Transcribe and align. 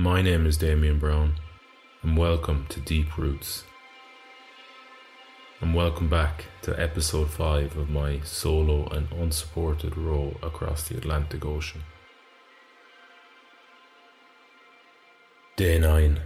My 0.00 0.22
name 0.22 0.46
is 0.46 0.56
Damien 0.56 0.98
Brown, 0.98 1.34
and 2.02 2.16
welcome 2.16 2.64
to 2.70 2.80
Deep 2.80 3.18
Roots. 3.18 3.64
And 5.60 5.74
welcome 5.74 6.08
back 6.08 6.46
to 6.62 6.80
episode 6.80 7.28
5 7.28 7.76
of 7.76 7.90
my 7.90 8.20
solo 8.20 8.88
and 8.88 9.12
unsupported 9.12 9.98
row 9.98 10.38
across 10.42 10.88
the 10.88 10.96
Atlantic 10.96 11.44
Ocean. 11.44 11.82
Day 15.56 15.78
9. 15.78 16.20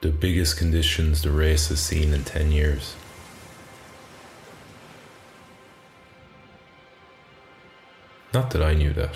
The 0.00 0.10
biggest 0.10 0.56
conditions 0.56 1.22
the 1.22 1.30
race 1.30 1.68
has 1.68 1.78
seen 1.78 2.12
in 2.12 2.24
10 2.24 2.50
years. 2.50 2.96
Not 8.34 8.50
that 8.50 8.64
I 8.64 8.74
knew 8.74 8.92
that. 8.94 9.14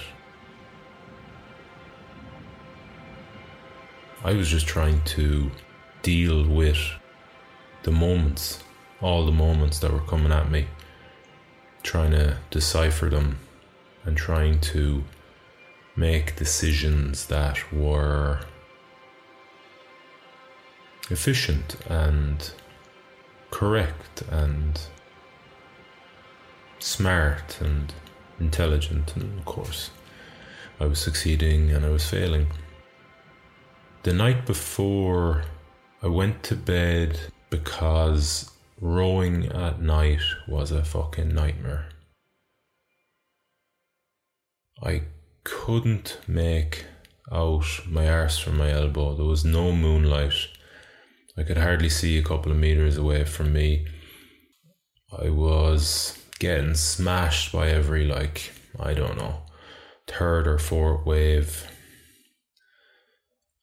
I 4.24 4.34
was 4.34 4.48
just 4.48 4.66
trying 4.66 5.02
to 5.02 5.50
deal 6.02 6.46
with 6.46 6.78
the 7.82 7.90
moments, 7.90 8.62
all 9.00 9.26
the 9.26 9.32
moments 9.32 9.80
that 9.80 9.92
were 9.92 10.00
coming 10.00 10.30
at 10.30 10.50
me, 10.50 10.66
trying 11.82 12.12
to 12.12 12.38
decipher 12.50 13.08
them 13.08 13.38
and 14.04 14.16
trying 14.16 14.60
to 14.60 15.02
make 15.96 16.36
decisions 16.36 17.26
that 17.26 17.72
were 17.72 18.40
efficient 21.10 21.76
and 21.86 22.52
correct 23.50 24.22
and 24.30 24.80
smart 26.78 27.60
and 27.60 27.92
intelligent, 28.38 29.16
and 29.16 29.38
of 29.38 29.44
course, 29.44 29.90
I 30.80 30.86
was 30.86 31.00
succeeding 31.00 31.70
and 31.70 31.84
I 31.84 31.90
was 31.90 32.08
failing. 32.08 32.46
The 34.02 34.12
night 34.12 34.46
before, 34.46 35.44
I 36.02 36.08
went 36.08 36.42
to 36.44 36.56
bed 36.56 37.20
because 37.50 38.50
rowing 38.80 39.46
at 39.46 39.80
night 39.80 40.22
was 40.48 40.72
a 40.72 40.82
fucking 40.82 41.32
nightmare. 41.32 41.88
I 44.82 45.02
couldn't 45.44 46.18
make 46.26 46.84
out 47.30 47.64
my 47.86 48.08
arse 48.10 48.40
from 48.40 48.58
my 48.58 48.72
elbow. 48.72 49.14
There 49.14 49.24
was 49.24 49.44
no 49.44 49.70
moonlight. 49.70 50.48
I 51.38 51.44
could 51.44 51.58
hardly 51.58 51.88
see 51.88 52.18
a 52.18 52.24
couple 52.24 52.50
of 52.50 52.58
meters 52.58 52.96
away 52.96 53.22
from 53.24 53.52
me. 53.52 53.86
I 55.16 55.30
was 55.30 56.18
getting 56.40 56.74
smashed 56.74 57.52
by 57.52 57.68
every, 57.68 58.04
like, 58.04 58.50
I 58.80 58.94
don't 58.94 59.16
know, 59.16 59.42
third 60.08 60.48
or 60.48 60.58
fourth 60.58 61.06
wave 61.06 61.68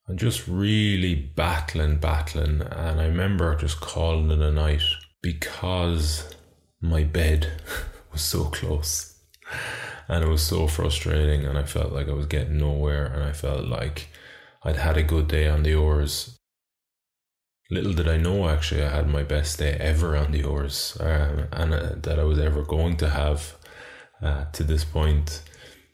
and 0.10 0.18
just 0.18 0.48
really 0.48 1.14
battling, 1.14 1.98
battling. 1.98 2.62
And 2.62 3.00
I 3.00 3.06
remember 3.06 3.56
just 3.56 3.80
calling 3.80 4.32
it 4.32 4.42
a 4.42 4.52
night 4.52 4.82
because 5.22 6.36
my 6.82 7.04
bed 7.04 7.62
was 8.12 8.22
so 8.22 8.46
close 8.46 9.16
and 10.08 10.24
it 10.24 10.28
was 10.28 10.42
so 10.42 10.66
frustrating. 10.66 11.46
And 11.46 11.60
I 11.60 11.64
felt 11.64 11.94
like 11.94 12.10
I 12.10 12.14
was 12.14 12.26
getting 12.26 12.58
nowhere. 12.58 13.06
And 13.06 13.24
I 13.24 13.32
felt 13.32 13.66
like 13.66 14.08
I'd 14.64 14.78
had 14.78 14.98
a 14.98 15.04
good 15.04 15.28
day 15.28 15.48
on 15.48 15.62
the 15.62 15.76
oars. 15.76 16.36
Little 17.70 17.94
did 17.94 18.10
I 18.10 18.18
know, 18.18 18.50
actually, 18.50 18.84
I 18.84 18.90
had 18.90 19.08
my 19.08 19.22
best 19.22 19.60
day 19.60 19.74
ever 19.74 20.18
on 20.18 20.32
the 20.32 20.44
oars 20.44 20.98
um, 21.00 21.46
and 21.52 21.72
uh, 21.72 21.92
that 22.02 22.18
I 22.18 22.24
was 22.24 22.40
ever 22.40 22.64
going 22.64 22.98
to 22.98 23.10
have 23.10 23.56
uh, 24.24 24.46
to 24.54 24.64
this 24.64 24.84
point 24.84 25.44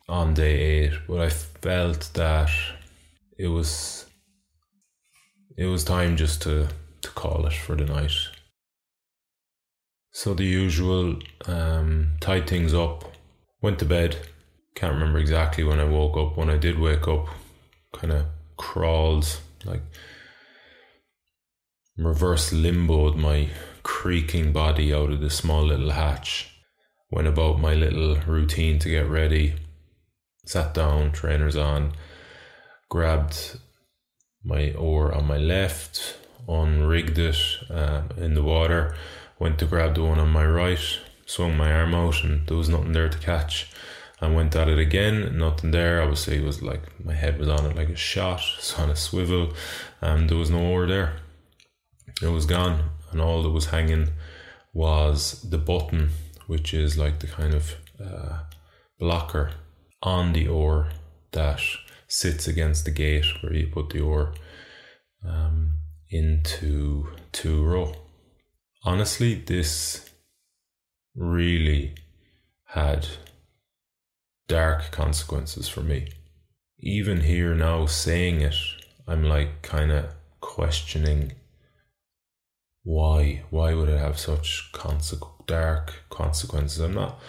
on 0.08 0.34
day 0.34 0.58
eight. 0.58 0.94
But 1.06 1.20
I 1.20 1.30
felt 1.30 2.12
that 2.14 2.50
it 3.38 3.48
was 3.48 4.05
it 5.58 5.66
was 5.66 5.84
time 5.84 6.18
just 6.18 6.42
to, 6.44 6.68
to 7.02 7.10
call 7.12 7.46
it 7.46 7.54
for 7.54 7.76
the 7.76 7.86
night. 7.86 8.12
So 10.12 10.34
the 10.34 10.46
usual, 10.46 11.20
um, 11.46 12.12
tied 12.22 12.48
things 12.48 12.74
up, 12.74 13.12
went 13.62 13.80
to 13.80 13.86
bed. 13.86 14.18
Can't 14.76 14.94
remember 14.94 15.20
exactly 15.20 15.64
when 15.64 15.80
I 15.80 15.86
woke 15.86 16.18
up. 16.18 16.38
When 16.38 16.50
I 16.50 16.58
did 16.58 16.80
wake 16.80 17.08
up, 17.08 17.28
kind 17.94 18.14
of 18.14 18.26
crawled, 18.58 19.40
like 19.66 19.82
reverse 21.98 22.52
limboed 22.52 23.16
my 23.16 23.50
creaking 23.84 24.52
body 24.52 24.94
out 24.94 25.12
of 25.12 25.22
the 25.22 25.30
small 25.30 25.64
little 25.64 25.92
hatch. 25.92 26.52
Went 27.12 27.28
about 27.28 27.60
my 27.60 27.74
little 27.74 28.16
routine 28.28 28.80
to 28.80 28.90
get 28.90 29.10
ready. 29.10 29.56
Sat 30.46 30.74
down, 30.74 31.12
trainers 31.12 31.56
on, 31.56 31.94
grabbed 32.90 33.60
my 34.46 34.72
oar 34.74 35.14
on 35.14 35.26
my 35.26 35.38
left, 35.38 36.18
unrigged 36.48 37.18
it 37.18 37.38
uh, 37.70 38.04
in 38.18 38.36
the 38.36 38.44
water, 38.44 38.96
went 39.40 39.58
to 39.60 39.66
grab 39.66 39.96
the 39.96 40.04
one 40.04 40.20
on 40.20 40.30
my 40.30 40.46
right, 40.46 41.00
swung 41.26 41.58
my 41.58 41.72
arm 41.74 41.96
out, 41.96 42.24
and 42.24 42.48
there 42.48 42.58
was 42.58 42.70
nothing 42.70 42.94
there 42.94 43.10
to 43.10 43.18
catch. 43.18 43.68
I 44.22 44.30
went 44.30 44.56
at 44.56 44.70
it 44.70 44.78
again, 44.78 45.38
nothing 45.38 45.72
there. 45.72 46.02
Obviously, 46.02 46.38
it 46.38 46.44
was 46.44 46.62
like 46.62 47.04
my 47.04 47.14
head 47.14 47.40
was 47.40 47.50
on 47.50 47.66
it 47.66 47.76
like 47.76 47.90
a 47.90 47.96
shot, 47.96 48.42
it's 48.58 48.78
on 48.80 48.90
a 48.90 48.96
swivel, 48.96 49.54
and 50.00 50.30
there 50.30 50.38
was 50.38 50.52
no 50.52 50.60
oar 50.60 50.86
there. 50.86 51.18
It 52.22 52.28
was 52.28 52.46
gone, 52.46 52.92
and 53.12 53.20
all 53.20 53.44
that 53.44 53.50
was 53.50 53.68
hanging 53.68 54.10
was 54.74 55.42
the 55.42 55.58
button, 55.58 56.12
which 56.48 56.74
is 56.74 56.98
like 56.98 57.20
the 57.20 57.28
kind 57.28 57.54
of 57.54 57.76
uh, 58.00 58.40
blocker 59.00 59.52
on 60.04 60.34
the 60.34 60.48
oar 60.48 60.90
that 61.32 61.62
sits 62.16 62.48
against 62.48 62.86
the 62.86 62.92
gate 62.92 63.26
where 63.42 63.54
you 63.54 63.68
put 63.68 63.90
the 63.90 64.00
oar 64.00 64.34
um, 65.28 65.74
into 66.10 67.10
two 67.34 67.62
row. 67.62 67.94
Honestly, 68.84 69.36
this 69.36 70.10
really 71.14 71.94
had 72.68 73.06
dark 74.48 74.92
consequences 74.92 75.68
for 75.68 75.82
me. 75.82 76.08
Even 76.80 77.20
here 77.22 77.54
now 77.54 77.86
saying 77.86 78.40
it, 78.40 78.56
I'm 79.06 79.26
like 79.26 79.62
kind 79.62 79.92
of 79.92 80.06
questioning 80.40 81.34
why 82.84 83.44
why 83.50 83.74
would 83.74 83.90
it 83.90 84.00
have 84.00 84.18
such 84.18 84.70
consequ- 84.72 85.48
dark 85.48 86.04
consequences 86.12 86.80
i'm 86.80 86.94
not 86.94 87.20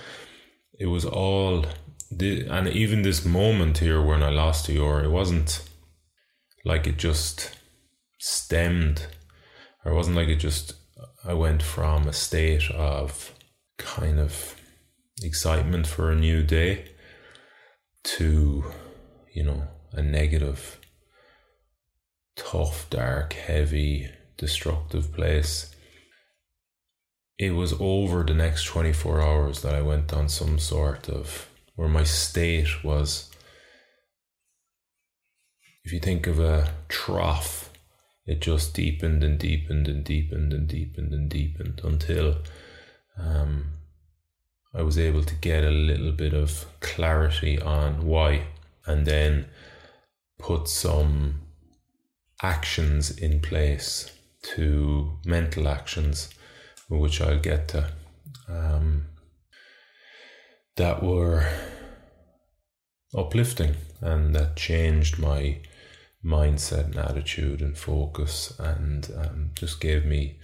it 0.79 0.85
was 0.85 1.07
all 1.07 1.65
the, 2.11 2.47
and 2.47 2.69
even 2.69 3.03
this 3.03 3.25
moment 3.25 3.79
here 3.79 4.03
when 4.03 4.23
i 4.23 4.31
lost 4.31 4.67
to 4.67 4.73
your 4.73 5.03
it 5.03 5.11
wasn't 5.11 5.69
like 6.65 6.87
it 6.87 6.97
just 6.97 7.51
stemmed 8.19 9.07
or 9.85 9.93
it 9.93 9.95
wasn't 9.95 10.17
like 10.17 10.29
it 10.29 10.37
just 10.37 10.75
i 11.25 11.33
went 11.33 11.63
from 11.63 12.07
a 12.07 12.13
state 12.13 12.71
of 12.71 13.33
kind 13.79 14.19
of 14.19 14.57
excitement 15.23 15.87
for 15.87 16.11
a 16.11 16.17
new 16.17 16.43
day 16.43 16.85
to 18.03 18.65
you 19.33 19.43
know 19.43 19.67
a 19.93 20.03
negative 20.03 20.79
tough 22.37 22.89
dark 22.91 23.33
heavy 23.33 24.09
destructive 24.37 25.13
place. 25.13 25.75
It 27.39 27.51
was 27.51 27.75
over 27.81 28.23
the 28.23 28.35
next 28.35 28.65
24 28.65 29.21
hours 29.21 29.63
that 29.63 29.75
I 29.75 29.83
went 29.83 30.13
on 30.13 30.29
some 30.29 30.59
sort 30.59 31.09
of 31.09 31.49
where 31.77 31.89
my 31.89 32.05
state 32.05 32.85
was. 32.85 33.31
If 35.85 35.93
you 35.93 36.01
think 36.01 36.27
of 36.27 36.41
a 36.41 36.75
trough, 36.89 37.71
it 38.27 38.41
just 38.41 38.75
deepened 38.75 39.23
and 39.23 39.39
deepened 39.39 39.87
and 39.87 40.05
deepened 40.05 40.53
and 40.53 40.67
deepened 40.67 41.13
and 41.13 41.31
deepened 41.31 41.81
until 41.85 42.39
um, 43.17 43.67
I 44.75 44.83
was 44.83 44.99
able 44.99 45.23
to 45.23 45.35
get 45.37 45.65
a 45.65 45.71
little 45.71 46.13
bit 46.13 46.35
of 46.35 46.67
clarity 46.81 47.61
on 47.61 48.05
why, 48.07 48.49
and 48.85 49.07
then 49.07 49.47
put 50.39 50.69
some 50.69 51.43
actions 52.43 53.17
in 53.17 53.41
place 53.41 54.13
to 54.43 55.19
mental 55.25 55.67
actions, 55.67 56.29
which 56.89 57.21
I'll 57.21 57.39
get 57.39 57.69
to, 57.69 57.91
um, 58.49 59.07
that 60.77 61.03
were 61.03 61.51
uplifting 63.15 63.75
and 64.01 64.35
that 64.35 64.57
changed 64.57 65.19
my 65.19 65.61
mindset 66.25 66.87
and 66.87 66.97
attitude 66.97 67.61
and 67.61 67.79
focus 67.79 68.53
and 68.59 69.11
um, 69.17 69.51
just 69.55 69.81
gave 69.81 70.05
me 70.05 70.39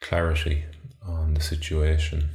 clarity 0.00 0.64
on 1.06 1.34
the 1.34 1.40
situation. 1.40 2.28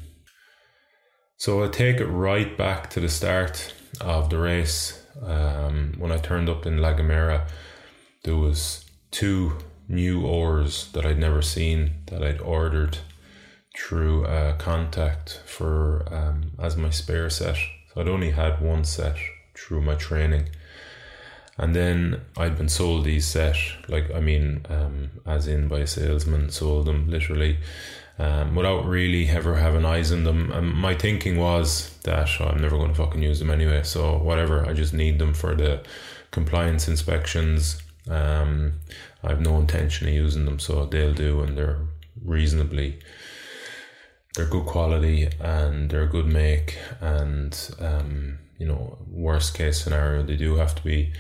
So 1.38 1.64
I 1.64 1.68
take 1.68 1.98
it 1.98 2.06
right 2.06 2.58
back 2.58 2.90
to 2.92 3.00
the 3.00 3.10
start 3.10 3.74
of 4.00 4.30
the 4.30 4.38
race. 4.38 5.04
Um, 5.22 5.96
when 5.98 6.12
I 6.12 6.18
turned 6.18 6.50
up 6.50 6.66
in 6.66 6.78
La 6.78 6.94
Gomera, 6.94 7.48
there 8.24 8.36
was 8.36 8.86
two 9.10 9.58
new 9.88 10.26
oars 10.26 10.90
that 10.94 11.06
I'd 11.06 11.20
never 11.20 11.42
seen 11.42 11.94
that 12.08 12.24
I'd 12.24 12.40
ordered 12.40 13.00
through 13.76 14.26
a 14.26 14.56
contact 14.58 15.42
for 15.46 16.06
um, 16.12 16.52
as 16.60 16.76
my 16.76 16.90
spare 16.90 17.30
set. 17.30 17.58
So 17.94 18.02
I'd 18.02 18.08
only 18.08 18.32
had 18.32 18.62
one 18.62 18.84
set 18.84 19.18
through 19.54 19.82
my 19.82 19.96
training. 19.96 20.50
And 21.58 21.76
then 21.76 22.22
I'd 22.38 22.58
been 22.58 22.70
sold 22.70 23.06
these 23.06 23.28
set, 23.28 23.58
like 23.88 24.10
I 24.14 24.20
mean, 24.20 24.66
um, 24.70 25.12
as 25.26 25.48
in 25.48 25.68
by 25.68 25.80
a 25.80 25.88
salesman, 25.88 26.50
sold 26.50 26.88
them 26.88 27.10
literally, 27.10 27.60
um, 28.18 28.56
without 28.56 28.86
really 28.86 29.28
ever 29.28 29.56
having 29.56 29.86
eyes 29.86 30.12
on 30.12 30.24
them. 30.24 30.52
And 30.52 30.74
my 30.74 30.96
thinking 30.96 31.38
was 31.38 31.96
that 32.04 32.30
oh, 32.40 32.46
I'm 32.46 32.62
never 32.62 32.78
going 32.78 32.90
to 32.90 32.96
fucking 32.96 33.22
use 33.22 33.40
them 33.40 33.52
anyway. 33.52 33.84
So 33.84 34.18
whatever, 34.18 34.66
I 34.66 34.74
just 34.74 34.94
need 34.94 35.20
them 35.20 35.34
for 35.34 35.54
the 35.54 35.84
compliance 36.32 36.88
inspections. 36.88 37.82
Um, 38.10 38.74
I 39.24 39.30
have 39.30 39.42
no 39.42 39.60
intention 39.60 40.08
of 40.08 40.14
using 40.14 40.46
them, 40.46 40.58
so 40.58 40.86
they'll 40.86 41.14
do, 41.14 41.42
and 41.42 41.58
they're 41.58 41.82
reasonably. 42.24 43.00
They're 44.36 44.46
good 44.46 44.66
quality 44.66 45.30
and 45.40 45.90
they're 45.90 46.04
a 46.04 46.08
good 46.08 46.26
make, 46.26 46.78
and 47.02 47.58
um, 47.80 48.40
you 48.58 48.66
know, 48.66 48.98
worst 49.10 49.56
case 49.56 49.84
scenario, 49.84 50.24
they 50.24 50.38
do 50.38 50.56
have 50.56 50.76
to 50.76 50.84
be 50.84 51.12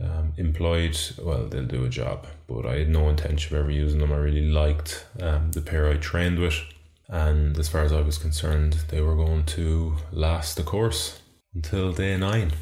um, 0.00 0.32
employed. 0.36 0.98
Well, 1.22 1.46
they'll 1.46 1.64
do 1.64 1.84
a 1.84 1.88
job, 1.88 2.26
but 2.48 2.66
I 2.66 2.78
had 2.78 2.88
no 2.88 3.08
intention 3.08 3.54
of 3.54 3.62
ever 3.62 3.70
using 3.70 4.00
them. 4.00 4.12
I 4.12 4.16
really 4.16 4.50
liked 4.50 5.06
um, 5.20 5.52
the 5.52 5.60
pair 5.60 5.88
I 5.88 5.94
trained 5.98 6.38
with, 6.38 6.60
and 7.08 7.58
as 7.58 7.68
far 7.68 7.82
as 7.82 7.92
I 7.92 8.00
was 8.00 8.18
concerned, 8.18 8.74
they 8.88 9.00
were 9.00 9.16
going 9.16 9.44
to 9.46 9.96
last 10.10 10.56
the 10.56 10.62
course 10.62 11.20
until 11.54 11.92
day 11.92 12.16
nine. 12.16 12.52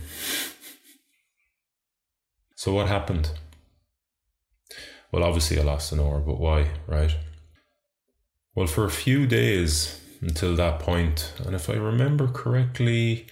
So, 2.55 2.73
what 2.73 2.89
happened? 2.89 3.31
Well, 5.13 5.23
obviously, 5.23 5.59
I 5.59 5.63
lost 5.63 5.93
an 5.93 6.01
hour 6.01 6.21
but 6.21 6.39
why, 6.39 6.71
right? 6.87 7.17
Well, 8.57 8.67
for 8.67 8.87
a 8.87 8.91
few 8.91 9.27
days 9.27 10.01
until 10.23 10.57
that 10.57 10.81
point, 10.81 11.35
and 11.45 11.55
if 11.55 11.69
I 11.69 11.75
remember 11.75 12.27
correctly, 12.27 13.27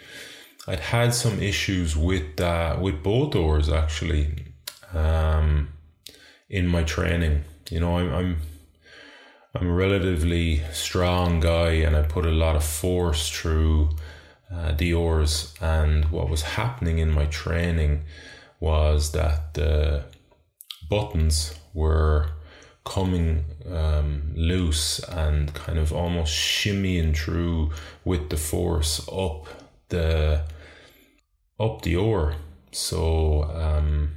I'd 0.69 0.81
had 0.81 1.15
some 1.15 1.41
issues 1.41 1.97
with 1.97 2.37
that, 2.37 2.79
with 2.79 3.03
both 3.03 3.35
oars 3.35 3.71
actually, 3.71 4.44
um, 4.93 5.69
in 6.50 6.69
my 6.69 6.82
training. 6.82 7.44
You 7.71 7.81
know, 7.81 7.97
I'm, 7.97 8.12
I'm 8.12 8.37
I'm 9.55 9.67
a 9.67 9.73
relatively 9.73 10.61
strong 10.75 11.41
guy, 11.41 11.70
and 11.70 11.97
I 11.97 12.03
put 12.03 12.27
a 12.27 12.31
lot 12.31 12.55
of 12.55 12.62
force 12.62 13.31
through 13.31 13.97
uh, 14.53 14.73
the 14.73 14.93
oars. 14.93 15.55
And 15.59 16.05
what 16.11 16.29
was 16.29 16.43
happening 16.43 16.99
in 16.99 17.11
my 17.11 17.25
training 17.27 18.05
was 18.61 19.12
that 19.12 19.55
the 19.55 20.05
buttons 20.91 21.55
were 21.73 22.34
coming 22.85 23.45
um, 23.71 24.33
loose 24.35 24.99
and 25.01 25.53
kind 25.55 25.79
of 25.79 25.93
almost 25.93 26.33
shimmying 26.33 27.17
through 27.17 27.71
with 28.05 28.31
the 28.31 28.37
force 28.37 29.07
up 29.09 29.47
the 29.89 30.43
up 31.59 31.83
the 31.83 31.97
oar. 31.97 32.35
So 32.73 33.45
um, 33.45 34.17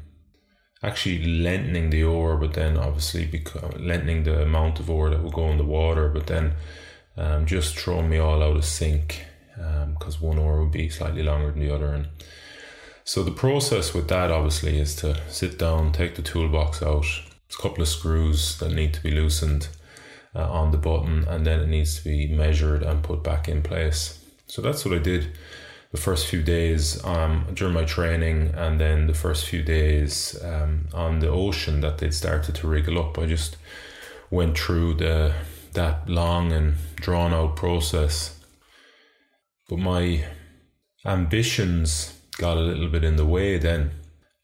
actually 0.84 1.24
lengthening 1.26 1.90
the 1.90 2.04
oar, 2.04 2.38
but 2.38 2.54
then 2.54 2.78
obviously 2.78 3.26
because 3.26 3.74
lengthening 3.80 4.24
the 4.24 4.42
amount 4.42 4.80
of 4.80 4.90
oar 4.90 5.10
that 5.10 5.24
will 5.24 5.32
go 5.32 5.50
in 5.50 5.58
the 5.58 5.64
water, 5.64 6.10
but 6.10 6.28
then 6.28 6.54
um, 7.16 7.46
just 7.46 7.78
throwing 7.78 8.10
me 8.10 8.18
all 8.18 8.44
out 8.44 8.58
of 8.58 8.66
sync 8.66 9.26
because 9.56 10.16
um, 10.18 10.22
one 10.22 10.38
oar 10.38 10.62
would 10.62 10.72
be 10.72 10.90
slightly 10.90 11.24
longer 11.24 11.52
than 11.52 11.62
the 11.62 11.74
other 11.74 11.88
and 11.88 12.08
so 13.08 13.24
the 13.24 13.32
process 13.32 13.94
with 13.94 14.10
that 14.10 14.32
obviously 14.32 14.78
is 14.78 14.94
to 14.98 15.18
sit 15.30 15.58
down, 15.58 15.94
take 15.94 16.16
the 16.16 16.22
toolbox 16.22 16.84
out. 16.84 17.06
A 17.50 17.62
couple 17.62 17.82
of 17.82 17.88
screws 17.88 18.58
that 18.60 18.72
need 18.72 18.94
to 18.94 19.04
be 19.04 19.12
loosened 19.12 19.70
uh, 20.36 20.50
on 20.50 20.72
the 20.72 20.78
button, 20.78 21.26
and 21.28 21.46
then 21.46 21.60
it 21.60 21.68
needs 21.68 21.98
to 21.98 22.04
be 22.04 22.28
measured 22.28 22.84
and 22.84 23.04
put 23.04 23.24
back 23.24 23.48
in 23.48 23.62
place. 23.62 24.24
So 24.48 24.62
that's 24.62 24.86
what 24.86 24.94
I 24.94 25.00
did 25.00 25.38
the 25.92 25.98
first 25.98 26.28
few 26.28 26.44
days 26.44 27.04
um, 27.06 27.48
during 27.54 27.74
my 27.74 27.86
training, 27.86 28.54
and 28.56 28.80
then 28.80 29.08
the 29.08 29.14
first 29.14 29.46
few 29.46 29.64
days 29.64 30.38
um, 30.44 30.88
on 30.94 31.20
the 31.20 31.30
ocean 31.30 31.82
that 31.82 31.98
they'd 31.98 32.14
started 32.14 32.56
to 32.56 32.68
wriggle 32.68 33.00
up. 33.00 33.18
I 33.18 33.26
just 33.26 33.58
went 34.30 34.58
through 34.58 34.96
the 34.96 35.34
that 35.74 36.10
long 36.10 36.52
and 36.52 36.76
drawn 36.96 37.34
out 37.34 37.56
process. 37.56 38.40
But 39.70 39.80
my 39.80 40.26
ambitions 41.06 42.20
got 42.38 42.58
a 42.58 42.62
little 42.62 42.90
bit 42.90 43.04
in 43.04 43.16
the 43.16 43.26
way 43.26 43.58
then. 43.58 43.92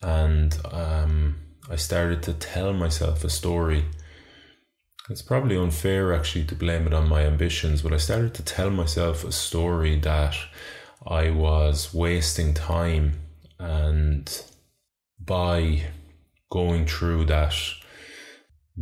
And 0.02 0.56
um, 0.72 1.40
I 1.70 1.78
started 1.78 2.22
to 2.24 2.34
tell 2.34 2.74
myself 2.74 3.24
a 3.24 3.30
story. 3.30 3.86
It's 5.10 5.22
probably 5.22 5.58
unfair 5.58 6.14
actually 6.14 6.46
to 6.46 6.56
blame 6.56 6.88
it 6.88 6.94
on 6.94 7.08
my 7.08 7.22
ambitions, 7.22 7.82
but 7.82 7.94
I 7.94 7.98
started 7.98 8.34
to 8.36 8.44
tell 8.44 8.70
myself 8.70 9.24
a 9.24 9.32
story 9.32 9.98
that 10.00 10.36
I 11.06 11.30
was 11.30 11.94
wasting 11.94 12.54
time. 12.54 13.20
And 13.60 14.30
by 15.20 15.84
going 16.52 16.86
through 16.86 17.26
that 17.26 17.56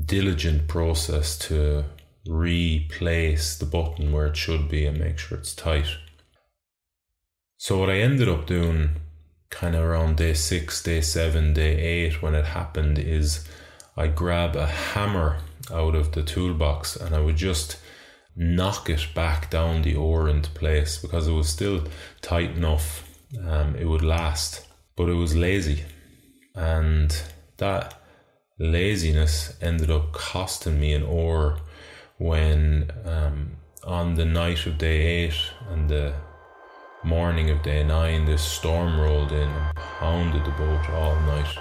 diligent 0.06 0.68
process 0.68 1.38
to 1.38 1.86
replace 2.28 3.58
the 3.58 3.66
button 3.66 4.12
where 4.12 4.28
it 4.28 4.38
should 4.38 4.70
be 4.70 4.86
and 4.86 5.00
make 5.00 5.20
sure 5.20 5.38
it's 5.38 5.54
tight. 5.54 5.88
So, 7.58 7.78
what 7.78 7.90
I 7.90 8.00
ended 8.00 8.28
up 8.28 8.48
doing 8.48 9.02
kind 9.52 9.76
of 9.76 9.84
around 9.84 10.18
day 10.18 10.34
six, 10.34 10.82
day 10.82 11.02
seven, 11.02 11.54
day 11.54 11.78
eight, 11.78 12.22
when 12.22 12.34
it 12.34 12.46
happened, 12.46 12.98
is 12.98 13.48
I 13.96 14.08
grab 14.08 14.56
a 14.56 14.66
hammer 14.66 15.38
out 15.72 15.94
of 15.94 16.14
the 16.14 16.24
toolbox 16.24 16.96
and 16.96 17.14
I 17.14 17.20
would 17.20 17.36
just 17.36 17.78
knock 18.36 18.90
it 18.90 19.08
back 19.14 19.50
down 19.52 19.84
the 19.84 19.96
oar 19.96 20.28
into 20.28 20.50
place 20.52 20.98
because 20.98 21.28
it 21.28 21.34
was 21.34 21.50
still 21.50 21.84
tight 22.22 22.52
enough. 22.52 23.08
Um, 23.46 23.76
it 23.76 23.86
would 23.86 24.04
last, 24.04 24.66
but 24.96 25.10
it 25.10 25.14
was 25.14 25.36
lazy, 25.36 25.84
and 26.56 27.16
that 27.58 28.02
laziness 28.60 29.58
ended 29.62 29.90
up 29.90 30.12
costing 30.12 30.80
me 30.80 30.94
an 30.94 31.04
oar 31.04 31.60
when 32.18 32.92
um, 33.06 33.52
on 33.84 34.16
the 34.16 34.26
night 34.26 34.66
of 34.66 34.78
day 34.78 35.02
eight 35.02 35.52
and 35.70 35.90
the 35.90 36.14
morning 37.04 37.50
of 37.50 37.64
day 37.64 37.84
nine, 37.84 38.26
this 38.26 38.44
storm 38.44 39.00
rolled 39.00 39.32
in 39.32 39.50
and 39.50 39.76
pounded 39.76 40.46
the 40.46 40.52
boat 40.52 40.90
all 40.92 41.16
night. 41.22 41.58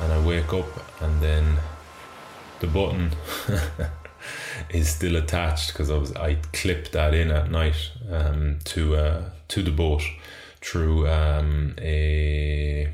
And 0.00 0.12
I 0.12 0.20
wake 0.26 0.52
up, 0.52 0.66
and 1.00 1.22
then 1.22 1.56
the 2.60 2.66
button 2.66 3.12
is 4.70 4.88
still 4.88 5.16
attached 5.16 5.72
because 5.72 5.90
I 5.90 5.96
was 5.96 6.12
I 6.16 6.34
clipped 6.52 6.92
that 6.92 7.14
in 7.14 7.30
at 7.30 7.50
night 7.50 7.92
um, 8.10 8.58
to 8.64 8.96
uh, 8.96 9.22
to 9.48 9.62
the 9.62 9.70
boat 9.70 10.02
through 10.60 11.08
um, 11.08 11.76
a 11.80 12.92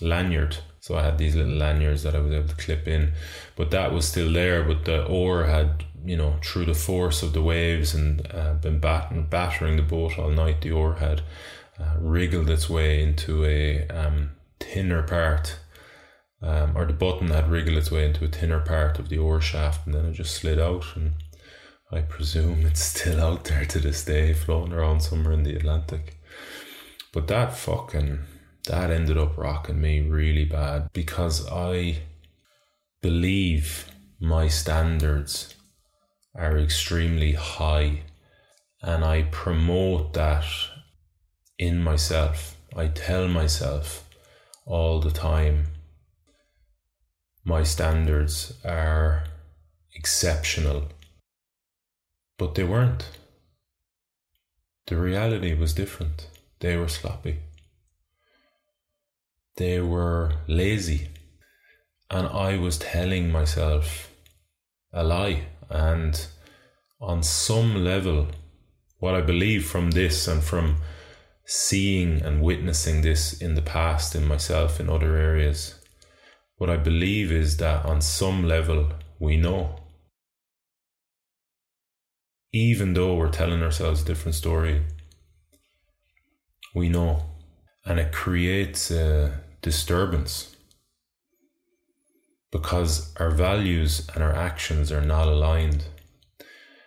lanyard. 0.00 0.58
So 0.86 0.96
I 0.96 1.02
had 1.02 1.18
these 1.18 1.34
little 1.34 1.56
lanyards 1.56 2.04
that 2.04 2.14
I 2.14 2.20
was 2.20 2.32
able 2.32 2.46
to 2.46 2.54
clip 2.54 2.86
in, 2.86 3.10
but 3.56 3.72
that 3.72 3.92
was 3.92 4.06
still 4.06 4.32
there. 4.32 4.62
But 4.62 4.84
the 4.84 5.04
oar 5.04 5.42
had, 5.42 5.82
you 6.04 6.16
know, 6.16 6.36
through 6.44 6.66
the 6.66 6.74
force 6.74 7.24
of 7.24 7.32
the 7.32 7.42
waves 7.42 7.92
and 7.92 8.24
uh, 8.32 8.54
been 8.54 8.78
battering, 8.78 9.24
battering 9.24 9.74
the 9.74 9.82
boat 9.82 10.16
all 10.16 10.30
night. 10.30 10.60
The 10.60 10.70
oar 10.70 10.94
had 10.94 11.22
uh, 11.80 11.96
wriggled 11.98 12.48
its 12.48 12.70
way 12.70 13.02
into 13.02 13.44
a 13.44 13.88
um, 13.88 14.30
thinner 14.60 15.02
part, 15.02 15.58
um, 16.40 16.76
or 16.76 16.86
the 16.86 16.92
button 16.92 17.30
had 17.32 17.50
wriggled 17.50 17.78
its 17.78 17.90
way 17.90 18.06
into 18.06 18.24
a 18.24 18.28
thinner 18.28 18.60
part 18.60 19.00
of 19.00 19.08
the 19.08 19.18
oar 19.18 19.40
shaft, 19.40 19.86
and 19.86 19.94
then 19.96 20.04
it 20.04 20.12
just 20.12 20.36
slid 20.36 20.60
out. 20.60 20.84
And 20.94 21.14
I 21.90 22.02
presume 22.02 22.64
it's 22.64 22.82
still 22.82 23.20
out 23.20 23.42
there 23.42 23.64
to 23.64 23.80
this 23.80 24.04
day, 24.04 24.32
floating 24.34 24.72
around 24.72 25.00
somewhere 25.00 25.34
in 25.34 25.42
the 25.42 25.56
Atlantic. 25.56 26.20
But 27.12 27.26
that 27.26 27.56
fucking 27.56 28.20
that 28.66 28.90
ended 28.90 29.16
up 29.16 29.38
rocking 29.38 29.80
me 29.80 30.00
really 30.00 30.44
bad 30.44 30.92
because 30.92 31.48
I 31.48 31.98
believe 33.00 33.90
my 34.18 34.48
standards 34.48 35.54
are 36.34 36.58
extremely 36.58 37.32
high 37.32 38.02
and 38.82 39.04
I 39.04 39.22
promote 39.22 40.14
that 40.14 40.44
in 41.58 41.82
myself. 41.82 42.56
I 42.76 42.88
tell 42.88 43.28
myself 43.28 44.08
all 44.64 45.00
the 45.00 45.12
time 45.12 45.68
my 47.44 47.62
standards 47.62 48.52
are 48.64 49.24
exceptional, 49.94 50.88
but 52.36 52.56
they 52.56 52.64
weren't. 52.64 53.08
The 54.88 54.96
reality 54.96 55.54
was 55.54 55.72
different. 55.72 56.28
They 56.58 56.76
were 56.76 56.88
sloppy 56.88 57.38
they 59.56 59.80
were 59.80 60.32
lazy. 60.46 61.08
And 62.10 62.26
I 62.28 62.56
was 62.56 62.78
telling 62.78 63.30
myself 63.30 64.12
a 64.92 65.02
lie. 65.02 65.46
And 65.68 66.26
on 67.00 67.22
some 67.22 67.84
level, 67.84 68.28
what 68.98 69.14
I 69.14 69.20
believe 69.20 69.66
from 69.66 69.90
this 69.90 70.28
and 70.28 70.42
from 70.42 70.76
seeing 71.44 72.22
and 72.22 72.42
witnessing 72.42 73.02
this 73.02 73.40
in 73.40 73.54
the 73.54 73.62
past 73.62 74.14
in 74.14 74.26
myself 74.26 74.80
in 74.80 74.88
other 74.88 75.16
areas, 75.16 75.80
what 76.56 76.70
I 76.70 76.76
believe 76.76 77.30
is 77.30 77.56
that 77.58 77.84
on 77.84 78.00
some 78.00 78.44
level 78.44 78.92
we 79.18 79.36
know. 79.36 79.80
Even 82.52 82.94
though 82.94 83.14
we're 83.16 83.30
telling 83.30 83.62
ourselves 83.62 84.02
a 84.02 84.04
different 84.04 84.34
story, 84.34 84.82
we 86.74 86.88
know. 86.88 87.22
And 87.84 88.00
it 88.00 88.12
creates 88.12 88.90
a 88.90 89.40
disturbance 89.66 90.54
because 92.52 93.12
our 93.16 93.32
values 93.32 94.08
and 94.14 94.22
our 94.22 94.32
actions 94.32 94.92
are 94.92 95.04
not 95.04 95.26
aligned. 95.26 95.82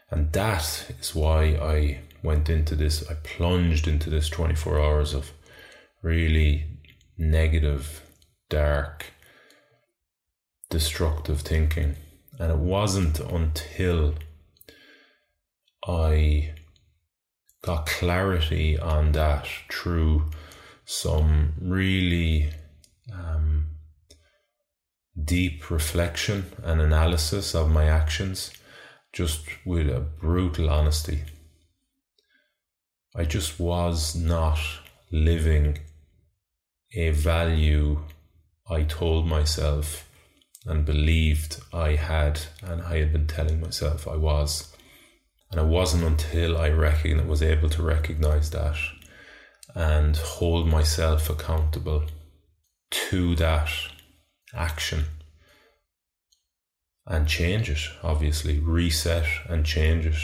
And 0.10 0.32
that 0.32 0.90
is 0.98 1.14
why 1.14 1.42
I 1.76 2.00
went 2.24 2.50
into 2.50 2.76
this, 2.76 3.06
I 3.12 3.16
plunged 3.16 3.86
into 3.86 4.10
this 4.10 4.30
24 4.30 4.80
hours 4.80 5.14
of 5.14 5.34
really 6.02 6.80
negative, 7.18 8.02
dark, 8.48 9.08
destructive 10.70 11.42
thinking. 11.42 11.98
And 12.40 12.50
it 12.50 12.60
wasn't 12.60 13.20
until 13.20 14.14
I 15.86 16.54
got 17.62 17.88
clarity 17.88 18.80
on 18.80 19.12
that 19.12 19.50
through 19.70 20.32
some 20.86 21.54
really 21.62 22.50
deep 25.30 25.70
reflection 25.70 26.44
and 26.64 26.82
analysis 26.82 27.54
of 27.54 27.70
my 27.70 27.86
actions, 27.86 28.52
just 29.14 29.42
with 29.64 29.88
a 29.88 30.00
brutal 30.00 30.72
honesty. 30.72 31.22
I 33.16 33.26
just 33.26 33.60
was 33.60 34.16
not 34.16 34.58
living 35.12 35.78
a 36.96 37.12
value 37.12 38.00
I 38.68 38.82
told 38.82 39.28
myself 39.28 40.10
and 40.66 40.84
believed 40.84 41.62
I 41.72 41.94
had, 41.94 42.42
and 42.64 42.82
I 42.82 42.98
had 42.98 43.14
been 43.14 43.28
telling 43.28 43.62
myself 43.62 44.08
I 44.08 44.16
was. 44.16 44.76
And 45.52 45.62
it 45.62 45.68
wasn't 45.68 46.06
until 46.06 46.58
I 46.58 46.72
recogn- 46.72 47.28
was 47.28 47.44
able 47.44 47.70
to 47.70 47.84
recognize 47.84 48.50
that 48.50 48.78
and 49.76 50.18
hold 50.18 50.68
myself 50.68 51.30
accountable 51.30 52.08
to 52.90 53.36
that 53.36 53.70
action 54.56 55.06
and 57.10 57.28
change 57.28 57.70
it, 57.70 57.90
obviously, 58.04 58.60
reset 58.60 59.26
and 59.50 59.66
change 59.66 60.06
it 60.06 60.16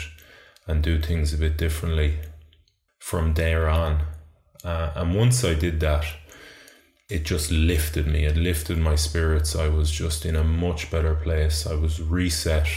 and 0.66 0.82
do 0.82 1.00
things 1.00 1.34
a 1.34 1.38
bit 1.38 1.58
differently 1.58 2.14
from 2.98 3.34
there 3.34 3.68
on. 3.68 4.02
Uh, 4.64 4.92
and 4.94 5.14
once 5.14 5.44
I 5.44 5.54
did 5.54 5.80
that, 5.80 6.06
it 7.08 7.24
just 7.24 7.50
lifted 7.50 8.06
me. 8.06 8.24
It 8.24 8.36
lifted 8.36 8.78
my 8.78 8.94
spirits. 8.94 9.54
I 9.54 9.68
was 9.68 9.90
just 9.90 10.24
in 10.24 10.36
a 10.36 10.44
much 10.44 10.90
better 10.90 11.14
place. 11.14 11.66
I 11.66 11.74
was 11.74 12.00
reset, 12.00 12.68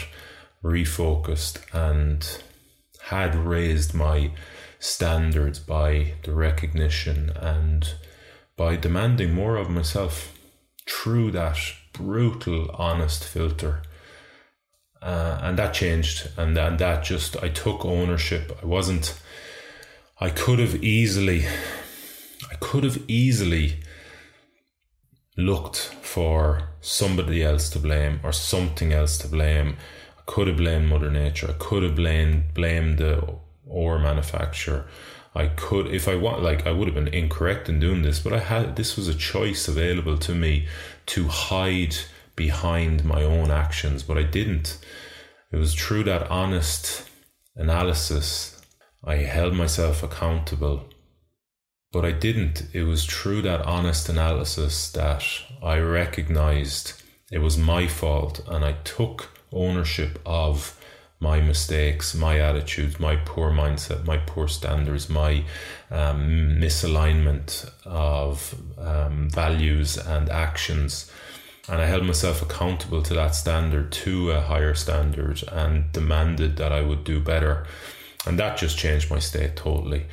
refocused, 0.63 1.61
and 1.73 2.27
had 3.05 3.35
raised 3.35 3.93
my 3.93 4.31
standards 4.79 5.59
by 5.59 6.13
the 6.23 6.33
recognition 6.33 7.31
and 7.35 7.93
by 8.55 8.75
demanding 8.75 9.33
more 9.33 9.55
of 9.55 9.69
myself 9.69 10.37
through 10.87 11.31
that 11.31 11.57
brutal, 11.93 12.69
honest 12.71 13.23
filter. 13.23 13.81
Uh, 15.01 15.39
and 15.41 15.57
that 15.57 15.73
changed, 15.73 16.29
and, 16.37 16.57
and 16.57 16.77
that 16.79 17.03
just, 17.03 17.41
I 17.41 17.47
took 17.47 17.85
ownership. 17.85 18.57
I 18.61 18.65
wasn't, 18.65 19.17
I 20.19 20.29
could 20.29 20.59
have 20.59 20.83
easily, 20.83 21.45
I 22.51 22.55
could 22.55 22.83
have 22.83 23.01
easily 23.07 23.79
looked 25.37 25.77
for 25.77 26.69
somebody 26.81 27.41
else 27.41 27.69
to 27.69 27.79
blame 27.79 28.19
or 28.23 28.33
something 28.33 28.91
else 28.91 29.17
to 29.19 29.29
blame. 29.29 29.77
I 30.17 30.21
could 30.25 30.47
have 30.47 30.57
blamed 30.57 30.89
Mother 30.89 31.09
Nature. 31.09 31.51
I 31.51 31.53
could 31.53 31.83
have 31.83 31.95
blamed 31.95 32.53
blamed 32.53 32.97
the 32.97 33.35
oar 33.65 33.99
manufacturer. 33.99 34.85
I 35.33 35.47
could, 35.47 35.87
if 35.87 36.07
I 36.07 36.15
want, 36.15 36.41
like, 36.41 36.65
I 36.67 36.71
would 36.71 36.87
have 36.87 36.95
been 36.95 37.13
incorrect 37.13 37.69
in 37.69 37.79
doing 37.79 38.01
this, 38.01 38.19
but 38.19 38.33
I 38.33 38.39
had, 38.39 38.75
this 38.75 38.97
was 38.97 39.07
a 39.07 39.13
choice 39.13 39.67
available 39.67 40.17
to 40.17 40.33
me 40.33 40.67
to 41.05 41.27
hide 41.27 41.95
behind 42.39 43.03
my 43.03 43.21
own 43.21 43.51
actions, 43.51 44.01
but 44.01 44.17
I 44.17 44.23
didn't. 44.23 44.79
It 45.51 45.57
was 45.57 45.75
through 45.75 46.05
that 46.05 46.31
honest 46.31 47.03
analysis, 47.53 48.61
I 49.03 49.15
held 49.15 49.53
myself 49.53 50.03
accountable, 50.03 50.85
but 51.91 52.05
I 52.05 52.13
didn't. 52.13 52.67
It 52.71 52.83
was 52.83 53.05
through 53.05 53.41
that 53.41 53.65
honest 53.65 54.07
analysis 54.07 54.89
that 54.93 55.23
I 55.61 55.79
recognized 55.79 56.93
it 57.29 57.39
was 57.39 57.57
my 57.57 57.87
fault 57.87 58.41
and 58.47 58.63
I 58.63 58.73
took 58.85 59.27
ownership 59.51 60.17
of 60.25 60.79
my 61.19 61.41
mistakes, 61.41 62.15
my 62.15 62.39
attitudes, 62.39 62.99
my 62.99 63.17
poor 63.17 63.51
mindset, 63.51 64.05
my 64.05 64.17
poor 64.17 64.47
standards, 64.47 65.09
my 65.09 65.43
um, 65.91 66.57
misalignment 66.65 67.69
of 67.85 68.55
um, 68.77 69.29
values 69.29 69.97
and 69.97 70.29
actions. 70.29 71.11
And 71.69 71.81
I 71.81 71.85
held 71.85 72.03
myself 72.03 72.41
accountable 72.41 73.03
to 73.03 73.13
that 73.13 73.35
standard, 73.35 73.91
to 73.91 74.31
a 74.31 74.41
higher 74.41 74.73
standard, 74.73 75.43
and 75.51 75.91
demanded 75.91 76.57
that 76.57 76.71
I 76.71 76.81
would 76.81 77.03
do 77.03 77.19
better. 77.19 77.67
And 78.25 78.39
that 78.39 78.57
just 78.57 78.77
changed 78.77 79.11
my 79.11 79.19
state 79.19 79.55
totally. 79.55 80.07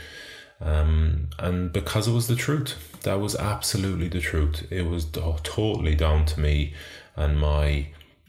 Um, 0.61 1.29
and 1.39 1.73
because 1.73 2.09
it 2.09 2.13
was 2.13 2.29
the 2.29 2.37
truth, 2.37 3.01
that 3.03 3.21
was 3.21 3.37
absolutely 3.37 4.09
the 4.09 4.21
truth. 4.21 4.67
It 4.71 4.83
was 4.83 5.07
totally 5.11 5.95
down 5.95 6.27
to 6.27 6.41
me 6.41 6.75
and 7.15 7.39
my 7.39 7.89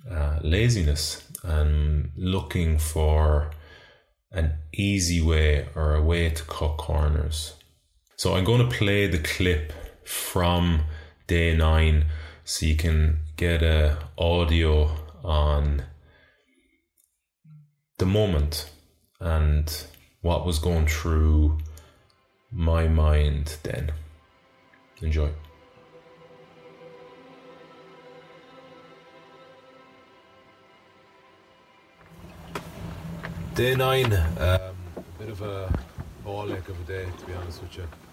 uh, 0.10 0.40
laziness 0.42 1.28
and 1.44 2.12
looking 2.16 2.78
for 2.78 3.52
an 4.32 4.54
easy 4.74 5.22
way 5.22 5.68
or 5.76 5.96
a 5.96 6.04
way 6.04 6.30
to 6.30 6.44
cut 6.44 6.78
corners. 6.78 7.56
So 8.16 8.36
I'm 8.36 8.46
going 8.46 8.68
to 8.68 8.76
play 8.76 9.08
the 9.08 9.20
clip 9.20 9.74
from 10.06 10.82
day 11.28 11.56
nine 11.56 12.06
so 12.48 12.66
you 12.66 12.78
can 12.78 13.20
get 13.36 13.62
a 13.62 13.98
audio 14.18 14.90
on 15.22 15.84
the 17.98 18.06
moment 18.06 18.70
and 19.20 19.84
what 20.22 20.46
was 20.46 20.58
going 20.58 20.88
through 20.88 21.58
my 22.50 22.88
mind 22.88 23.58
then. 23.64 23.92
Enjoy. 25.02 25.30
Day 33.56 33.76
nine, 33.76 34.14
um, 34.14 34.24
a 34.40 34.74
bit 35.20 35.28
of 35.28 35.42
a 35.42 35.70
ball 36.24 36.54
ache 36.54 36.70
of 36.70 36.80
a 36.80 36.84
day, 36.86 37.08
to 37.20 37.26
be 37.26 37.34
honest 37.34 37.62
with 37.62 37.76
you. 37.76 38.07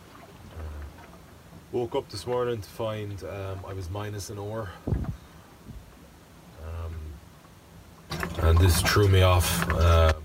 Woke 1.74 1.96
up 1.96 2.08
this 2.08 2.24
morning 2.24 2.60
to 2.60 2.68
find 2.68 3.20
um, 3.24 3.58
I 3.66 3.72
was 3.72 3.90
minus 3.90 4.30
an 4.30 4.38
hour. 4.38 4.70
Um, 6.62 6.94
and 8.42 8.56
this 8.58 8.80
threw 8.80 9.08
me 9.08 9.22
off 9.22 9.68
um, 9.72 10.22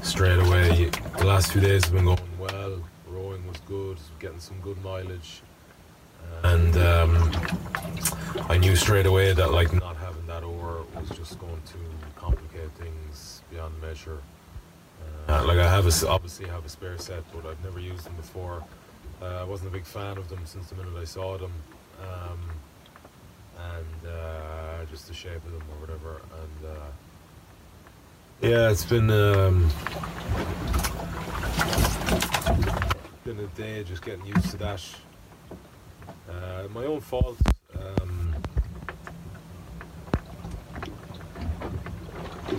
straight 0.00 0.38
away. 0.38 0.90
The 1.18 1.24
last 1.24 1.50
few 1.50 1.60
days 1.60 1.84
have 1.86 1.92
been 1.92 2.04
going 2.04 2.20
well. 2.38 2.84
Rowing 3.08 3.44
was 3.48 3.56
good, 3.66 3.98
getting 4.20 4.38
some 4.38 4.60
good 4.60 4.80
mileage. 4.84 5.42
And 6.44 6.76
um, 6.76 7.32
I 8.48 8.58
knew 8.58 8.76
straight 8.76 9.06
away 9.06 9.32
that 9.32 9.50
like 9.50 9.72
not 9.72 9.96
having 9.96 10.24
that 10.28 10.44
oar 10.44 10.86
was 10.94 11.08
just 11.18 11.40
going 11.40 11.60
to 11.66 11.78
complicate 12.14 12.70
things 12.78 13.42
beyond 13.50 13.74
measure. 13.82 14.20
Uh, 15.26 15.44
like 15.44 15.58
I 15.58 15.68
have 15.68 15.88
a, 15.88 16.08
obviously 16.08 16.46
have 16.46 16.64
a 16.64 16.68
spare 16.68 16.96
set, 16.98 17.24
but 17.32 17.44
I've 17.44 17.64
never 17.64 17.80
used 17.80 18.04
them 18.04 18.14
before. 18.14 18.62
Uh, 19.22 19.40
I 19.40 19.44
wasn't 19.44 19.70
a 19.70 19.72
big 19.72 19.86
fan 19.86 20.18
of 20.18 20.28
them 20.28 20.40
since 20.44 20.68
the 20.68 20.74
minute 20.74 20.94
I 21.00 21.04
saw 21.04 21.38
them, 21.38 21.52
um, 22.02 22.50
and 23.58 24.10
uh, 24.10 24.84
just 24.90 25.08
the 25.08 25.14
shape 25.14 25.44
of 25.44 25.52
them 25.52 25.62
or 25.72 25.80
whatever. 25.80 26.20
And 26.42 26.70
uh, 26.70 26.90
yeah, 28.40 28.70
it's 28.70 28.84
been 28.84 29.10
um, 29.10 29.70
been 33.24 33.38
a 33.38 33.46
day 33.56 33.82
just 33.84 34.02
getting 34.02 34.26
used 34.26 34.50
to 34.50 34.56
that. 34.58 34.82
Uh, 36.28 36.68
my 36.74 36.84
own 36.84 37.00
fault. 37.00 37.38
Um, 37.78 38.34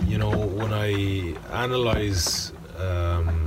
you 0.06 0.18
know, 0.18 0.30
when 0.30 0.72
I 0.72 1.34
analyze 1.52 2.52
um, 2.78 3.45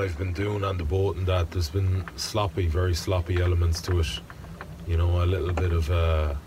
what 0.00 0.08
I've 0.08 0.16
been 0.16 0.32
doing 0.32 0.64
on 0.64 0.78
the 0.78 0.84
boat 0.84 1.16
and 1.16 1.26
that, 1.26 1.50
there's 1.50 1.68
been 1.68 2.06
sloppy, 2.16 2.66
very 2.66 2.94
sloppy 2.94 3.42
elements 3.42 3.82
to 3.82 4.00
it. 4.00 4.06
You 4.86 4.96
know, 4.96 5.22
a 5.22 5.26
little 5.26 5.52
bit 5.52 5.72
of 5.74 5.90
a 5.90 6.38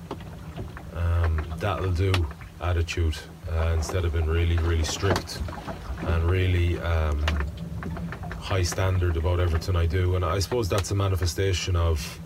um, 0.96 1.46
that'll 1.58 1.92
do 1.92 2.12
attitude 2.62 3.16
uh, 3.52 3.76
instead 3.76 4.06
of 4.06 4.14
being 4.14 4.26
really, 4.26 4.58
really 4.58 4.84
strict 4.84 5.40
and 6.08 6.24
really 6.24 6.80
um, 6.80 7.24
high 8.40 8.64
standard 8.64 9.18
about 9.18 9.40
everything 9.40 9.76
I 9.76 9.86
do. 9.86 10.16
And 10.16 10.26
I 10.26 10.40
suppose 10.40 10.68
that's 10.68 10.90
a 10.90 10.96
manifestation 10.96 11.76
of 11.76 12.20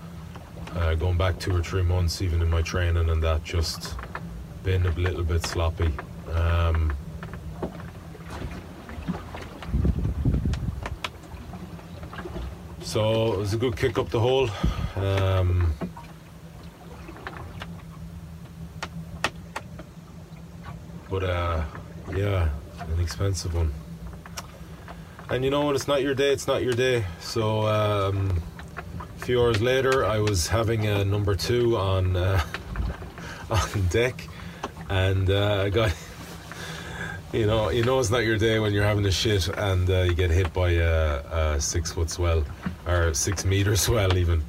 uh, 0.78 0.96
going 0.96 1.18
back 1.18 1.40
two 1.40 1.54
or 1.54 1.62
three 1.62 1.84
months, 1.84 2.22
even 2.22 2.42
in 2.42 2.50
my 2.50 2.62
training, 2.62 3.10
and 3.10 3.22
that 3.22 3.44
just 3.44 3.96
been 4.64 4.86
a 4.86 4.92
little 4.92 5.26
bit 5.26 5.46
sloppy. 5.46 5.92
Um, 6.32 6.96
so 12.88 13.34
it 13.34 13.38
was 13.38 13.54
a 13.54 13.58
good 13.58 13.76
kick 13.76 13.98
up 13.98 14.08
the 14.10 14.20
hole. 14.20 14.50
Um, 14.96 15.74
but 21.10 21.24
uh, 21.26 21.66
yeah, 22.16 22.48
an 22.80 23.00
expensive 23.02 23.54
one. 23.54 23.74
And 25.30 25.44
you 25.44 25.52
know 25.52 25.66
when 25.66 25.76
it's 25.76 25.90
not 25.90 26.02
your 26.02 26.16
day, 26.16 26.32
it's 26.32 26.48
not 26.48 26.64
your 26.64 26.72
day. 26.72 27.04
So 27.20 27.68
um, 27.68 28.42
a 29.20 29.26
few 29.26 29.42
hours 29.42 29.62
later, 29.62 30.06
I 30.06 30.20
was 30.20 30.48
having 30.48 30.88
a 30.88 31.04
number 31.04 31.36
two 31.36 31.76
on 31.76 32.16
uh, 32.16 32.42
on 33.50 33.88
deck, 33.90 34.30
and 34.90 35.30
uh, 35.30 35.64
I 35.66 35.70
got. 35.70 35.94
You 37.34 37.46
know, 37.46 37.70
you 37.70 37.84
know 37.84 38.00
it's 38.00 38.10
not 38.10 38.24
your 38.24 38.38
day 38.38 38.58
when 38.58 38.74
you're 38.74 38.86
having 38.86 39.06
a 39.06 39.12
shit 39.12 39.50
and 39.50 39.88
uh, 39.90 40.04
you 40.04 40.14
get 40.14 40.32
hit 40.32 40.54
by 40.54 40.72
a, 40.72 41.56
a 41.56 41.62
six 41.62 41.92
foot 41.92 42.10
swell 42.10 42.46
or 42.88 43.14
six 43.14 43.46
meter 43.46 43.76
swell 43.76 44.18
even. 44.24 44.42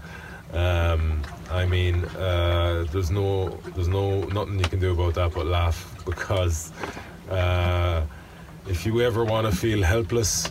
Um, 0.53 1.23
I 1.51 1.67
mean, 1.67 2.05
uh, 2.05 2.87
there's 2.93 3.11
no, 3.11 3.49
there's 3.75 3.89
no, 3.89 4.23
nothing 4.25 4.59
you 4.59 4.65
can 4.65 4.81
do 4.81 4.93
about 4.93 5.15
that 5.15 5.35
but 5.35 5.47
laugh 5.47 6.03
because 6.05 6.73
uh, 7.31 8.03
if 8.67 8.87
you 8.87 9.01
ever 9.01 9.25
want 9.25 9.51
to 9.51 9.57
feel 9.57 9.83
helpless, 9.83 10.51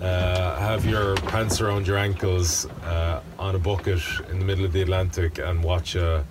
uh, 0.00 0.58
have 0.58 0.84
your 0.84 1.14
pants 1.16 1.60
around 1.60 1.86
your 1.86 1.96
ankles 1.96 2.66
uh, 2.84 3.20
on 3.38 3.54
a 3.54 3.58
bucket 3.58 4.02
in 4.30 4.38
the 4.38 4.44
middle 4.44 4.64
of 4.64 4.72
the 4.72 4.82
Atlantic 4.82 5.38
and 5.38 5.62
watch 5.62 5.94
a, 5.94 6.24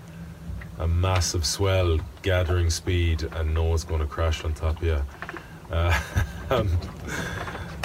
a 0.80 0.88
massive 0.88 1.46
swell 1.46 2.00
gathering 2.22 2.70
speed 2.70 3.24
and 3.34 3.54
know 3.54 3.74
it's 3.74 3.84
going 3.84 4.02
to 4.02 4.08
crash 4.08 4.44
on 4.44 4.54
top 4.54 4.78
of 4.82 4.84
you. 4.84 5.02
Uh, 5.72 6.02
um, 6.50 6.70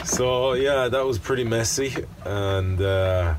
so 0.07 0.55
yeah, 0.55 0.89
that 0.89 1.05
was 1.05 1.19
pretty 1.19 1.45
messy 1.45 1.95
and. 2.25 2.81
Uh, 2.81 3.35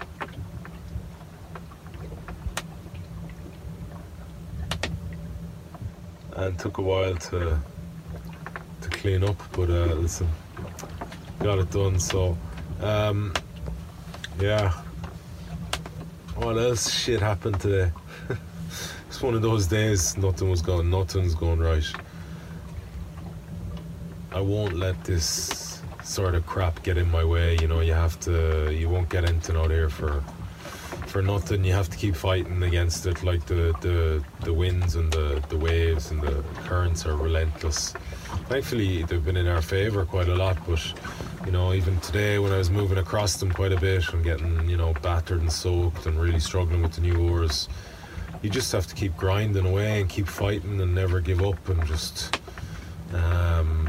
and 6.38 6.58
took 6.60 6.78
a 6.78 6.82
while 6.82 7.16
to 7.16 7.60
to 8.82 8.90
clean 8.90 9.24
up. 9.24 9.42
But 9.52 9.70
uh, 9.70 9.96
listen, 9.96 10.30
got 11.40 11.60
it 11.60 11.70
done. 11.72 12.00
So, 12.00 12.38
um, 12.82 13.34
yeah. 14.40 14.72
What 16.36 16.58
else 16.58 16.92
shit 16.92 17.20
happened 17.20 17.60
today? 17.60 17.92
it's 19.08 19.22
one 19.22 19.34
of 19.34 19.42
those 19.42 19.66
days. 19.66 20.16
Nothing 20.18 20.50
was 20.50 20.62
going. 20.62 20.90
Nothing's 20.90 21.34
going 21.34 21.60
right. 21.60 21.86
I 24.32 24.40
won't 24.40 24.74
let 24.74 25.04
this 25.04 25.77
sort 26.08 26.36
of 26.36 26.46
crap 26.46 26.82
get 26.84 26.98
in 26.98 27.12
my 27.12 27.24
way. 27.24 27.58
You 27.62 27.68
know, 27.68 27.82
you 27.82 27.94
have 27.94 28.20
to. 28.22 28.72
You 28.74 28.90
won't 28.90 29.10
get 29.10 29.26
anything 29.26 29.58
out 29.58 29.70
here 29.70 29.90
for 29.90 30.24
for 31.08 31.22
nothing. 31.22 31.64
You 31.64 31.74
have 31.74 31.90
to 31.90 31.98
keep 31.98 32.16
fighting 32.16 32.64
against 32.64 33.06
it. 33.06 33.24
Like 33.24 33.46
the 33.46 33.76
the, 33.82 34.24
the 34.42 34.54
winds 34.54 34.96
and 34.96 35.12
the, 35.12 35.44
the 35.50 35.58
waves 35.58 36.12
and 36.12 36.22
the 36.22 36.44
currents 36.64 37.06
are 37.06 37.16
relentless. 37.16 37.94
Thankfully, 38.48 39.04
they've 39.04 39.24
been 39.24 39.38
in 39.38 39.48
our 39.48 39.62
favour 39.62 40.06
quite 40.06 40.30
a 40.30 40.36
lot. 40.36 40.58
But 40.66 40.82
you 41.46 41.52
know, 41.52 41.74
even 41.74 42.00
today 42.00 42.40
when 42.40 42.52
I 42.52 42.58
was 42.58 42.70
moving 42.70 42.98
across 42.98 43.38
them 43.38 43.52
quite 43.52 43.74
a 43.74 43.80
bit 43.80 44.12
and 44.14 44.24
getting 44.24 44.70
you 44.70 44.78
know 44.78 44.94
battered 45.02 45.42
and 45.42 45.52
soaked 45.52 46.06
and 46.06 46.20
really 46.20 46.40
struggling 46.40 46.82
with 46.82 46.94
the 46.94 47.02
new 47.02 47.30
oars, 47.30 47.68
you 48.42 48.50
just 48.50 48.72
have 48.72 48.88
to 48.88 48.96
keep 48.96 49.16
grinding 49.18 49.66
away 49.66 50.00
and 50.00 50.10
keep 50.10 50.28
fighting 50.28 50.80
and 50.80 50.96
never 50.96 51.20
give 51.20 51.44
up 51.44 51.70
and 51.70 51.86
just. 51.86 52.40
Um, 53.14 53.87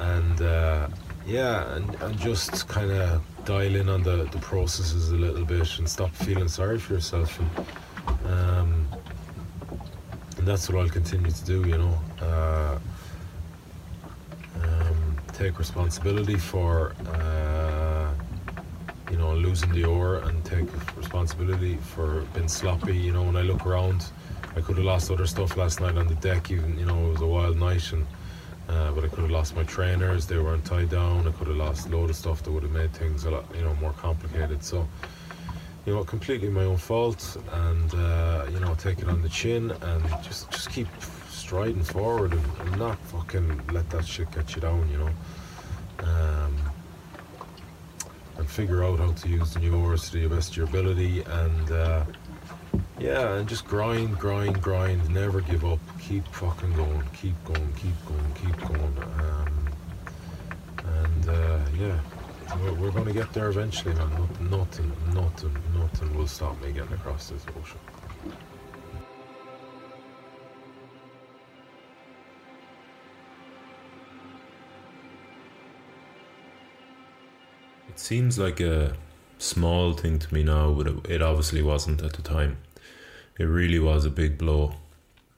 and 0.00 0.42
uh, 0.42 0.88
yeah, 1.26 1.74
and, 1.74 1.94
and 1.96 2.18
just 2.18 2.68
kind 2.68 2.90
of 2.90 3.22
dial 3.44 3.76
in 3.76 3.88
on 3.88 4.02
the, 4.02 4.24
the 4.32 4.38
processes 4.38 5.10
a 5.10 5.16
little 5.16 5.44
bit 5.44 5.78
and 5.78 5.88
stop 5.88 6.10
feeling 6.14 6.48
sorry 6.48 6.78
for 6.78 6.94
yourself. 6.94 7.38
And, 7.38 7.50
um, 8.26 8.88
and 10.38 10.46
that's 10.46 10.68
what 10.68 10.80
I'll 10.80 10.88
continue 10.88 11.30
to 11.30 11.44
do, 11.44 11.66
you 11.66 11.76
know. 11.76 11.98
Uh, 12.20 12.78
um, 14.62 15.16
take 15.32 15.58
responsibility 15.58 16.36
for, 16.36 16.94
uh, 17.12 18.12
you 19.10 19.18
know, 19.18 19.34
losing 19.34 19.72
the 19.72 19.84
oar 19.84 20.16
and 20.16 20.44
take 20.44 20.66
responsibility 20.96 21.76
for 21.76 22.22
being 22.34 22.48
sloppy. 22.48 22.96
You 22.96 23.12
know, 23.12 23.22
when 23.22 23.36
I 23.36 23.42
look 23.42 23.66
around, 23.66 24.06
I 24.56 24.60
could 24.60 24.76
have 24.76 24.86
lost 24.86 25.10
other 25.10 25.26
stuff 25.26 25.56
last 25.56 25.80
night 25.80 25.96
on 25.96 26.06
the 26.08 26.14
deck, 26.16 26.50
even, 26.50 26.78
you 26.78 26.86
know, 26.86 27.06
it 27.06 27.12
was 27.12 27.20
a 27.20 27.26
wild 27.26 27.58
night 27.58 27.92
and 27.92 28.06
uh, 28.68 28.92
but 28.92 29.04
I 29.04 29.08
could 29.08 29.20
have 29.20 29.30
lost 29.30 29.56
my 29.56 29.64
trainers; 29.64 30.26
they 30.26 30.38
weren't 30.38 30.64
tied 30.64 30.90
down. 30.90 31.26
I 31.26 31.32
could 31.32 31.48
have 31.48 31.56
lost 31.56 31.88
a 31.88 31.90
load 31.90 32.10
of 32.10 32.16
stuff 32.16 32.42
that 32.42 32.50
would 32.50 32.62
have 32.62 32.72
made 32.72 32.92
things 32.92 33.24
a 33.24 33.30
lot, 33.30 33.44
you 33.54 33.62
know, 33.62 33.74
more 33.76 33.92
complicated. 33.92 34.62
So, 34.62 34.86
you 35.86 35.94
know, 35.94 36.04
completely 36.04 36.50
my 36.50 36.64
own 36.64 36.76
fault, 36.76 37.36
and 37.52 37.94
uh, 37.94 38.46
you 38.52 38.60
know, 38.60 38.74
take 38.74 38.98
it 38.98 39.08
on 39.08 39.22
the 39.22 39.28
chin 39.28 39.70
and 39.70 40.04
just 40.22 40.50
just 40.50 40.70
keep 40.70 40.88
striding 41.28 41.82
forward 41.82 42.32
and, 42.32 42.44
and, 42.60 42.78
not 42.78 42.98
fucking 43.06 43.62
let 43.72 43.88
that 43.90 44.06
shit 44.06 44.30
get 44.32 44.54
you 44.54 44.60
down. 44.60 44.86
You 44.90 44.98
know, 44.98 45.10
um, 46.00 46.56
and 48.36 48.48
figure 48.48 48.84
out 48.84 48.98
how 48.98 49.12
to 49.12 49.28
use 49.28 49.54
the 49.54 49.60
new 49.60 49.76
oars 49.76 50.10
to 50.10 50.20
the 50.20 50.34
best 50.34 50.50
of 50.50 50.56
your 50.58 50.66
ability 50.66 51.22
and. 51.22 51.70
Uh, 51.70 52.04
yeah, 52.98 53.34
and 53.34 53.48
just 53.48 53.66
grind, 53.66 54.18
grind, 54.18 54.60
grind. 54.60 55.08
Never 55.10 55.40
give 55.40 55.64
up. 55.64 55.78
Keep 56.00 56.26
fucking 56.28 56.72
going. 56.74 57.02
Keep 57.14 57.44
going. 57.44 57.72
Keep 57.74 58.06
going. 58.06 58.32
Keep 58.34 58.68
going. 58.68 58.98
Um, 59.20 59.68
and 61.04 61.28
uh, 61.28 61.58
yeah, 61.78 61.98
We're, 62.56 62.72
we're 62.74 62.90
going 62.90 63.06
to 63.06 63.12
get 63.12 63.32
there 63.32 63.48
eventually, 63.48 63.94
man. 63.94 64.10
Nothing, 64.50 64.90
nothing, 65.14 65.56
nothing, 65.74 66.16
will 66.16 66.26
stop 66.26 66.60
me 66.62 66.72
getting 66.72 66.92
across 66.94 67.28
this 67.28 67.44
ocean. 67.58 67.78
It 77.88 77.98
seems 77.98 78.38
like 78.38 78.60
a 78.60 78.94
small 79.38 79.92
thing 79.92 80.18
to 80.18 80.34
me 80.34 80.42
now, 80.42 80.72
but 80.72 81.10
it 81.10 81.20
obviously 81.22 81.62
wasn't 81.62 82.02
at 82.02 82.14
the 82.14 82.22
time. 82.22 82.58
It 83.38 83.44
really 83.44 83.78
was 83.78 84.04
a 84.04 84.10
big 84.10 84.36
blow. 84.36 84.74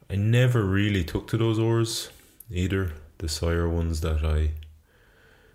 I 0.08 0.16
never 0.16 0.64
really 0.64 1.04
took 1.04 1.28
to 1.28 1.36
those 1.36 1.58
oars 1.58 2.10
either, 2.50 2.94
the 3.18 3.28
Sawyer 3.28 3.68
ones 3.68 4.00
that 4.00 4.24
I 4.24 4.52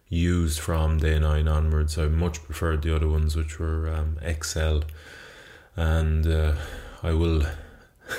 used 0.08 0.60
from 0.60 1.00
day 1.00 1.18
nine 1.18 1.48
onwards. 1.48 1.98
I 1.98 2.06
much 2.06 2.44
preferred 2.44 2.84
the 2.84 2.96
other 2.96 3.08
ones, 3.08 3.36
which 3.36 3.60
were 3.60 3.90
um, 3.90 4.20
XL, 4.44 4.82
and 5.76 6.28
uh, 6.28 6.54
I 7.02 7.14
will, 7.14 7.44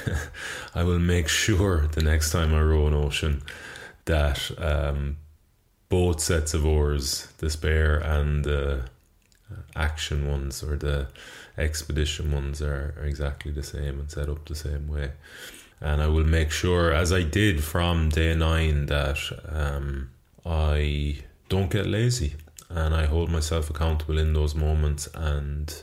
I 0.75 0.83
will 0.83 0.99
make 0.99 1.29
sure 1.29 1.87
the 1.87 2.03
next 2.03 2.33
time 2.33 2.53
I 2.53 2.63
row 2.63 2.89
an 2.89 2.95
ocean 2.95 3.43
that 4.07 4.51
um, 4.59 5.19
both 5.89 6.21
sets 6.21 6.53
of 6.53 6.67
oars, 6.67 7.29
the 7.39 7.49
spare 7.49 7.97
and 7.97 8.45
the 8.45 8.83
action 9.77 10.29
ones 10.29 10.63
or 10.63 10.77
the 10.77 11.09
expedition 11.59 12.33
ones, 12.33 12.63
are, 12.63 12.95
are 12.99 13.05
exactly 13.05 13.53
the 13.53 13.63
same 13.63 14.01
and 14.01 14.11
set 14.11 14.29
up 14.29 14.47
the 14.47 14.55
same 14.55 14.89
way. 14.89 15.13
And 15.81 16.03
I 16.03 16.07
will 16.07 16.25
make 16.25 16.51
sure, 16.51 16.93
as 16.93 17.13
I 17.13 17.23
did 17.23 17.63
from 17.63 18.09
day 18.09 18.35
nine, 18.35 18.87
that 18.87 19.19
um, 19.49 20.11
I 20.45 21.19
don't 21.49 21.71
get 21.71 21.87
lazy 21.87 22.35
and 22.69 22.95
I 22.95 23.07
hold 23.07 23.31
myself 23.31 23.71
accountable 23.71 24.19
in 24.19 24.33
those 24.33 24.55
moments 24.55 25.09
and 25.15 25.83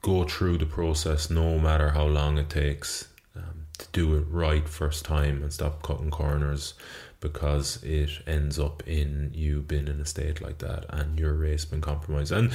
go 0.00 0.24
through 0.24 0.58
the 0.58 0.66
process 0.66 1.30
no 1.30 1.58
matter 1.58 1.90
how 1.90 2.06
long 2.06 2.38
it 2.38 2.50
takes 2.50 3.08
um, 3.36 3.66
to 3.78 3.86
do 3.92 4.16
it 4.16 4.24
right 4.28 4.68
first 4.68 5.04
time 5.04 5.42
and 5.42 5.52
stop 5.52 5.82
cutting 5.82 6.10
corners 6.10 6.74
because 7.20 7.82
it 7.84 8.10
ends 8.26 8.58
up 8.58 8.82
in 8.86 9.30
you 9.32 9.60
being 9.62 9.86
in 9.86 10.00
a 10.00 10.06
state 10.06 10.42
like 10.42 10.58
that 10.58 10.84
and 10.88 11.18
your 11.20 11.34
race 11.34 11.64
being 11.64 11.80
compromised. 11.80 12.32
And 12.32 12.52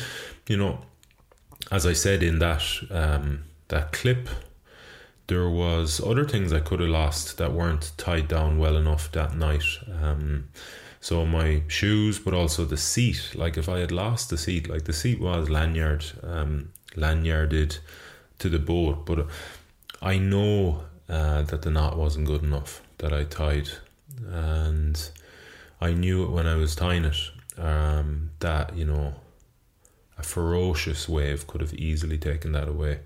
you 0.47 0.57
know, 0.57 0.79
as 1.71 1.85
I 1.85 1.93
said 1.93 2.23
in 2.23 2.39
that 2.39 2.63
um, 2.89 3.43
that 3.67 3.91
clip, 3.91 4.29
there 5.27 5.49
was 5.49 5.99
other 5.99 6.25
things 6.25 6.53
I 6.53 6.59
could 6.59 6.79
have 6.79 6.89
lost 6.89 7.37
that 7.37 7.53
weren't 7.53 7.91
tied 7.97 8.27
down 8.27 8.57
well 8.57 8.77
enough 8.77 9.11
that 9.11 9.35
night. 9.35 9.65
Um, 10.01 10.47
so 11.01 11.25
my 11.25 11.63
shoes, 11.67 12.19
but 12.19 12.33
also 12.33 12.65
the 12.65 12.77
seat. 12.77 13.31
Like 13.35 13.57
if 13.57 13.69
I 13.69 13.79
had 13.79 13.91
lost 13.91 14.29
the 14.29 14.37
seat, 14.37 14.69
like 14.69 14.85
the 14.85 14.93
seat 14.93 15.19
was 15.19 15.49
lanyard, 15.49 16.05
um, 16.23 16.71
lanyarded 16.95 17.77
to 18.39 18.49
the 18.49 18.59
boat, 18.59 19.05
but 19.05 19.27
I 20.01 20.17
know 20.17 20.83
uh, 21.09 21.43
that 21.43 21.61
the 21.61 21.71
knot 21.71 21.97
wasn't 21.97 22.27
good 22.27 22.43
enough 22.43 22.81
that 22.99 23.13
I 23.13 23.23
tied, 23.23 23.69
and 24.29 25.09
I 25.79 25.93
knew 25.93 26.23
it 26.23 26.31
when 26.31 26.47
I 26.47 26.55
was 26.55 26.75
tying 26.75 27.05
it. 27.05 27.17
Um, 27.57 28.31
that 28.39 28.75
you 28.75 28.85
know, 28.85 29.15
a 30.17 30.23
ferocious 30.23 31.07
wave 31.07 31.47
could 31.47 31.61
have 31.61 31.73
easily 31.73 32.17
taken 32.17 32.51
that 32.53 32.67
away. 32.67 32.99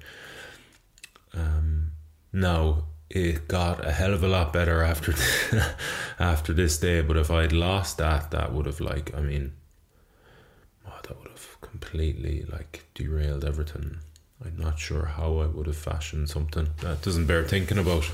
Um, 1.33 1.91
now 2.31 2.85
it 3.09 3.47
got 3.47 3.85
a 3.85 3.91
hell 3.91 4.13
of 4.13 4.23
a 4.23 4.27
lot 4.27 4.53
better 4.53 4.81
after 4.81 5.13
after 6.19 6.53
this 6.53 6.77
day. 6.77 7.01
But 7.01 7.17
if 7.17 7.29
I'd 7.29 7.51
lost 7.51 7.97
that, 7.97 8.31
that 8.31 8.53
would 8.53 8.65
have 8.65 8.79
like 8.79 9.15
I 9.15 9.21
mean, 9.21 9.53
oh, 10.87 10.99
that 11.03 11.17
would 11.19 11.29
have 11.29 11.61
completely 11.61 12.45
like 12.51 12.85
derailed 12.93 13.43
everything. 13.43 13.97
I'm 14.43 14.57
not 14.57 14.79
sure 14.79 15.05
how 15.05 15.39
I 15.39 15.45
would 15.45 15.67
have 15.67 15.77
fashioned 15.77 16.29
something 16.29 16.69
that 16.81 17.01
doesn't 17.03 17.27
bear 17.27 17.43
thinking 17.43 17.77
about. 17.77 18.09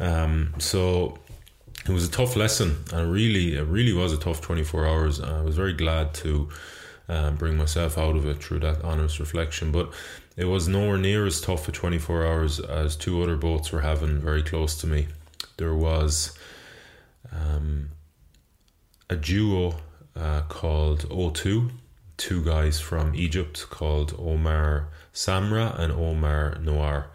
Um, 0.00 0.54
so 0.58 1.18
it 1.86 1.92
was 1.92 2.08
a 2.08 2.10
tough 2.10 2.34
lesson, 2.36 2.84
and 2.92 3.12
really, 3.12 3.56
it 3.56 3.62
really 3.62 3.92
was 3.92 4.12
a 4.12 4.16
tough 4.16 4.40
24 4.40 4.86
hours. 4.86 5.20
I 5.20 5.40
was 5.42 5.56
very 5.56 5.72
glad 5.72 6.14
to 6.14 6.48
um, 7.10 7.34
bring 7.34 7.56
myself 7.56 7.98
out 7.98 8.14
of 8.14 8.24
it 8.24 8.42
through 8.42 8.60
that 8.60 8.82
honest 8.84 9.18
reflection, 9.18 9.72
but 9.72 9.92
it 10.36 10.44
was 10.44 10.68
nowhere 10.68 10.96
near 10.96 11.26
as 11.26 11.40
tough 11.40 11.64
for 11.64 11.72
24 11.72 12.24
hours 12.24 12.60
as 12.60 12.94
two 12.94 13.20
other 13.20 13.36
boats 13.36 13.72
were 13.72 13.80
having 13.80 14.20
very 14.20 14.44
close 14.44 14.76
to 14.76 14.86
me. 14.86 15.08
There 15.56 15.74
was 15.74 16.38
um, 17.32 17.90
a 19.10 19.16
duo 19.16 19.74
uh, 20.14 20.42
called 20.42 21.08
O2, 21.08 21.72
two 22.16 22.44
guys 22.44 22.78
from 22.78 23.14
Egypt 23.16 23.66
called 23.70 24.14
Omar 24.16 24.88
Samra 25.12 25.76
and 25.80 25.92
Omar 25.92 26.58
Noir, 26.60 27.10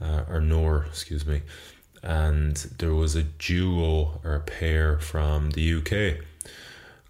uh, 0.00 0.24
or 0.30 0.40
Noor, 0.40 0.86
excuse 0.88 1.26
me. 1.26 1.42
And 2.02 2.56
there 2.78 2.94
was 2.94 3.14
a 3.14 3.24
duo 3.24 4.18
or 4.24 4.34
a 4.34 4.40
pair 4.40 4.98
from 4.98 5.50
the 5.50 5.74
UK 5.74 6.24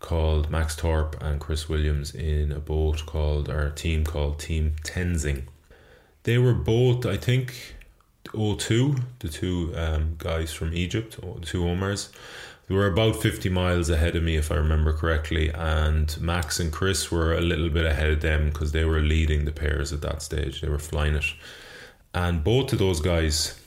called 0.07 0.49
Max 0.49 0.77
Thorpe 0.77 1.21
and 1.21 1.41
Chris 1.41 1.69
Williams 1.69 2.15
in 2.15 2.53
a 2.53 2.61
boat 2.61 3.05
called 3.07 3.49
a 3.49 3.73
team 3.73 4.05
called 4.05 4.39
Team 4.39 4.77
Tenzing. 4.85 5.43
They 6.23 6.39
were 6.39 6.55
both, 6.55 7.05
I 7.05 7.17
think, 7.17 7.75
O2, 8.27 9.03
the 9.19 9.29
two 9.29 9.73
um, 9.75 10.15
guys 10.17 10.53
from 10.53 10.73
Egypt, 10.73 11.21
the 11.21 11.45
two 11.45 11.65
Omars. 11.65 12.11
They 12.69 12.77
were 12.77 12.87
about 12.87 13.17
50 13.17 13.49
miles 13.49 13.91
ahead 13.91 14.15
of 14.15 14.23
me, 14.23 14.37
if 14.37 14.53
I 14.53 14.55
remember 14.55 14.93
correctly, 14.93 15.51
and 15.53 16.17
Max 16.21 16.61
and 16.61 16.73
Chris 16.73 17.11
were 17.11 17.35
a 17.35 17.41
little 17.41 17.69
bit 17.69 17.85
ahead 17.85 18.11
of 18.11 18.21
them 18.21 18.51
because 18.51 18.71
they 18.71 18.85
were 18.85 19.01
leading 19.01 19.45
the 19.45 19.51
pairs 19.51 19.93
at 19.93 20.03
that 20.03 20.23
stage. 20.23 20.61
They 20.61 20.69
were 20.69 20.79
flying 20.79 21.17
it. 21.17 21.25
And 22.15 22.45
both 22.45 22.73
of 22.73 22.79
those 22.79 23.01
guys 23.01 23.59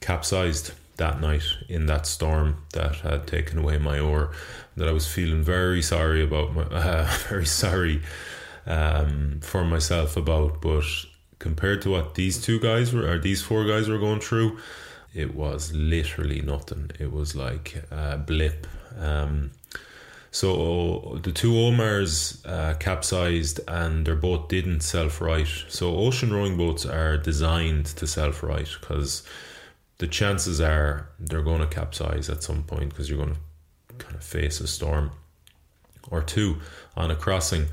capsized 0.00 0.72
that 0.96 1.20
night 1.20 1.44
in 1.68 1.86
that 1.86 2.06
storm 2.06 2.64
that 2.72 2.96
had 2.96 3.26
taken 3.26 3.58
away 3.58 3.78
my 3.78 3.98
oar 3.98 4.32
that 4.76 4.88
I 4.88 4.92
was 4.92 5.06
feeling 5.06 5.42
very 5.42 5.82
sorry 5.82 6.22
about 6.22 6.54
my 6.54 6.62
uh, 6.70 7.10
very 7.28 7.46
sorry 7.46 8.02
um, 8.66 9.40
for 9.42 9.64
myself 9.64 10.16
about. 10.16 10.60
But 10.60 10.84
compared 11.38 11.82
to 11.82 11.90
what 11.90 12.14
these 12.14 12.40
two 12.40 12.58
guys 12.58 12.92
were 12.92 13.06
or 13.06 13.18
these 13.18 13.42
four 13.42 13.64
guys 13.66 13.88
were 13.88 13.98
going 13.98 14.20
through 14.20 14.58
it 15.16 15.34
was 15.34 15.72
literally 15.72 16.42
nothing. 16.42 16.90
It 17.00 17.10
was 17.10 17.34
like 17.34 17.82
a 17.90 18.18
blip. 18.18 18.66
Um, 18.98 19.52
so 20.30 21.18
the 21.22 21.32
two 21.32 21.52
Omars 21.52 22.46
uh, 22.46 22.74
capsized 22.74 23.60
and 23.66 24.06
their 24.06 24.14
boat 24.14 24.50
didn't 24.50 24.80
self 24.80 25.22
right. 25.22 25.48
So 25.68 25.96
ocean 25.96 26.32
rowing 26.32 26.58
boats 26.58 26.84
are 26.84 27.16
designed 27.16 27.86
to 27.86 28.06
self 28.06 28.42
right 28.42 28.68
because 28.78 29.22
the 29.98 30.06
chances 30.06 30.60
are 30.60 31.08
they're 31.18 31.42
going 31.42 31.60
to 31.60 31.66
capsize 31.66 32.28
at 32.28 32.42
some 32.42 32.62
point 32.62 32.90
because 32.90 33.08
you're 33.08 33.18
going 33.18 33.34
to 33.34 33.94
kind 34.04 34.14
of 34.14 34.22
face 34.22 34.60
a 34.60 34.66
storm 34.66 35.10
or 36.10 36.22
two 36.22 36.56
on 36.96 37.10
a 37.10 37.16
crossing. 37.16 37.66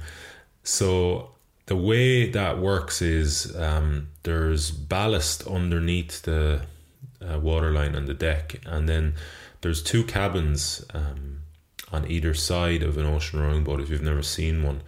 So 0.63 1.31
the 1.65 1.75
way 1.75 2.29
that 2.29 2.59
works 2.59 3.01
is 3.01 3.55
um, 3.55 4.09
there's 4.23 4.71
ballast 4.71 5.45
underneath 5.47 6.21
the 6.23 6.61
uh, 7.21 7.39
waterline 7.39 7.95
and 7.95 8.07
the 8.07 8.13
deck, 8.13 8.61
and 8.65 8.87
then 8.87 9.15
there's 9.61 9.81
two 9.81 10.03
cabins 10.03 10.83
um, 10.93 11.39
on 11.91 12.09
either 12.09 12.33
side 12.33 12.83
of 12.83 12.97
an 12.97 13.05
ocean 13.05 13.39
rowing 13.39 13.63
boat. 13.63 13.79
If 13.79 13.89
you've 13.89 14.01
never 14.01 14.23
seen 14.23 14.63
one, 14.63 14.81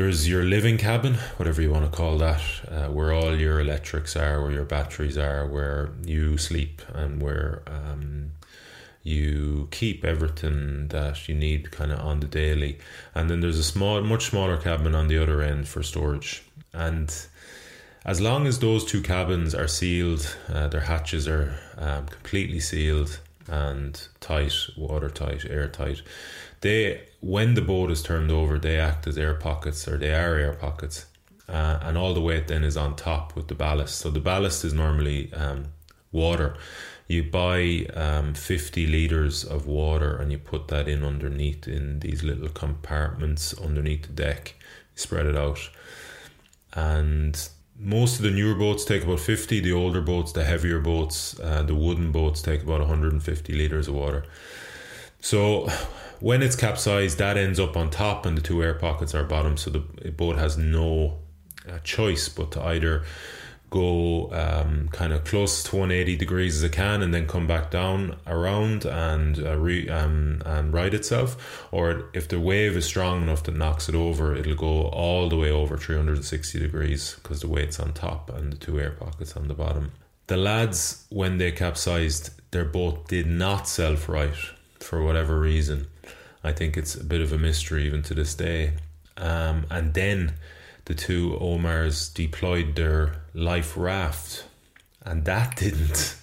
there's 0.00 0.26
your 0.26 0.44
living 0.44 0.78
cabin, 0.78 1.12
whatever 1.36 1.60
you 1.60 1.70
want 1.70 1.84
to 1.84 1.94
call 1.94 2.16
that, 2.16 2.40
uh, 2.68 2.86
where 2.86 3.12
all 3.12 3.36
your 3.36 3.60
electrics 3.60 4.16
are, 4.16 4.40
where 4.40 4.50
your 4.50 4.64
batteries 4.64 5.18
are, 5.18 5.46
where 5.46 5.90
you 6.06 6.38
sleep, 6.38 6.80
and 6.94 7.20
where 7.20 7.60
um, 7.66 8.30
you 9.02 9.68
keep 9.70 10.02
everything 10.02 10.88
that 10.88 11.28
you 11.28 11.34
need 11.34 11.70
kind 11.70 11.92
of 11.92 11.98
on 12.00 12.20
the 12.20 12.26
daily. 12.26 12.78
And 13.14 13.28
then 13.28 13.40
there's 13.40 13.58
a 13.58 13.62
small, 13.62 14.00
much 14.00 14.30
smaller 14.30 14.56
cabin 14.56 14.94
on 14.94 15.08
the 15.08 15.18
other 15.18 15.42
end 15.42 15.68
for 15.68 15.82
storage. 15.82 16.44
And 16.72 17.14
as 18.06 18.22
long 18.22 18.46
as 18.46 18.58
those 18.58 18.86
two 18.86 19.02
cabins 19.02 19.54
are 19.54 19.68
sealed, 19.68 20.34
uh, 20.48 20.68
their 20.68 20.80
hatches 20.80 21.28
are 21.28 21.58
um, 21.76 22.06
completely 22.06 22.60
sealed 22.60 23.20
and 23.48 24.00
tight, 24.18 24.54
watertight, 24.78 25.44
airtight 25.44 26.00
they 26.60 27.00
when 27.20 27.54
the 27.54 27.62
boat 27.62 27.90
is 27.90 28.02
turned 28.02 28.30
over, 28.30 28.58
they 28.58 28.78
act 28.78 29.06
as 29.06 29.18
air 29.18 29.34
pockets 29.34 29.86
or 29.86 29.98
they 29.98 30.12
are 30.12 30.36
air 30.36 30.54
pockets, 30.54 31.06
uh, 31.48 31.78
and 31.82 31.96
all 31.96 32.14
the 32.14 32.20
weight 32.20 32.48
then 32.48 32.64
is 32.64 32.76
on 32.76 32.96
top 32.96 33.36
with 33.36 33.48
the 33.48 33.54
ballast. 33.54 33.98
So 33.98 34.10
the 34.10 34.20
ballast 34.20 34.64
is 34.64 34.72
normally 34.72 35.32
um, 35.34 35.66
water. 36.12 36.56
You 37.08 37.24
buy 37.24 37.86
um, 37.94 38.34
50 38.34 38.86
liters 38.86 39.44
of 39.44 39.66
water 39.66 40.16
and 40.16 40.30
you 40.30 40.38
put 40.38 40.68
that 40.68 40.88
in 40.88 41.04
underneath 41.04 41.66
in 41.66 42.00
these 42.00 42.22
little 42.22 42.48
compartments 42.48 43.52
underneath 43.58 44.02
the 44.02 44.12
deck. 44.12 44.54
spread 44.94 45.26
it 45.26 45.36
out, 45.36 45.70
and 46.72 47.48
most 47.78 48.16
of 48.16 48.22
the 48.22 48.30
newer 48.30 48.54
boats 48.54 48.84
take 48.84 49.02
about 49.02 49.20
50. 49.20 49.60
The 49.60 49.72
older 49.72 50.00
boats, 50.00 50.32
the 50.32 50.44
heavier 50.44 50.80
boats, 50.80 51.38
uh, 51.40 51.62
the 51.64 51.74
wooden 51.74 52.12
boats 52.12 52.40
take 52.42 52.62
about 52.62 52.80
150 52.80 53.52
liters 53.54 53.88
of 53.88 53.94
water 53.94 54.24
So 55.20 55.68
when 56.20 56.42
it's 56.42 56.56
capsized, 56.56 57.18
that 57.18 57.36
ends 57.36 57.58
up 57.58 57.76
on 57.76 57.90
top, 57.90 58.26
and 58.26 58.36
the 58.36 58.42
two 58.42 58.62
air 58.62 58.74
pockets 58.74 59.14
are 59.14 59.24
bottom. 59.24 59.56
So 59.56 59.70
the 59.70 59.80
boat 60.10 60.36
has 60.36 60.56
no 60.56 61.18
uh, 61.68 61.78
choice 61.80 62.28
but 62.28 62.52
to 62.52 62.62
either 62.62 63.04
go 63.70 64.30
um, 64.32 64.88
kind 64.88 65.12
of 65.12 65.24
close 65.24 65.62
to 65.62 65.76
180 65.76 66.16
degrees 66.16 66.56
as 66.56 66.62
it 66.64 66.72
can 66.72 67.02
and 67.02 67.14
then 67.14 67.26
come 67.26 67.46
back 67.46 67.70
down 67.70 68.16
around 68.26 68.84
and 68.84 69.38
uh, 69.38 69.56
re, 69.56 69.88
um, 69.88 70.42
and 70.44 70.72
ride 70.72 70.92
itself 70.92 71.68
or 71.70 72.10
if 72.12 72.26
the 72.26 72.40
wave 72.40 72.76
is 72.76 72.84
strong 72.84 73.22
enough 73.22 73.44
that 73.44 73.56
knocks 73.56 73.88
it 73.88 73.94
over 73.94 74.34
it'll 74.34 74.56
go 74.56 74.88
all 74.88 75.28
the 75.28 75.36
way 75.36 75.50
over 75.50 75.76
360 75.76 76.58
degrees 76.58 77.14
because 77.22 77.40
the 77.42 77.48
weight's 77.48 77.78
on 77.78 77.92
top 77.92 78.28
and 78.30 78.52
the 78.52 78.56
two 78.56 78.80
air 78.80 78.90
pockets 78.90 79.36
on 79.36 79.46
the 79.46 79.54
bottom 79.54 79.92
the 80.26 80.36
lads 80.36 81.06
when 81.10 81.38
they 81.38 81.52
capsized 81.52 82.30
their 82.50 82.64
boat 82.64 83.06
did 83.06 83.28
not 83.28 83.68
self 83.68 84.08
right 84.08 84.34
for 84.80 85.02
whatever 85.02 85.38
reason 85.38 85.86
i 86.42 86.50
think 86.52 86.76
it's 86.76 86.94
a 86.94 87.04
bit 87.04 87.20
of 87.20 87.32
a 87.32 87.38
mystery 87.38 87.86
even 87.86 88.02
to 88.02 88.14
this 88.14 88.34
day 88.34 88.72
um, 89.16 89.66
and 89.70 89.94
then 89.94 90.34
the 90.90 90.94
two 90.96 91.38
Omars 91.40 92.12
deployed 92.12 92.74
their 92.74 93.22
life 93.32 93.76
raft, 93.76 94.44
and 95.04 95.24
that 95.24 95.54
didn't 95.62 96.16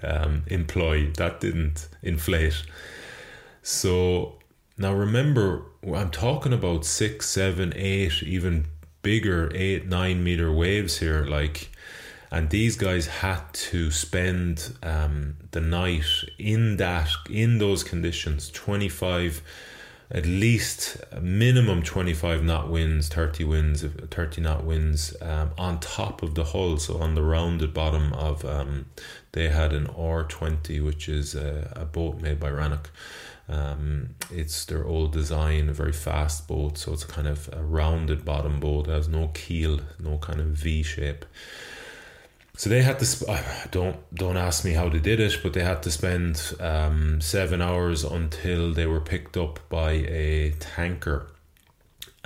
um, 0.00 0.44
employ, 0.46 1.10
that 1.16 1.40
didn't 1.40 1.88
inflate. 2.04 2.62
So 3.64 4.38
now 4.78 4.92
remember, 4.92 5.62
I'm 5.84 6.12
talking 6.12 6.52
about 6.52 6.84
six, 6.84 7.28
seven, 7.28 7.72
eight, 7.74 8.22
even 8.22 8.66
bigger, 9.02 9.50
eight, 9.56 9.88
nine 9.88 10.22
meter 10.22 10.52
waves 10.52 10.98
here. 10.98 11.24
Like, 11.24 11.71
and 12.32 12.48
these 12.48 12.76
guys 12.76 13.06
had 13.06 13.42
to 13.52 13.90
spend 13.90 14.74
um, 14.82 15.36
the 15.50 15.60
night 15.60 16.06
in 16.38 16.78
that, 16.78 17.10
in 17.28 17.58
those 17.58 17.84
conditions, 17.84 18.50
25 18.50 19.42
at 20.10 20.26
least 20.26 20.98
minimum 21.22 21.82
25 21.82 22.44
knot 22.44 22.68
winds 22.68 23.08
30 23.08 23.44
winds 23.44 23.82
30 23.82 24.42
knot 24.42 24.62
winds 24.62 25.16
um, 25.22 25.50
on 25.56 25.80
top 25.80 26.22
of 26.22 26.34
the 26.34 26.44
hull. 26.44 26.76
So 26.76 26.98
on 26.98 27.14
the 27.14 27.22
rounded 27.22 27.72
bottom 27.72 28.12
of 28.12 28.44
um, 28.44 28.86
they 29.32 29.48
had 29.48 29.72
an 29.72 29.86
r20 29.86 30.84
which 30.84 31.08
is 31.08 31.34
a, 31.34 31.72
a 31.74 31.86
boat 31.86 32.20
made 32.20 32.38
by 32.38 32.50
rannoch. 32.50 32.90
Um, 33.48 34.10
it's 34.30 34.66
their 34.66 34.84
old 34.84 35.12
design 35.12 35.70
a 35.70 35.72
very 35.72 35.92
fast 35.92 36.46
boat. 36.46 36.76
So 36.76 36.92
it's 36.92 37.04
kind 37.04 37.26
of 37.26 37.48
a 37.52 37.62
rounded 37.62 38.22
bottom 38.24 38.60
boat. 38.60 38.88
It 38.88 38.92
has 38.92 39.08
no 39.08 39.28
keel 39.32 39.80
no 39.98 40.18
kind 40.18 40.40
of 40.40 40.48
v 40.48 40.82
shape 40.82 41.24
so 42.62 42.70
they 42.70 42.82
had 42.82 43.00
to 43.00 43.06
sp- 43.10 43.26
don't 43.72 43.96
don't 44.14 44.36
ask 44.36 44.64
me 44.64 44.70
how 44.70 44.88
they 44.88 45.00
did 45.00 45.18
it, 45.18 45.40
but 45.42 45.52
they 45.52 45.64
had 45.64 45.82
to 45.82 45.90
spend 45.90 46.54
um, 46.60 47.20
seven 47.20 47.60
hours 47.60 48.04
until 48.04 48.72
they 48.72 48.86
were 48.86 49.00
picked 49.00 49.36
up 49.36 49.58
by 49.68 49.90
a 49.90 50.52
tanker. 50.60 51.26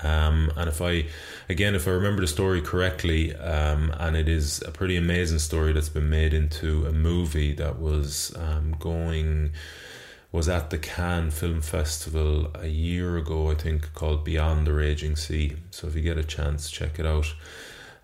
Um, 0.02 0.52
and 0.54 0.68
if 0.68 0.82
I, 0.82 1.06
again, 1.48 1.74
if 1.74 1.88
I 1.88 1.92
remember 1.92 2.20
the 2.20 2.26
story 2.26 2.60
correctly, 2.60 3.34
um, 3.34 3.90
and 3.98 4.14
it 4.14 4.28
is 4.28 4.60
a 4.60 4.70
pretty 4.70 4.98
amazing 4.98 5.38
story 5.38 5.72
that's 5.72 5.88
been 5.88 6.10
made 6.10 6.34
into 6.34 6.84
a 6.84 6.92
movie 6.92 7.54
that 7.54 7.78
was 7.78 8.36
um, 8.36 8.76
going, 8.78 9.52
was 10.32 10.50
at 10.50 10.68
the 10.68 10.76
Cannes 10.76 11.30
Film 11.30 11.62
Festival 11.62 12.50
a 12.54 12.66
year 12.66 13.16
ago, 13.16 13.50
I 13.50 13.54
think, 13.54 13.94
called 13.94 14.22
Beyond 14.22 14.66
the 14.66 14.74
Raging 14.74 15.16
Sea. 15.16 15.56
So 15.70 15.86
if 15.86 15.96
you 15.96 16.02
get 16.02 16.18
a 16.18 16.24
chance, 16.24 16.70
check 16.70 16.98
it 16.98 17.06
out. 17.06 17.34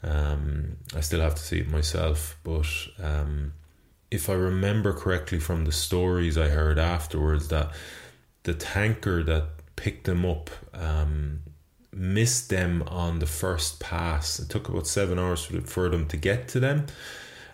Um, 0.02 0.76
I 0.96 1.00
still 1.00 1.20
have 1.20 1.36
to 1.36 1.42
see 1.42 1.60
it 1.60 1.68
myself, 1.68 2.36
but 2.42 2.66
um, 3.00 3.52
if 4.10 4.28
I 4.28 4.34
remember 4.34 4.92
correctly 4.92 5.38
from 5.38 5.64
the 5.64 5.72
stories 5.72 6.36
I 6.36 6.48
heard 6.48 6.78
afterwards, 6.78 7.48
that 7.48 7.72
the 8.42 8.54
tanker 8.54 9.22
that 9.22 9.48
picked 9.76 10.04
them 10.04 10.24
up 10.24 10.50
um, 10.74 11.40
missed 11.92 12.50
them 12.50 12.82
on 12.88 13.20
the 13.20 13.26
first 13.26 13.78
pass. 13.78 14.38
It 14.38 14.48
took 14.48 14.68
about 14.68 14.86
seven 14.86 15.18
hours 15.18 15.44
for 15.44 15.88
them 15.88 16.06
to 16.08 16.16
get 16.16 16.48
to 16.48 16.60
them 16.60 16.86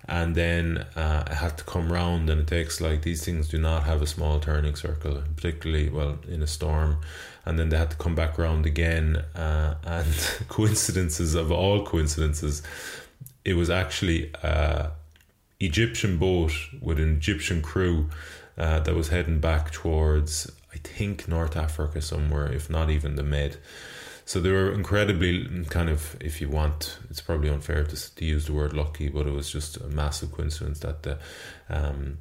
and 0.08 0.34
then 0.34 0.86
uh, 0.96 1.24
I 1.26 1.34
had 1.34 1.58
to 1.58 1.64
come 1.64 1.92
round 1.92 2.30
and 2.30 2.40
it 2.40 2.46
takes 2.46 2.80
like 2.80 3.02
these 3.02 3.24
things 3.24 3.48
do 3.48 3.58
not 3.58 3.84
have 3.84 4.00
a 4.00 4.06
small 4.06 4.40
turning 4.40 4.74
circle 4.74 5.22
particularly 5.36 5.90
well 5.90 6.18
in 6.26 6.42
a 6.42 6.46
storm 6.46 6.98
and 7.48 7.58
then 7.58 7.70
they 7.70 7.76
had 7.76 7.90
to 7.90 7.96
come 7.96 8.14
back 8.14 8.38
around 8.38 8.66
again 8.66 9.16
uh, 9.34 9.74
and 9.84 10.14
coincidences 10.48 11.34
of 11.34 11.50
all 11.50 11.84
coincidences 11.84 12.62
it 13.44 13.54
was 13.54 13.70
actually 13.70 14.30
a 14.42 14.90
Egyptian 15.60 16.18
boat 16.18 16.52
with 16.80 17.00
an 17.00 17.16
Egyptian 17.16 17.62
crew 17.62 18.08
uh, 18.56 18.80
that 18.80 18.94
was 18.94 19.08
heading 19.08 19.40
back 19.40 19.70
towards 19.70 20.50
I 20.72 20.78
think 20.78 21.26
North 21.26 21.56
Africa 21.56 22.00
somewhere 22.02 22.52
if 22.52 22.68
not 22.68 22.90
even 22.90 23.16
the 23.16 23.22
Med. 23.22 23.56
So 24.28 24.40
they 24.40 24.50
were 24.50 24.70
incredibly 24.70 25.64
kind 25.70 25.88
of, 25.88 26.14
if 26.20 26.42
you 26.42 26.50
want, 26.50 26.98
it's 27.08 27.22
probably 27.22 27.48
unfair 27.48 27.82
to, 27.84 28.14
to 28.16 28.24
use 28.26 28.44
the 28.44 28.52
word 28.52 28.74
lucky, 28.74 29.08
but 29.08 29.26
it 29.26 29.32
was 29.32 29.50
just 29.50 29.78
a 29.78 29.88
massive 29.88 30.32
coincidence 30.32 30.80
that 30.80 31.02
the 31.02 31.18
um, 31.70 32.18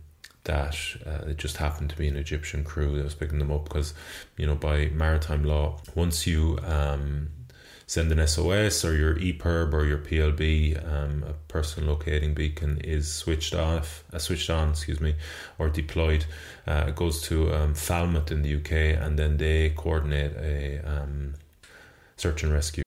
that 0.48 0.76
uh, 1.06 1.30
it 1.30 1.38
just 1.38 1.58
happened 1.58 1.90
to 1.92 1.98
be 1.98 2.08
an 2.08 2.18
Egyptian 2.18 2.64
crew 2.64 2.98
that 2.98 3.04
was 3.04 3.14
picking 3.14 3.40
them 3.40 3.52
up 3.52 3.66
because, 3.66 3.94
you 4.38 4.46
know, 4.46 4.56
by 4.56 4.88
maritime 4.88 5.44
law, 5.44 5.80
once 5.94 6.26
you 6.26 6.58
um, 6.64 7.30
send 7.86 8.12
an 8.12 8.26
SOS 8.26 8.84
or 8.84 8.96
your 8.96 9.16
EPIRB 9.16 9.74
or 9.74 9.86
your 9.86 9.98
PLB, 9.98 10.76
um, 10.92 11.24
a 11.28 11.34
person 11.48 11.86
locating 11.86 12.34
beacon 12.34 12.80
is 12.84 13.12
switched 13.12 13.54
off, 13.54 14.04
uh, 14.12 14.18
switched 14.18 14.50
on, 14.50 14.70
excuse 14.70 15.00
me, 15.00 15.16
or 15.60 15.70
deployed. 15.70 16.26
Uh, 16.66 16.86
it 16.88 16.96
goes 16.96 17.22
to 17.22 17.54
um, 17.54 17.74
Falmouth 17.74 18.32
in 18.32 18.42
the 18.42 18.56
UK, 18.56 19.02
and 19.02 19.20
then 19.20 19.38
they 19.38 19.70
coordinate 19.70 20.36
a 20.38 20.82
um, 20.86 21.36
search 22.18 22.44
and 22.44 22.52
rescue. 22.52 22.87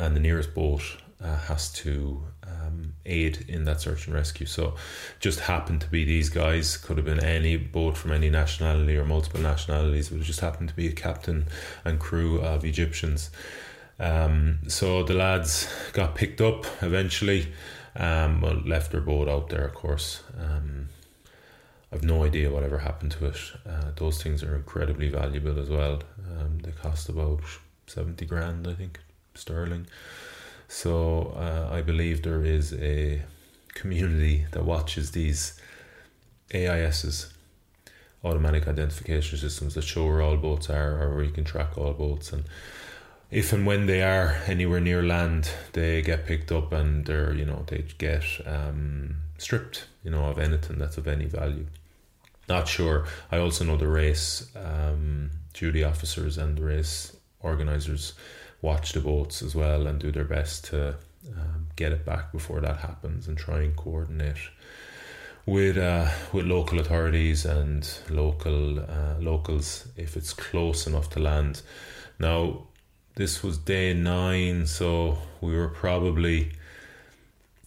and 0.00 0.16
the 0.16 0.20
nearest 0.20 0.54
boat 0.54 0.82
uh, 1.22 1.36
has 1.36 1.70
to 1.70 2.22
um, 2.44 2.94
aid 3.04 3.44
in 3.48 3.64
that 3.64 3.80
search 3.80 4.06
and 4.06 4.14
rescue. 4.14 4.46
So, 4.46 4.74
just 5.20 5.40
happened 5.40 5.82
to 5.82 5.88
be 5.88 6.04
these 6.04 6.30
guys. 6.30 6.78
Could 6.78 6.96
have 6.96 7.04
been 7.04 7.22
any 7.22 7.56
boat 7.58 7.96
from 7.96 8.12
any 8.12 8.30
nationality 8.30 8.96
or 8.96 9.04
multiple 9.04 9.40
nationalities, 9.40 10.08
but 10.08 10.20
it 10.20 10.24
just 10.24 10.40
happened 10.40 10.70
to 10.70 10.74
be 10.74 10.88
a 10.88 10.92
captain 10.92 11.46
and 11.84 12.00
crew 12.00 12.40
of 12.40 12.64
Egyptians. 12.64 13.30
Um, 13.98 14.60
so 14.66 15.02
the 15.02 15.12
lads 15.12 15.68
got 15.92 16.14
picked 16.14 16.40
up 16.40 16.64
eventually. 16.82 17.52
Um, 17.96 18.40
left 18.64 18.92
their 18.92 19.00
boat 19.00 19.28
out 19.28 19.48
there, 19.48 19.66
of 19.66 19.74
course. 19.74 20.22
Um, 20.38 20.88
I've 21.92 22.04
no 22.04 22.22
idea 22.24 22.48
whatever 22.48 22.78
happened 22.78 23.10
to 23.12 23.26
it. 23.26 23.36
Uh, 23.68 23.90
those 23.96 24.22
things 24.22 24.44
are 24.44 24.54
incredibly 24.54 25.08
valuable 25.08 25.58
as 25.58 25.68
well. 25.68 26.00
Um, 26.30 26.60
they 26.62 26.70
cost 26.70 27.08
about 27.08 27.40
seventy 27.86 28.24
grand, 28.24 28.66
I 28.66 28.74
think 28.74 29.00
sterling. 29.40 29.86
So 30.68 31.34
uh, 31.36 31.74
I 31.74 31.82
believe 31.82 32.22
there 32.22 32.44
is 32.44 32.72
a 32.74 33.22
community 33.74 34.46
that 34.52 34.64
watches 34.64 35.10
these 35.10 35.60
AISs, 36.52 37.32
automatic 38.22 38.68
identification 38.68 39.38
systems 39.38 39.74
that 39.74 39.82
show 39.82 40.06
where 40.06 40.22
all 40.22 40.36
boats 40.36 40.70
are 40.70 41.02
or 41.02 41.14
where 41.14 41.24
you 41.24 41.30
can 41.32 41.44
track 41.44 41.76
all 41.76 41.92
boats. 41.92 42.32
And 42.32 42.44
if 43.30 43.52
and 43.52 43.66
when 43.66 43.86
they 43.86 44.02
are 44.02 44.42
anywhere 44.46 44.80
near 44.80 45.02
land, 45.02 45.50
they 45.72 46.02
get 46.02 46.26
picked 46.26 46.52
up 46.52 46.72
and 46.72 47.06
they're 47.06 47.32
you 47.32 47.44
know 47.44 47.64
they 47.66 47.84
get 47.98 48.24
um, 48.46 49.16
stripped 49.38 49.86
you 50.04 50.10
know 50.10 50.26
of 50.26 50.38
anything 50.38 50.78
that's 50.78 50.98
of 50.98 51.06
any 51.06 51.26
value. 51.26 51.66
Not 52.48 52.66
sure. 52.66 53.06
I 53.30 53.38
also 53.38 53.64
know 53.64 53.76
the 53.76 53.86
race 53.86 54.50
um, 54.56 55.30
duty 55.52 55.84
officers 55.84 56.36
and 56.36 56.58
the 56.58 56.64
race 56.64 57.16
organizers 57.40 58.14
watch 58.62 58.92
the 58.92 59.00
boats 59.00 59.42
as 59.42 59.54
well 59.54 59.86
and 59.86 59.98
do 59.98 60.12
their 60.12 60.24
best 60.24 60.66
to 60.66 60.96
um, 61.36 61.66
get 61.76 61.92
it 61.92 62.04
back 62.04 62.32
before 62.32 62.60
that 62.60 62.78
happens 62.78 63.28
and 63.28 63.38
try 63.38 63.60
and 63.62 63.76
coordinate 63.76 64.38
with 65.46 65.78
uh, 65.78 66.08
with 66.32 66.46
local 66.46 66.78
authorities 66.80 67.44
and 67.44 67.88
local 68.10 68.78
uh, 68.78 69.16
locals 69.18 69.88
if 69.96 70.16
it's 70.16 70.32
close 70.32 70.86
enough 70.86 71.08
to 71.10 71.20
land. 71.20 71.62
Now, 72.18 72.66
this 73.14 73.42
was 73.42 73.58
day 73.58 73.94
nine, 73.94 74.66
so 74.66 75.18
we 75.40 75.56
were 75.56 75.68
probably, 75.68 76.52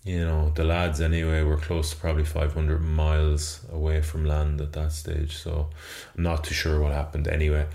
you 0.04 0.20
know, 0.20 0.52
the 0.56 0.64
lads 0.64 1.02
anyway 1.02 1.42
were 1.44 1.58
close 1.58 1.92
to 1.92 1.98
probably 1.98 2.26
five 2.26 2.54
hundred 2.54 2.82
miles 2.82 3.66
away 3.72 4.02
from 4.02 4.26
land 4.26 4.62
at 4.62 4.74
that 4.74 4.92
stage. 4.92 5.36
So 5.38 5.70
I'm 6.16 6.24
not 6.24 6.44
too 6.44 6.54
sure 6.54 6.80
what 6.80 6.94
happened 6.94 7.28
anyway. 7.28 7.66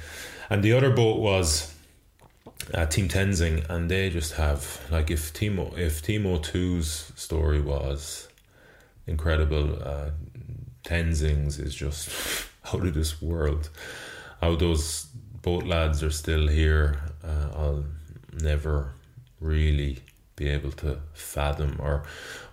And 0.49 0.63
the 0.63 0.73
other 0.73 0.91
boat 0.91 1.19
was 1.19 1.75
uh, 2.75 2.87
Team 2.87 3.09
Tenzing, 3.09 3.69
and 3.69 3.91
they 3.91 4.11
just 4.11 4.35
have 4.35 4.81
like 4.91 5.11
if 5.11 5.33
Timo 5.33 5.77
if 5.77 6.03
Team 6.03 6.25
O2's 6.25 7.13
story 7.17 7.61
was 7.61 8.29
incredible, 9.07 9.83
uh, 9.83 10.11
Tenzing's 10.85 11.59
is 11.59 11.75
just 11.75 12.11
out 12.73 12.87
of 12.87 12.95
this 12.95 13.21
world. 13.23 13.71
How 14.41 14.55
those 14.57 15.07
boat 15.43 15.65
lads 15.65 16.03
are 16.03 16.11
still 16.11 16.49
here, 16.49 17.01
uh, 17.25 17.57
I'll 17.57 17.85
never 18.41 18.95
really 19.41 20.01
be 20.37 20.49
able 20.49 20.71
to 20.71 21.01
fathom, 21.15 21.77
or 21.81 22.05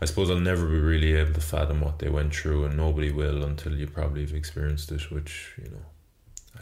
I 0.01 0.06
suppose 0.06 0.32
I'll 0.32 0.39
never 0.39 0.65
be 0.65 0.80
really 0.80 1.13
able 1.13 1.34
to 1.34 1.41
fathom 1.41 1.82
what 1.82 1.99
they 1.99 2.10
went 2.10 2.34
through, 2.34 2.65
and 2.65 2.78
nobody 2.78 3.12
will 3.12 3.43
until 3.43 3.75
you 3.75 3.88
probably 3.88 4.21
have 4.21 4.34
experienced 4.34 4.91
it, 4.91 5.12
which 5.12 5.54
you 5.62 5.69
know, 5.69 5.86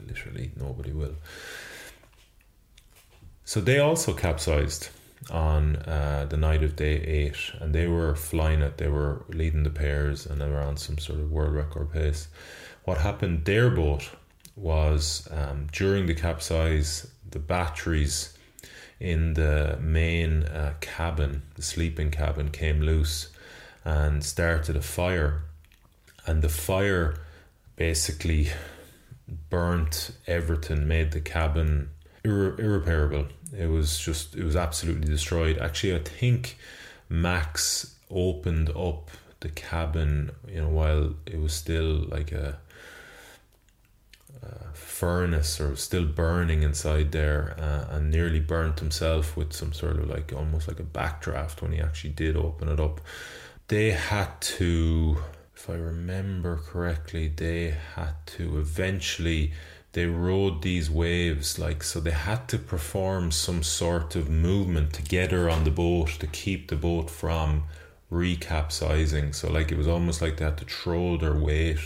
literally 0.05 0.51
nobody 0.57 0.91
will. 0.91 1.15
So 3.45 3.59
they 3.59 3.79
also 3.79 4.13
capsized 4.13 4.89
on 5.29 5.77
uh, 5.77 6.25
the 6.29 6.37
night 6.37 6.63
of 6.63 6.75
day 6.75 6.95
eight, 6.95 7.37
and 7.59 7.73
they 7.73 7.87
were 7.87 8.15
flying 8.15 8.61
it. 8.61 8.77
They 8.77 8.87
were 8.87 9.23
leading 9.29 9.63
the 9.63 9.69
pairs, 9.69 10.25
and 10.25 10.39
they 10.39 10.49
were 10.49 10.61
on 10.61 10.77
some 10.77 10.97
sort 10.97 11.19
of 11.19 11.31
world 11.31 11.53
record 11.53 11.91
pace. 11.91 12.27
What 12.85 12.97
happened? 12.97 13.45
Their 13.45 13.69
boat 13.69 14.09
was 14.55 15.27
um, 15.31 15.67
during 15.71 16.05
the 16.05 16.13
capsize, 16.13 17.07
the 17.29 17.39
batteries 17.39 18.37
in 18.99 19.33
the 19.33 19.77
main 19.81 20.43
uh, 20.43 20.73
cabin, 20.79 21.41
the 21.55 21.61
sleeping 21.61 22.11
cabin, 22.11 22.49
came 22.49 22.81
loose 22.81 23.29
and 23.83 24.23
started 24.23 24.75
a 24.77 24.81
fire, 24.81 25.43
and 26.25 26.41
the 26.41 26.49
fire 26.49 27.15
basically 27.75 28.49
burnt 29.49 30.11
everything, 30.27 30.87
made 30.87 31.11
the 31.11 31.19
cabin 31.19 31.89
irre- 32.23 32.59
irreparable. 32.59 33.27
It 33.57 33.67
was 33.67 33.99
just, 33.99 34.35
it 34.35 34.43
was 34.43 34.55
absolutely 34.55 35.07
destroyed. 35.07 35.57
Actually, 35.57 35.95
I 35.95 35.99
think 35.99 36.57
Max 37.09 37.95
opened 38.09 38.69
up 38.69 39.11
the 39.41 39.49
cabin, 39.49 40.31
you 40.47 40.61
know, 40.61 40.69
while 40.69 41.13
it 41.25 41.39
was 41.39 41.53
still 41.53 42.05
like 42.07 42.31
a, 42.31 42.57
a 44.41 44.73
furnace 44.73 45.59
or 45.59 45.75
still 45.75 46.05
burning 46.05 46.63
inside 46.63 47.11
there, 47.11 47.55
uh, 47.59 47.95
and 47.95 48.09
nearly 48.09 48.39
burnt 48.39 48.79
himself 48.79 49.37
with 49.37 49.53
some 49.53 49.73
sort 49.73 49.97
of 49.97 50.09
like 50.09 50.33
almost 50.33 50.67
like 50.67 50.79
a 50.79 50.83
backdraft 50.83 51.61
when 51.61 51.73
he 51.73 51.79
actually 51.79 52.11
did 52.13 52.35
open 52.35 52.69
it 52.69 52.79
up. 52.79 53.01
They 53.67 53.91
had 53.91 54.41
to, 54.41 55.17
if 55.55 55.69
I 55.69 55.75
remember 55.75 56.57
correctly, 56.57 57.27
they 57.27 57.75
had 57.95 58.15
to 58.27 58.59
eventually 58.59 59.53
they 59.93 60.07
rode 60.07 60.63
these 60.63 60.89
waves 60.89 61.59
like 61.59 61.83
so 61.83 61.99
they 61.99 62.11
had 62.11 62.47
to 62.47 62.57
perform 62.57 63.31
some 63.31 63.61
sort 63.61 64.15
of 64.15 64.27
movement 64.27 64.91
together 64.91 65.49
on 65.49 65.63
the 65.63 65.71
boat 65.71 66.09
to 66.19 66.27
keep 66.27 66.67
the 66.67 66.75
boat 66.75 67.09
from 67.09 67.63
recapsizing. 68.11 69.33
So 69.33 69.51
like 69.51 69.71
it 69.71 69.77
was 69.77 69.87
almost 69.87 70.21
like 70.21 70.37
they 70.37 70.45
had 70.45 70.57
to 70.57 70.65
throw 70.65 71.17
their 71.17 71.35
weight 71.35 71.79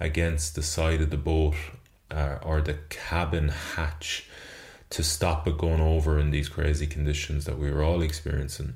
against 0.00 0.54
the 0.54 0.62
side 0.62 1.00
of 1.00 1.10
the 1.10 1.16
boat 1.16 1.54
uh, 2.10 2.38
or 2.42 2.60
the 2.60 2.78
cabin 2.88 3.48
hatch 3.48 4.28
to 4.90 5.02
stop 5.02 5.46
it 5.46 5.58
going 5.58 5.80
over 5.80 6.18
in 6.18 6.30
these 6.30 6.48
crazy 6.48 6.86
conditions 6.86 7.44
that 7.44 7.58
we 7.58 7.70
were 7.70 7.82
all 7.82 8.02
experiencing. 8.02 8.74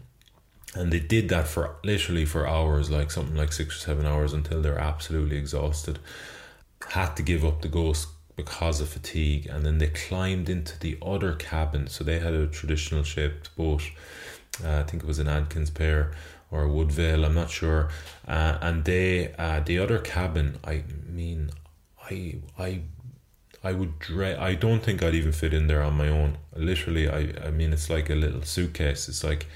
And 0.74 0.92
they 0.92 1.00
did 1.00 1.28
that 1.30 1.48
for 1.48 1.76
literally 1.82 2.24
for 2.24 2.46
hours 2.46 2.88
like 2.88 3.10
something 3.10 3.36
like 3.36 3.52
six 3.52 3.76
or 3.76 3.80
seven 3.80 4.06
hours 4.06 4.32
until 4.32 4.62
they're 4.62 4.78
absolutely 4.78 5.36
exhausted. 5.36 5.98
Had 6.88 7.16
to 7.16 7.22
give 7.22 7.44
up 7.44 7.62
the 7.62 7.68
ghost 7.68 8.08
because 8.36 8.80
of 8.80 8.88
fatigue, 8.88 9.46
and 9.46 9.64
then 9.64 9.78
they 9.78 9.88
climbed 9.88 10.48
into 10.48 10.78
the 10.78 10.98
other 11.02 11.34
cabin. 11.34 11.86
So 11.88 12.04
they 12.04 12.18
had 12.18 12.32
a 12.34 12.46
traditional 12.46 13.02
shaped 13.02 13.54
boat. 13.56 13.82
Uh, 14.64 14.78
I 14.78 14.82
think 14.84 15.02
it 15.02 15.06
was 15.06 15.18
an 15.18 15.28
Adkins 15.28 15.70
pair 15.70 16.12
or 16.50 16.62
a 16.62 16.68
Woodvale. 16.68 17.24
I'm 17.24 17.34
not 17.34 17.50
sure. 17.50 17.90
Uh, 18.26 18.58
and 18.60 18.84
they, 18.84 19.32
uh, 19.38 19.60
the 19.60 19.78
other 19.78 19.98
cabin. 19.98 20.58
I 20.64 20.84
mean, 21.08 21.50
I, 22.02 22.36
I, 22.58 22.82
I 23.62 23.72
would 23.72 23.98
dread. 23.98 24.38
I 24.38 24.54
don't 24.54 24.82
think 24.82 25.02
I'd 25.02 25.14
even 25.14 25.32
fit 25.32 25.54
in 25.54 25.66
there 25.66 25.82
on 25.82 25.94
my 25.94 26.08
own. 26.08 26.38
Literally, 26.56 27.08
I, 27.08 27.34
I 27.44 27.50
mean, 27.50 27.72
it's 27.72 27.90
like 27.90 28.10
a 28.10 28.14
little 28.14 28.42
suitcase. 28.42 29.08
It's 29.08 29.22
like 29.22 29.46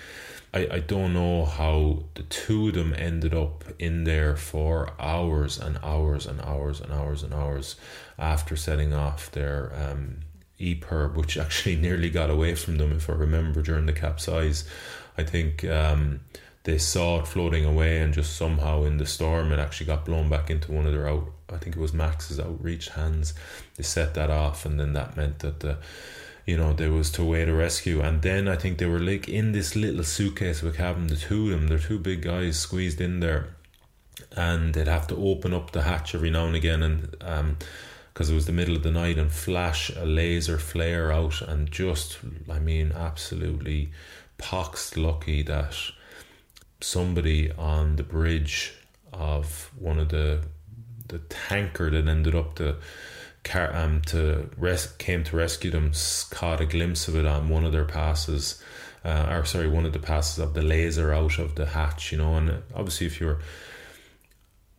I, 0.55 0.69
I 0.71 0.79
don't 0.79 1.13
know 1.13 1.45
how 1.45 2.05
the 2.15 2.23
two 2.23 2.69
of 2.69 2.75
them 2.75 2.95
ended 2.97 3.35
up 3.35 3.65
in 3.81 4.05
there 4.05 4.37
for 4.37 4.93
hours 5.01 5.59
and 5.59 5.79
hours 5.83 6.27
and 6.27 6.41
hours 6.41 6.81
and 6.81 6.93
hours 6.93 7.25
and 7.25 7.35
hours 7.35 7.75
after 8.19 8.55
setting 8.55 8.95
off 8.95 9.33
their 9.33 9.73
um, 9.75 10.21
EPIRB, 10.61 11.17
which 11.17 11.37
actually 11.45 11.75
nearly 11.75 12.09
got 12.09 12.31
away 12.31 12.55
from 12.55 12.77
them, 12.77 12.93
if 12.93 13.11
I 13.11 13.15
remember, 13.15 13.63
during 13.63 13.87
the 13.87 13.93
capsize. 13.93 14.65
I 15.19 15.25
think 15.25 15.65
um, 15.65 16.21
they 16.63 16.79
saw 16.79 17.21
it 17.21 17.27
floating 17.27 17.65
away, 17.65 18.01
and 18.01 18.15
just 18.15 18.37
somehow 18.37 18.85
in 18.85 18.99
the 18.99 19.07
storm, 19.07 19.51
it 19.51 19.59
actually 19.59 19.87
got 19.87 20.05
blown 20.05 20.29
back 20.29 20.51
into 20.51 20.71
one 20.71 20.87
of 20.87 20.93
their 20.93 21.09
out. 21.09 21.33
I 21.53 21.59
think 21.59 21.75
it 21.77 21.81
was 21.81 21.93
Max's 21.93 22.39
outreach 22.39 22.91
hands. 22.91 23.35
They 23.77 23.83
set 23.83 24.15
that 24.15 24.31
off, 24.31 24.65
and 24.65 24.79
then 24.79 24.93
that 24.93 25.17
meant 25.17 25.41
that 25.41 25.61
the 25.61 25.79
you 26.47 26.57
know, 26.57 26.73
there 26.73 26.93
was 26.93 27.11
to 27.13 27.25
wait 27.25 27.49
a 27.49 27.55
rescue. 27.55 28.01
And 28.01 28.23
then 28.23 28.49
I 28.49 28.57
think 28.57 28.79
they 28.79 28.87
were 28.87 28.99
like 28.99 29.29
in 29.29 29.53
this 29.53 29.75
little 29.75 30.05
suitcase 30.05 30.63
with 30.63 30.77
having 30.77 31.07
the 31.07 31.17
two 31.17 31.53
of 31.53 31.61
them, 31.61 31.69
they're 31.69 31.79
two 31.79 31.99
big 31.99 32.23
guys 32.23 32.59
squeezed 32.59 33.01
in 33.01 33.21
there. 33.21 33.55
And 34.37 34.75
they'd 34.75 34.89
have 34.89 35.07
to 35.09 35.17
open 35.17 35.55
up 35.55 35.73
the 35.73 35.83
hatch 35.83 36.15
every 36.15 36.31
now 36.31 36.47
and 36.47 36.57
again 36.57 36.83
and 36.83 37.17
um 37.21 37.57
because 38.13 38.31
it 38.31 38.35
was 38.35 38.47
the 38.47 38.53
middle 38.53 38.77
of 38.77 38.85
the 38.85 38.93
night 38.93 39.19
and 39.19 39.33
flash 39.33 39.91
a 39.97 40.05
laser 40.05 40.57
flare 40.57 41.11
out 41.11 41.43
and 41.43 41.69
just 41.69 42.19
I 42.49 42.61
mean 42.61 42.93
absolutely 42.93 43.91
pox 44.39 44.97
lucky 44.97 45.43
that 45.43 45.77
somebody 46.81 47.51
on 47.53 47.97
the 47.97 48.05
bridge 48.05 48.73
of 49.13 49.73
one 49.77 49.99
of 49.99 50.11
the 50.11 50.45
the 51.09 51.19
tanker 51.19 51.91
that 51.91 52.07
ended 52.07 52.37
up 52.37 52.55
the 52.55 52.77
um, 53.55 54.01
to 54.07 54.49
res- 54.57 54.93
came 54.99 55.25
to 55.25 55.37
rescue 55.37 55.71
them 55.71 55.93
caught 56.31 56.61
a 56.61 56.67
glimpse 56.67 57.09
of 57.09 57.17
it 57.17 57.27
on 57.27 57.49
one 57.49 57.65
of 57.65 57.73
their 57.73 57.85
passes, 57.85 58.63
uh, 59.05 59.27
or 59.31 59.45
sorry, 59.45 59.69
one 59.69 59.87
of 59.87 59.93
the 59.93 59.99
passes 59.99 60.39
of 60.39 60.55
the 60.55 60.63
laser 60.63 61.13
out 61.13 61.39
of 61.39 61.55
the 61.55 61.67
hatch. 61.67 62.13
You 62.13 62.19
know, 62.19 62.35
and 62.35 62.63
obviously 62.75 63.07
if 63.07 63.21
you're 63.21 63.41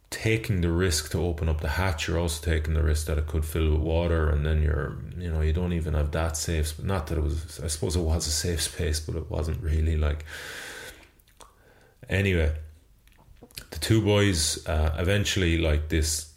taking 0.09 0.61
the 0.61 0.71
risk 0.71 1.11
to 1.11 1.19
open 1.19 1.49
up 1.49 1.61
the 1.61 1.69
hatch, 1.69 2.07
you're 2.07 2.19
also 2.19 2.43
taking 2.43 2.73
the 2.73 2.83
risk 2.83 3.07
that 3.07 3.17
it 3.17 3.27
could 3.27 3.45
fill 3.45 3.71
with 3.71 3.81
water, 3.81 4.29
and 4.29 4.45
then 4.45 4.61
you're, 4.61 4.97
you 5.17 5.31
know, 5.31 5.41
you 5.41 5.53
don't 5.53 5.73
even 5.73 5.93
have 5.93 6.11
that 6.11 6.37
safe. 6.37 6.81
Not 6.81 7.07
that 7.07 7.17
it 7.17 7.21
was, 7.21 7.59
I 7.63 7.67
suppose 7.67 7.95
it 7.95 8.01
was 8.01 8.25
a 8.27 8.31
safe 8.31 8.61
space, 8.61 8.99
but 8.99 9.15
it 9.15 9.29
wasn't 9.29 9.61
really 9.61 9.97
like. 9.97 10.25
Anyway, 12.09 12.51
the 13.71 13.79
two 13.79 14.01
boys 14.01 14.65
uh, 14.67 14.95
eventually 14.97 15.57
like 15.57 15.89
this 15.89 16.31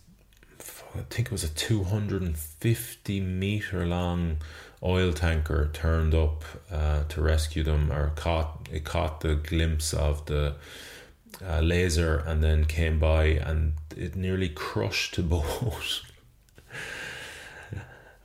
I 0.95 1.01
think 1.11 1.29
it 1.29 1.33
was 1.33 1.45
a 1.45 1.49
250 1.49 3.21
meter 3.21 3.87
long 3.87 4.39
oil 4.83 5.13
tanker 5.13 5.69
turned 5.73 6.15
up 6.15 6.45
uh, 6.71 7.05
to 7.09 7.21
rescue 7.21 7.63
them 7.63 7.93
or 7.93 8.11
caught 8.11 8.69
it 8.73 8.85
caught 8.85 9.21
the 9.21 9.35
glimpse 9.35 9.93
of 9.93 10.25
the 10.27 10.55
uh, 11.47 11.61
laser 11.61 12.19
and 12.19 12.43
then 12.43 12.65
came 12.65 12.99
by 12.99 13.25
and 13.25 13.75
it 13.97 14.17
nearly 14.17 14.49
crushed 14.49 15.17
the 15.17 15.23
boat. 15.35 16.03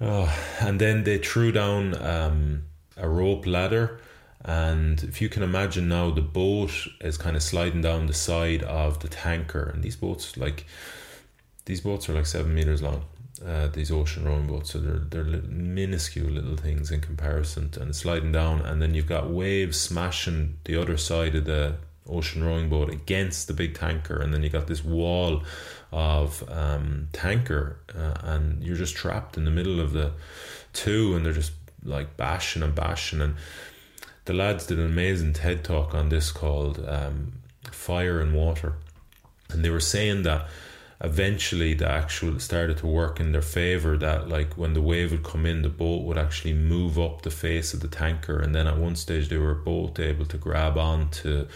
Oh, 0.01 0.35
and 0.59 0.81
then 0.81 1.03
they 1.03 1.17
threw 1.17 1.51
down 1.51 1.95
um, 2.03 2.63
a 2.97 3.07
rope 3.07 3.45
ladder 3.45 3.99
and 4.43 5.01
if 5.03 5.21
you 5.21 5.29
can 5.29 5.43
imagine 5.43 5.87
now 5.87 6.11
the 6.11 6.21
boat 6.21 6.87
is 6.99 7.17
kind 7.17 7.35
of 7.35 7.43
sliding 7.43 7.81
down 7.81 8.07
the 8.07 8.13
side 8.13 8.63
of 8.63 8.99
the 8.99 9.07
tanker 9.07 9.71
and 9.73 9.81
these 9.83 9.95
boats 9.95 10.35
like 10.35 10.65
these 11.65 11.81
boats 11.81 12.09
are 12.09 12.13
like 12.13 12.25
seven 12.25 12.53
meters 12.53 12.81
long 12.81 13.03
uh, 13.45 13.67
these 13.67 13.91
ocean 13.91 14.25
rowing 14.25 14.47
boats. 14.47 14.71
So 14.71 14.79
they're 14.79 15.23
they're 15.23 15.41
minuscule 15.43 16.29
little 16.29 16.55
things 16.55 16.91
in 16.91 17.01
comparison, 17.01 17.69
to, 17.71 17.81
and 17.81 17.95
sliding 17.95 18.31
down, 18.31 18.61
and 18.61 18.81
then 18.81 18.93
you've 18.93 19.07
got 19.07 19.29
waves 19.29 19.79
smashing 19.79 20.57
the 20.65 20.79
other 20.79 20.97
side 20.97 21.35
of 21.35 21.45
the 21.45 21.75
ocean 22.07 22.43
rowing 22.43 22.69
boat 22.69 22.89
against 22.89 23.47
the 23.47 23.53
big 23.53 23.75
tanker, 23.75 24.21
and 24.21 24.33
then 24.33 24.43
you 24.43 24.49
got 24.49 24.67
this 24.67 24.83
wall 24.83 25.43
of 25.91 26.43
um, 26.49 27.07
tanker, 27.11 27.77
uh, 27.95 28.13
and 28.23 28.63
you're 28.63 28.75
just 28.75 28.95
trapped 28.95 29.37
in 29.37 29.45
the 29.45 29.51
middle 29.51 29.79
of 29.79 29.93
the 29.93 30.11
two, 30.73 31.15
and 31.15 31.25
they're 31.25 31.33
just 31.33 31.53
like 31.83 32.15
bashing 32.17 32.63
and 32.63 32.75
bashing, 32.75 33.21
and 33.21 33.35
the 34.25 34.33
lads 34.33 34.67
did 34.67 34.79
an 34.79 34.85
amazing 34.85 35.33
TED 35.33 35.63
talk 35.63 35.93
on 35.93 36.09
this 36.09 36.31
called 36.31 36.83
um, 36.87 37.33
"Fire 37.71 38.21
and 38.21 38.33
Water," 38.33 38.75
and 39.49 39.65
they 39.65 39.69
were 39.69 39.81
saying 39.81 40.23
that 40.23 40.47
eventually 41.01 41.73
the 41.73 41.89
actual 41.89 42.39
started 42.39 42.77
to 42.77 42.87
work 42.87 43.19
in 43.19 43.31
their 43.31 43.41
favor 43.41 43.97
that 43.97 44.29
like 44.29 44.53
when 44.57 44.73
the 44.73 44.81
wave 44.81 45.11
would 45.11 45.23
come 45.23 45.45
in 45.45 45.61
the 45.61 45.69
boat 45.69 46.03
would 46.03 46.17
actually 46.17 46.53
move 46.53 46.97
up 46.97 47.21
the 47.21 47.29
face 47.29 47.73
of 47.73 47.81
the 47.81 47.87
tanker. 47.87 48.39
And 48.39 48.53
then 48.55 48.67
at 48.67 48.77
one 48.77 48.95
stage 48.95 49.29
they 49.29 49.37
were 49.37 49.55
both 49.55 49.99
able 49.99 50.25
to 50.25 50.37
grab 50.37 50.77
on 50.77 51.09
to 51.11 51.47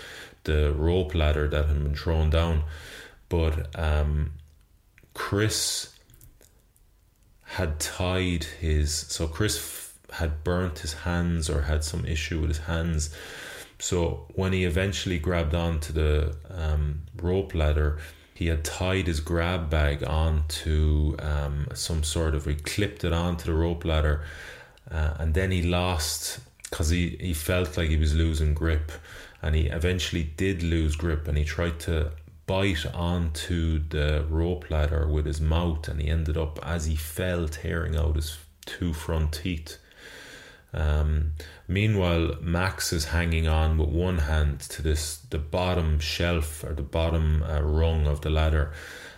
the 0.44 0.74
rope 0.74 1.14
ladder 1.16 1.48
that 1.48 1.66
had 1.66 1.84
been 1.84 1.96
thrown 1.96 2.30
down. 2.30 2.64
But 3.30 3.78
um, 3.80 4.34
chris 5.14 5.94
had 7.44 7.80
tied 7.80 8.44
his 8.44 8.94
so 8.94 9.26
chris 9.26 9.58
f- 9.58 10.18
had 10.20 10.44
burnt 10.44 10.80
his 10.80 10.94
hands 10.94 11.50
or 11.50 11.64
had 11.64 11.84
some 11.84 12.06
issue 12.06 12.40
with 12.40 12.50
his 12.50 12.60
hands. 12.60 13.10
So 13.80 14.26
when 14.34 14.54
he 14.54 14.66
eventually 14.66 15.20
grabbed 15.20 15.54
onto 15.54 15.94
the 15.94 16.36
um, 16.50 17.02
rope 17.16 17.54
ladder 17.54 18.00
he 18.38 18.48
had 18.48 18.64
tied 18.64 19.08
his 19.08 19.20
grab 19.20 19.68
bag 19.68 20.04
onto 20.04 21.16
um, 21.18 21.66
some 21.74 22.04
sort 22.04 22.36
of 22.36 22.46
he 22.46 22.54
clipped 22.54 23.04
it 23.04 23.12
onto 23.12 23.46
the 23.46 23.54
rope 23.58 23.84
ladder 23.84 24.24
uh, 24.92 25.16
and 25.18 25.34
then 25.34 25.50
he 25.50 25.64
lost 25.64 26.40
because 26.70 26.90
he, 26.90 27.18
he 27.20 27.34
felt 27.34 27.76
like 27.76 27.90
he 27.90 27.98
was 27.98 28.14
losing 28.14 28.54
grip 28.54 28.92
and 29.42 29.56
he 29.56 29.66
eventually 29.66 30.22
did 30.22 30.62
lose 30.62 30.96
grip 30.96 31.28
and 31.28 31.36
he 31.36 31.44
tried 31.44 31.80
to 31.80 32.12
bite 32.46 32.86
onto 32.94 33.80
the 33.90 34.24
rope 34.30 34.70
ladder 34.70 35.08
with 35.08 35.26
his 35.26 35.42
mouth 35.42 35.88
and 35.88 36.00
he 36.00 36.08
ended 36.08 36.38
up 36.38 36.60
as 36.62 36.86
he 36.86 36.96
fell 36.96 37.48
tearing 37.48 37.96
out 37.96 38.16
his 38.16 38.38
two 38.68 38.94
front 38.94 39.34
teeth 39.34 39.80
um, 40.74 41.34
meanwhile, 41.68 42.36
Max 42.42 42.92
is 42.94 43.06
hanging 43.06 43.48
on 43.48 43.78
with 43.78 43.90
one 43.90 44.20
hand 44.20 44.60
to 44.62 44.82
this 44.82 45.18
the 45.30 45.38
bottom 45.38 46.00
shelf 46.00 46.64
or 46.64 46.74
the 46.74 46.82
bottom 46.82 47.44
uh, 47.44 47.62
rung 47.62 48.06
of 48.06 48.22
the 48.22 48.30
ladder, 48.30 48.74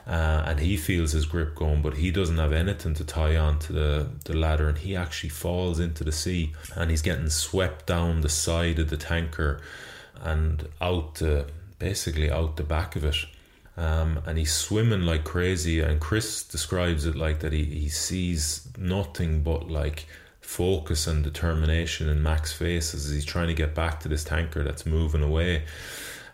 uh, 0.08 0.44
and 0.46 0.60
he 0.60 0.78
feels 0.78 1.12
his 1.12 1.26
grip 1.26 1.56
going, 1.56 1.82
but 1.82 1.96
he 1.96 2.12
doesn't 2.12 2.38
have 2.38 2.54
anything 2.54 2.94
to 2.96 3.04
tie 3.04 3.36
on 3.36 3.60
to 3.60 3.74
the, 3.74 4.10
the 4.26 4.36
ladder, 4.36 4.70
and 4.70 4.78
he 4.80 4.96
actually 4.96 5.30
falls 5.30 5.80
into 5.80 6.04
the 6.04 6.12
sea, 6.12 6.54
and 6.76 6.90
he's 6.92 7.02
getting 7.02 7.30
swept 7.30 7.86
down 7.86 8.22
the 8.22 8.30
side 8.30 8.80
of 8.80 8.90
the 8.90 8.98
tanker, 8.98 9.62
and 10.22 10.68
out 10.82 11.16
the 11.16 11.46
basically 11.80 12.30
out 12.30 12.58
the 12.58 12.64
back 12.64 12.96
of 12.96 13.04
it. 13.06 13.26
Um, 13.78 14.22
and 14.26 14.38
he's 14.38 14.54
swimming 14.54 15.04
like 15.04 15.24
crazy. 15.24 15.80
And 15.80 16.02
Chris 16.02 16.44
describes 16.44 17.06
it 17.06 17.16
like 17.16 17.40
that 17.40 17.54
he, 17.54 17.64
he 17.64 17.88
sees 17.88 18.68
nothing 18.78 19.42
but 19.42 19.72
like 19.72 20.06
focus 20.50 21.06
and 21.06 21.24
determination 21.24 22.10
in 22.10 22.24
Max's 22.24 22.58
face 22.58 22.96
as 22.96 23.12
he's 23.12 23.24
trying 23.24 23.48
to 23.48 23.54
get 23.54 23.76
back 23.76 24.00
to 24.00 24.10
this 24.10 24.24
tanker 24.24 24.64
that's 24.64 24.84
moving 24.84 25.22
away. 25.22 25.64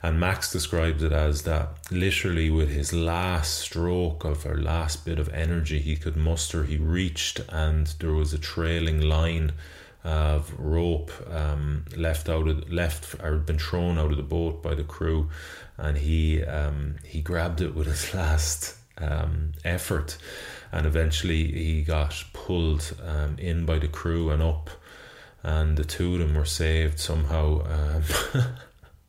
And 0.02 0.20
Max 0.22 0.54
describes 0.54 1.04
it 1.04 1.12
as 1.12 1.42
that 1.42 1.92
literally 1.92 2.50
with 2.50 2.70
his 2.70 2.94
last 2.94 3.60
stroke 3.60 4.24
of 4.24 4.46
or 4.46 4.58
last 4.58 5.04
bit 5.04 5.20
of 5.20 5.28
energy 5.34 5.80
he 5.80 5.98
could 5.98 6.16
muster, 6.16 6.64
he 6.64 6.78
reached 6.78 7.42
and 7.50 7.88
there 8.00 8.14
was 8.14 8.34
a 8.34 8.40
trailing 8.40 9.02
line 9.02 9.52
of 10.06 10.54
rope 10.58 11.12
um, 11.30 11.84
left 11.98 12.30
out 12.30 12.48
of 12.48 12.72
left 12.72 13.22
or 13.22 13.36
been 13.38 13.60
thrown 13.60 13.98
out 13.98 14.12
of 14.12 14.18
the 14.18 14.24
boat 14.24 14.64
by 14.64 14.76
the 14.76 14.84
crew, 14.84 15.30
and 15.78 15.98
he 15.98 16.42
um, 16.46 16.96
he 17.04 17.20
grabbed 17.20 17.60
it 17.60 17.76
with 17.76 17.88
his 17.88 18.14
last 18.14 18.76
um, 18.98 19.52
effort 19.66 20.18
and 20.76 20.86
eventually 20.86 21.46
he 21.52 21.82
got 21.84 22.22
pulled 22.34 22.94
um, 23.02 23.38
in 23.40 23.66
by 23.66 23.80
the 23.80 23.88
crew 23.88 24.30
and 24.30 24.44
up, 24.44 24.70
and 25.42 25.78
the 25.78 25.86
two 25.86 26.14
of 26.14 26.20
them 26.20 26.36
were 26.36 26.44
saved 26.44 27.00
somehow. 27.00 27.66
Um, 27.66 28.04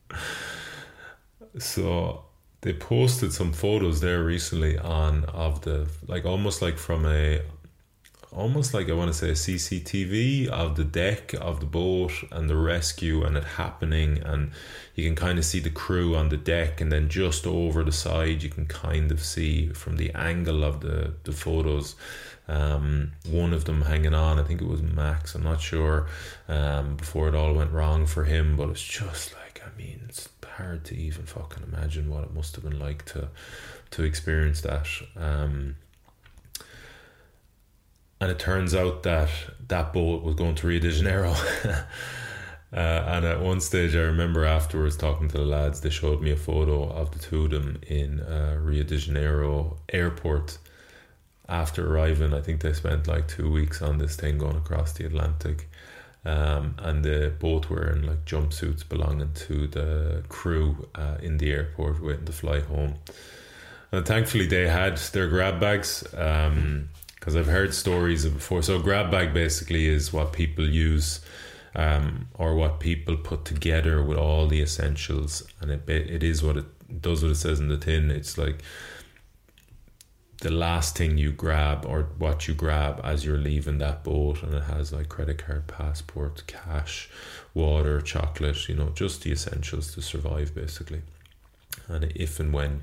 so 1.58 2.24
they 2.60 2.72
posted 2.72 3.32
some 3.32 3.52
photos 3.52 4.00
there 4.00 4.22
recently 4.22 4.78
on 4.78 5.24
of 5.24 5.62
the 5.62 5.88
like 6.06 6.24
almost 6.24 6.62
like 6.62 6.78
from 6.78 7.04
a 7.04 7.40
almost 8.36 8.74
like 8.74 8.90
I 8.90 8.92
want 8.92 9.10
to 9.10 9.18
say 9.18 9.30
a 9.30 9.32
CCTV 9.32 10.48
of 10.48 10.76
the 10.76 10.84
deck 10.84 11.32
of 11.40 11.60
the 11.60 11.66
boat 11.66 12.12
and 12.30 12.50
the 12.50 12.56
rescue 12.56 13.24
and 13.24 13.34
it 13.36 13.44
happening 13.44 14.22
and 14.22 14.50
you 14.94 15.04
can 15.04 15.16
kind 15.16 15.38
of 15.38 15.44
see 15.44 15.58
the 15.58 15.70
crew 15.70 16.14
on 16.14 16.28
the 16.28 16.36
deck 16.36 16.80
and 16.82 16.92
then 16.92 17.08
just 17.08 17.46
over 17.46 17.82
the 17.82 17.92
side 17.92 18.42
you 18.42 18.50
can 18.50 18.66
kind 18.66 19.10
of 19.10 19.24
see 19.24 19.68
from 19.68 19.96
the 19.96 20.12
angle 20.14 20.62
of 20.62 20.80
the 20.80 21.14
the 21.24 21.32
photos 21.32 21.96
um, 22.46 23.12
one 23.28 23.52
of 23.54 23.64
them 23.64 23.82
hanging 23.82 24.14
on 24.14 24.38
I 24.38 24.44
think 24.44 24.60
it 24.60 24.68
was 24.68 24.82
Max 24.82 25.34
I'm 25.34 25.42
not 25.42 25.62
sure 25.62 26.06
um, 26.46 26.96
before 26.96 27.28
it 27.28 27.34
all 27.34 27.54
went 27.54 27.72
wrong 27.72 28.06
for 28.06 28.24
him 28.24 28.56
but 28.56 28.68
it's 28.68 28.84
just 28.84 29.34
like 29.34 29.62
I 29.64 29.76
mean 29.78 30.02
it's 30.08 30.28
hard 30.56 30.84
to 30.84 30.96
even 30.96 31.24
fucking 31.24 31.62
imagine 31.62 32.10
what 32.10 32.24
it 32.24 32.34
must 32.34 32.54
have 32.54 32.64
been 32.64 32.78
like 32.78 33.04
to 33.06 33.28
to 33.90 34.02
experience 34.02 34.60
that 34.62 34.86
um, 35.16 35.76
and 38.20 38.30
it 38.30 38.38
turns 38.38 38.74
out 38.74 39.02
that 39.02 39.28
that 39.68 39.92
boat 39.92 40.22
was 40.22 40.34
going 40.34 40.54
to 40.56 40.66
Rio 40.66 40.80
de 40.80 40.90
Janeiro. 40.90 41.34
uh, 41.64 42.76
and 42.76 43.24
at 43.24 43.40
one 43.40 43.60
stage, 43.60 43.94
I 43.94 44.00
remember 44.00 44.44
afterwards 44.44 44.96
talking 44.96 45.28
to 45.28 45.38
the 45.38 45.44
lads, 45.44 45.80
they 45.80 45.90
showed 45.90 46.22
me 46.22 46.30
a 46.30 46.36
photo 46.36 46.88
of 46.88 47.10
the 47.10 47.18
two 47.18 47.44
of 47.44 47.50
them 47.50 47.80
in 47.86 48.20
uh, 48.20 48.58
Rio 48.60 48.84
de 48.84 48.96
Janeiro 48.96 49.78
airport 49.90 50.58
after 51.48 51.86
arriving. 51.92 52.32
I 52.32 52.40
think 52.40 52.62
they 52.62 52.72
spent 52.72 53.06
like 53.06 53.28
two 53.28 53.50
weeks 53.50 53.82
on 53.82 53.98
this 53.98 54.16
thing 54.16 54.38
going 54.38 54.56
across 54.56 54.92
the 54.92 55.04
Atlantic. 55.04 55.68
Um, 56.24 56.74
and 56.78 57.04
they 57.04 57.28
both 57.28 57.70
in 57.70 58.04
like 58.04 58.24
jumpsuits 58.24 58.88
belonging 58.88 59.32
to 59.32 59.68
the 59.68 60.24
crew 60.28 60.88
uh, 60.96 61.18
in 61.22 61.38
the 61.38 61.52
airport 61.52 62.02
waiting 62.02 62.24
to 62.24 62.32
fly 62.32 62.60
home. 62.60 62.94
And 63.92 64.04
thankfully, 64.04 64.46
they 64.46 64.66
had 64.66 64.96
their 64.96 65.28
grab 65.28 65.60
bags. 65.60 66.02
Um, 66.14 66.88
because 67.18 67.34
I've 67.34 67.46
heard 67.46 67.74
stories 67.74 68.24
of 68.24 68.34
before. 68.34 68.62
So 68.62 68.78
grab 68.78 69.10
bag 69.10 69.34
basically 69.34 69.88
is 69.88 70.12
what 70.12 70.32
people 70.32 70.68
use, 70.68 71.20
um, 71.74 72.28
or 72.34 72.54
what 72.54 72.80
people 72.80 73.16
put 73.16 73.44
together 73.44 74.02
with 74.02 74.18
all 74.18 74.46
the 74.46 74.62
essentials, 74.62 75.42
and 75.60 75.70
it 75.70 75.88
it 75.88 76.22
is 76.22 76.42
what 76.42 76.56
it 76.56 76.66
does 77.02 77.22
what 77.22 77.32
it 77.32 77.36
says 77.36 77.60
in 77.60 77.68
the 77.68 77.76
tin. 77.76 78.10
It's 78.10 78.38
like 78.38 78.62
the 80.42 80.50
last 80.50 80.96
thing 80.96 81.16
you 81.16 81.32
grab 81.32 81.86
or 81.86 82.08
what 82.18 82.46
you 82.46 82.54
grab 82.54 83.00
as 83.02 83.24
you're 83.24 83.38
leaving 83.38 83.78
that 83.78 84.04
boat, 84.04 84.42
and 84.42 84.54
it 84.54 84.64
has 84.64 84.92
like 84.92 85.08
credit 85.08 85.38
card, 85.44 85.66
passport, 85.66 86.46
cash, 86.46 87.08
water, 87.54 88.00
chocolate. 88.00 88.68
You 88.68 88.76
know, 88.76 88.90
just 88.90 89.22
the 89.22 89.32
essentials 89.32 89.94
to 89.94 90.02
survive 90.02 90.54
basically. 90.54 91.02
And 91.88 92.04
if 92.14 92.40
and 92.40 92.52
when 92.52 92.82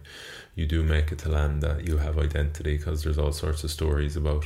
you 0.56 0.66
do 0.66 0.84
make 0.84 1.12
it 1.12 1.20
to 1.20 1.30
land 1.30 1.62
that 1.62 1.88
you 1.88 1.97
have 1.97 2.18
identity 2.18 2.78
because 2.78 3.04
there's 3.04 3.18
all 3.18 3.32
sorts 3.32 3.64
of 3.64 3.72
stories 3.72 4.16
about 4.16 4.45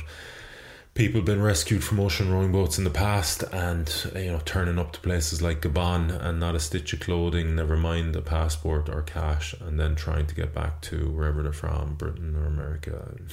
people 0.98 1.22
being 1.22 1.40
rescued 1.40 1.84
from 1.84 2.00
ocean 2.00 2.28
rowing 2.28 2.50
boats 2.50 2.76
in 2.76 2.82
the 2.82 2.90
past 2.90 3.44
and 3.52 4.10
you 4.16 4.32
know 4.32 4.40
turning 4.44 4.80
up 4.80 4.90
to 4.90 4.98
places 5.00 5.40
like 5.40 5.60
Gabon 5.60 6.10
and 6.10 6.40
not 6.40 6.56
a 6.56 6.60
stitch 6.60 6.92
of 6.92 6.98
clothing 6.98 7.54
never 7.54 7.76
mind 7.76 8.16
a 8.16 8.20
passport 8.20 8.88
or 8.88 9.02
cash 9.02 9.54
and 9.60 9.78
then 9.78 9.94
trying 9.94 10.26
to 10.26 10.34
get 10.34 10.52
back 10.52 10.80
to 10.82 11.08
wherever 11.10 11.40
they're 11.42 11.52
from 11.52 11.94
Britain 11.94 12.34
or 12.36 12.46
America. 12.46 13.14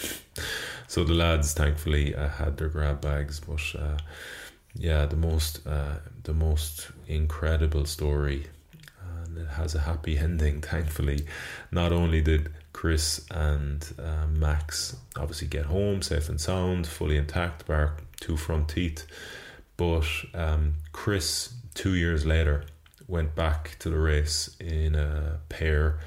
So 0.88 1.04
the 1.04 1.16
lads 1.16 1.54
thankfully 1.54 2.14
uh, 2.14 2.30
had 2.30 2.58
their 2.58 2.70
grab 2.70 3.02
bags 3.02 3.40
but 3.40 3.64
uh, 3.78 3.98
yeah 4.76 5.08
the 5.08 5.16
most 5.16 5.66
uh, 5.66 5.96
the 6.24 6.34
most 6.34 6.90
incredible 7.08 7.86
story 7.86 8.46
it 9.38 9.48
has 9.50 9.76
a 9.76 9.80
happy 9.80 10.18
ending 10.18 10.62
thankfully 10.62 11.26
not 11.72 11.92
only 11.92 12.22
did 12.22 12.50
Chris 12.76 13.26
and 13.32 13.88
uh, 13.98 14.28
Max 14.28 14.98
obviously 15.16 15.48
get 15.48 15.66
home 15.66 16.02
safe 16.02 16.28
and 16.28 16.40
sound, 16.42 16.86
fully 16.86 17.16
intact, 17.16 17.66
bar 17.66 17.96
two 18.20 18.36
front 18.36 18.68
teeth. 18.68 19.08
But 19.78 20.06
um, 20.34 20.74
Chris, 20.92 21.54
two 21.74 21.96
years 21.96 22.26
later, 22.26 22.66
went 23.08 23.34
back 23.34 23.78
to 23.80 23.90
the 23.90 23.98
race 23.98 24.56
in 24.60 24.96
a 24.96 25.40
pair 25.48 26.00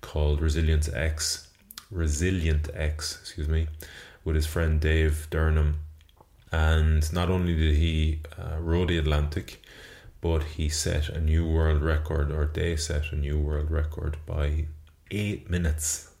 called 0.00 0.40
Resilience 0.40 0.88
X, 0.88 1.48
Resilient 1.90 2.70
X, 2.72 3.18
excuse 3.20 3.48
me, 3.48 3.66
with 4.24 4.36
his 4.36 4.46
friend 4.46 4.80
Dave 4.80 5.26
Durnham. 5.30 5.74
And 6.52 7.12
not 7.12 7.30
only 7.30 7.56
did 7.56 7.74
he 7.74 8.20
uh, 8.38 8.58
row 8.60 8.86
the 8.86 8.98
Atlantic, 8.98 9.61
but 10.22 10.42
he 10.42 10.70
set 10.70 11.10
a 11.10 11.20
new 11.20 11.46
world 11.46 11.82
record, 11.82 12.32
or 12.32 12.46
they 12.46 12.76
set 12.76 13.12
a 13.12 13.16
new 13.16 13.38
world 13.38 13.70
record 13.70 14.16
by 14.24 14.64
eight 15.10 15.50
minutes 15.50 16.08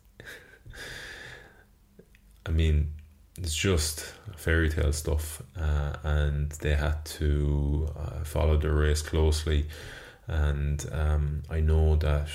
I 2.46 2.50
mean, 2.50 2.92
it's 3.38 3.54
just 3.54 4.00
fairy 4.36 4.68
tale 4.68 4.92
stuff, 4.92 5.42
uh, 5.56 5.94
and 6.02 6.50
they 6.52 6.74
had 6.74 7.04
to 7.04 7.88
uh, 7.96 8.24
follow 8.24 8.58
the 8.58 8.70
race 8.70 9.02
closely. 9.02 9.66
And 10.26 10.84
um, 10.92 11.42
I 11.50 11.60
know 11.60 11.96
that, 11.96 12.28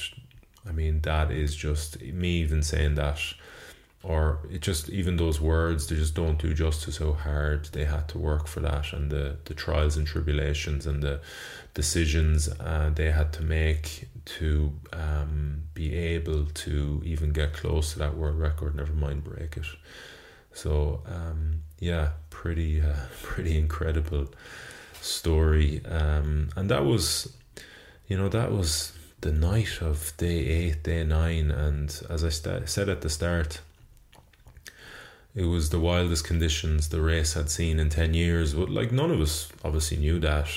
I 0.68 0.72
mean, 0.72 1.02
that 1.02 1.32
is 1.32 1.56
just 1.56 2.02
me 2.02 2.40
even 2.40 2.64
saying 2.64 2.96
that, 2.96 3.20
or 4.04 4.40
it 4.52 4.62
just 4.62 4.90
even 4.90 5.18
those 5.18 5.42
words 5.42 5.88
they 5.88 5.96
just 5.96 6.14
don't 6.14 6.38
do 6.38 6.54
justice 6.54 6.98
how 6.98 7.14
hard 7.14 7.66
they 7.74 7.86
had 7.86 8.08
to 8.10 8.18
work 8.18 8.48
for 8.48 8.60
that, 8.60 8.94
and 8.94 9.12
the 9.12 9.38
the 9.46 9.54
trials 9.54 9.98
and 9.98 10.08
tribulations 10.08 10.86
and 10.86 11.02
the 11.02 11.20
decisions 11.74 12.48
uh, 12.60 12.90
they 12.94 13.12
had 13.12 13.32
to 13.34 13.44
make 13.44 14.08
to 14.26 14.74
um, 14.94 15.64
be 15.74 15.96
able 15.96 16.46
to 16.48 17.02
even 17.06 17.32
get 17.32 17.54
close 17.54 17.94
to 17.94 18.00
that 18.00 18.16
world 18.18 18.38
record, 18.40 18.76
never 18.76 18.94
mind 18.94 19.24
break 19.24 19.58
it. 19.58 19.66
So 20.54 21.02
um, 21.06 21.62
yeah, 21.80 22.10
pretty 22.30 22.82
uh, 22.82 22.96
pretty 23.24 23.58
incredible 23.58 24.28
story, 25.02 25.82
um, 25.86 26.50
and 26.56 26.70
that 26.70 26.86
was, 26.86 27.34
you 28.08 28.18
know, 28.18 28.30
that 28.30 28.52
was 28.52 28.94
the 29.22 29.32
night 29.32 29.82
of 29.82 30.14
day 30.18 30.40
eight, 30.48 30.84
day 30.84 31.04
nine, 31.04 31.52
and 31.52 32.02
as 32.10 32.24
I 32.24 32.30
st- 32.30 32.70
said 32.70 32.90
at 32.90 33.02
the 33.02 33.10
start, 33.10 33.62
it 35.38 35.46
was 35.46 35.70
the 35.70 35.80
wildest 35.80 36.26
conditions 36.28 36.90
the 36.90 37.02
race 37.02 37.36
had 37.36 37.50
seen 37.50 37.80
in 37.80 37.90
ten 37.90 38.14
years. 38.14 38.54
But 38.56 38.70
like 38.70 38.92
none 38.92 39.12
of 39.12 39.22
us 39.22 39.50
obviously 39.64 39.98
knew 39.98 40.20
that. 40.20 40.50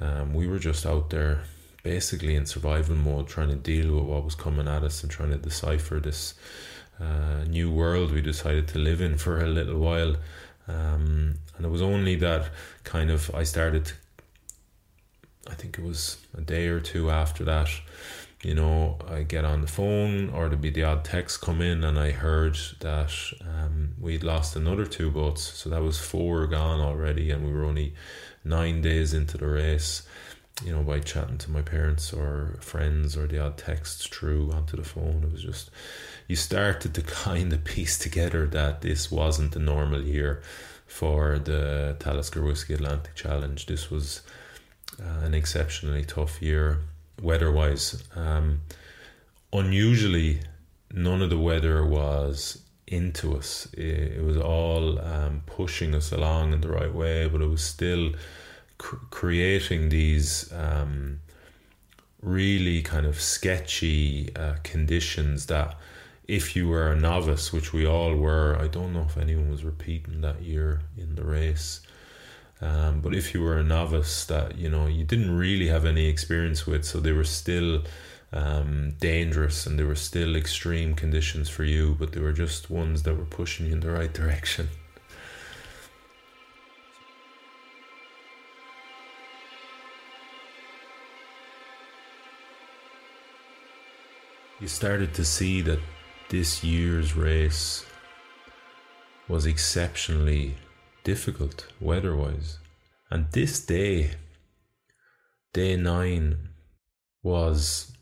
Um, 0.00 0.34
we 0.34 0.48
were 0.48 0.58
just 0.58 0.86
out 0.86 1.10
there 1.10 1.42
basically 1.82 2.34
in 2.34 2.46
survival 2.46 2.96
mode, 2.96 3.28
trying 3.28 3.50
to 3.50 3.56
deal 3.72 3.94
with 3.94 4.04
what 4.04 4.24
was 4.24 4.34
coming 4.34 4.68
at 4.68 4.82
us 4.82 5.02
and 5.02 5.12
trying 5.12 5.30
to 5.30 5.36
decipher 5.36 6.00
this 6.00 6.34
uh, 7.00 7.44
new 7.48 7.70
world 7.70 8.12
we 8.12 8.22
decided 8.22 8.66
to 8.68 8.78
live 8.78 9.00
in 9.00 9.18
for 9.18 9.40
a 9.40 9.46
little 9.46 9.78
while. 9.78 10.16
Um, 10.68 11.34
and 11.56 11.66
it 11.66 11.70
was 11.70 11.82
only 11.82 12.16
that 12.16 12.50
kind 12.84 13.10
of 13.10 13.30
I 13.34 13.44
started, 13.44 13.92
I 15.50 15.54
think 15.54 15.78
it 15.78 15.84
was 15.84 16.16
a 16.36 16.40
day 16.40 16.68
or 16.68 16.80
two 16.80 17.10
after 17.10 17.44
that, 17.44 17.68
you 18.42 18.54
know, 18.54 18.98
I 19.08 19.22
get 19.22 19.44
on 19.44 19.60
the 19.60 19.68
phone 19.68 20.30
or 20.30 20.48
there'd 20.48 20.60
be 20.60 20.70
the 20.70 20.84
odd 20.84 21.04
text 21.04 21.40
come 21.40 21.60
in, 21.60 21.84
and 21.84 21.98
I 21.98 22.10
heard 22.10 22.58
that 22.80 23.12
um, 23.40 23.94
we'd 24.00 24.24
lost 24.24 24.56
another 24.56 24.84
two 24.84 25.10
boats. 25.10 25.42
So 25.42 25.70
that 25.70 25.82
was 25.82 26.00
four 26.00 26.46
gone 26.46 26.80
already, 26.80 27.30
and 27.30 27.44
we 27.44 27.52
were 27.52 27.64
only 27.64 27.94
nine 28.44 28.82
days 28.82 29.14
into 29.14 29.38
the 29.38 29.46
race 29.46 30.02
you 30.64 30.72
know, 30.72 30.82
by 30.82 31.00
chatting 31.00 31.38
to 31.38 31.50
my 31.50 31.62
parents 31.62 32.12
or 32.12 32.58
friends 32.60 33.16
or 33.16 33.26
the 33.26 33.38
odd 33.38 33.56
texts 33.56 34.06
through 34.06 34.52
onto 34.52 34.76
the 34.76 34.84
phone. 34.84 35.24
It 35.24 35.32
was 35.32 35.42
just, 35.42 35.70
you 36.28 36.36
started 36.36 36.94
to 36.94 37.02
kind 37.24 37.52
of 37.52 37.64
piece 37.64 37.98
together 37.98 38.46
that 38.48 38.82
this 38.82 39.10
wasn't 39.10 39.56
a 39.56 39.58
normal 39.58 40.02
year 40.02 40.42
for 40.86 41.38
the 41.38 41.96
Talisker 41.98 42.42
Whisky 42.42 42.74
Atlantic 42.74 43.14
Challenge. 43.14 43.64
This 43.66 43.90
was 43.90 44.22
uh, 45.00 45.24
an 45.24 45.34
exceptionally 45.34 46.04
tough 46.04 46.42
year 46.42 46.80
weather 47.22 47.50
wise. 47.50 48.02
Um, 48.14 48.62
unusually, 49.52 50.40
none 50.92 51.22
of 51.22 51.30
the 51.30 51.38
weather 51.38 51.86
was 51.86 52.62
into 52.86 53.36
us. 53.36 53.68
It, 53.74 54.18
it 54.18 54.24
was 54.24 54.36
all 54.36 54.98
um, 55.00 55.42
pushing 55.46 55.94
us 55.94 56.12
along 56.12 56.52
in 56.52 56.60
the 56.60 56.68
right 56.68 56.92
way, 56.92 57.26
but 57.28 57.40
it 57.40 57.48
was 57.48 57.62
still 57.62 58.12
cr- 58.78 58.96
creating 59.10 59.88
these 59.88 60.52
um, 60.52 61.20
really 62.20 62.82
kind 62.82 63.06
of 63.06 63.20
sketchy 63.20 64.34
uh, 64.36 64.54
conditions 64.62 65.46
that 65.46 65.76
if 66.28 66.54
you 66.54 66.68
were 66.68 66.92
a 66.92 66.96
novice, 66.96 67.52
which 67.52 67.72
we 67.72 67.86
all 67.86 68.14
were, 68.16 68.56
I 68.58 68.68
don't 68.68 68.92
know 68.92 69.02
if 69.02 69.16
anyone 69.16 69.50
was 69.50 69.64
repeating 69.64 70.20
that 70.20 70.42
year 70.42 70.82
in 70.96 71.14
the 71.16 71.24
race. 71.24 71.80
Um, 72.62 73.00
but 73.00 73.14
if 73.14 73.34
you 73.34 73.42
were 73.42 73.58
a 73.58 73.64
novice 73.64 74.24
that 74.26 74.56
you 74.56 74.70
know 74.70 74.86
you 74.86 75.04
didn't 75.04 75.36
really 75.36 75.68
have 75.68 75.84
any 75.84 76.06
experience 76.06 76.66
with, 76.66 76.84
so 76.84 77.00
they 77.00 77.12
were 77.12 77.24
still 77.24 77.82
um, 78.32 78.94
dangerous 79.00 79.66
and 79.66 79.78
they 79.78 79.84
were 79.84 79.96
still 79.96 80.36
extreme 80.36 80.94
conditions 80.94 81.48
for 81.48 81.64
you, 81.64 81.96
but 81.98 82.12
they 82.12 82.20
were 82.20 82.32
just 82.32 82.70
ones 82.70 83.02
that 83.02 83.16
were 83.16 83.24
pushing 83.24 83.66
you 83.66 83.72
in 83.72 83.80
the 83.80 83.90
right 83.90 84.12
direction. 84.14 84.68
you 94.62 94.68
started 94.68 95.12
to 95.12 95.24
see 95.24 95.60
that 95.60 95.80
this 96.28 96.62
year's 96.62 97.16
race 97.16 97.84
was 99.26 99.44
exceptionally 99.44 100.54
difficult 101.04 101.66
weather 101.80 102.14
wise. 102.16 102.58
And 103.10 103.26
this 103.32 103.64
day, 103.64 104.12
day 105.52 105.76
nine, 105.76 106.48
was 107.22 107.92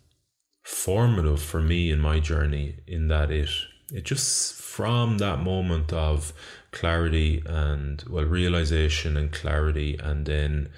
formative 0.62 1.42
for 1.42 1.61
me 1.61 1.90
in 1.90 1.98
my 1.98 2.20
journey 2.20 2.76
in 2.86 3.09
that 3.09 3.30
it 3.30 3.51
it 3.92 4.05
just 4.05 4.55
from 4.55 5.18
that 5.18 5.40
moment 5.40 5.92
of 5.92 6.32
clarity 6.70 7.42
and 7.44 8.05
well 8.09 8.24
realization 8.24 9.16
and 9.16 9.32
clarity 9.32 9.98
and 10.01 10.26
then 10.26 10.68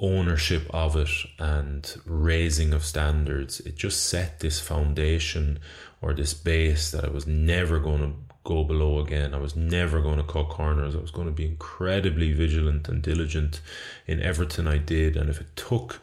ownership 0.00 0.66
of 0.70 0.96
it 0.96 1.10
and 1.38 1.96
raising 2.06 2.72
of 2.72 2.84
standards, 2.84 3.60
it 3.60 3.76
just 3.76 4.06
set 4.06 4.40
this 4.40 4.58
foundation 4.58 5.58
or 6.02 6.14
this 6.14 6.34
base 6.34 6.90
that 6.90 7.04
I 7.04 7.10
was 7.10 7.26
never 7.26 7.78
going 7.78 8.00
to 8.00 8.12
go 8.44 8.64
below 8.64 9.00
again. 9.00 9.34
I 9.34 9.38
was 9.38 9.54
never 9.54 10.00
going 10.00 10.16
to 10.16 10.24
cut 10.24 10.48
corners. 10.48 10.94
I 10.94 11.00
was 11.00 11.10
going 11.10 11.26
to 11.26 11.32
be 11.32 11.44
incredibly 11.44 12.32
vigilant 12.32 12.88
and 12.88 13.02
diligent 13.02 13.60
in 14.06 14.22
everything 14.22 14.66
I 14.66 14.78
did. 14.78 15.16
And 15.16 15.28
if 15.28 15.40
it 15.40 15.54
took 15.56 16.00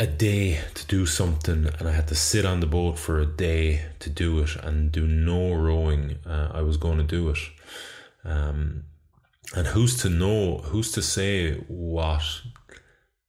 a 0.00 0.06
day 0.06 0.60
to 0.74 0.86
do 0.86 1.06
something 1.06 1.66
and 1.78 1.88
I 1.88 1.92
had 1.92 2.08
to 2.08 2.16
sit 2.16 2.44
on 2.44 2.60
the 2.60 2.66
boat 2.66 2.98
for 2.98 3.20
a 3.20 3.26
day 3.26 3.82
to 4.00 4.10
do 4.10 4.40
it 4.40 4.56
and 4.56 4.90
do 4.90 5.06
no 5.06 5.54
rowing, 5.54 6.16
uh, 6.26 6.50
I 6.52 6.62
was 6.62 6.76
going 6.76 6.98
to 6.98 7.04
do 7.04 7.30
it. 7.30 7.38
Um, 8.24 8.84
and 9.54 9.68
who's 9.68 9.96
to 9.98 10.08
know, 10.08 10.58
who's 10.58 10.90
to 10.92 11.02
say 11.02 11.54
what 11.68 12.22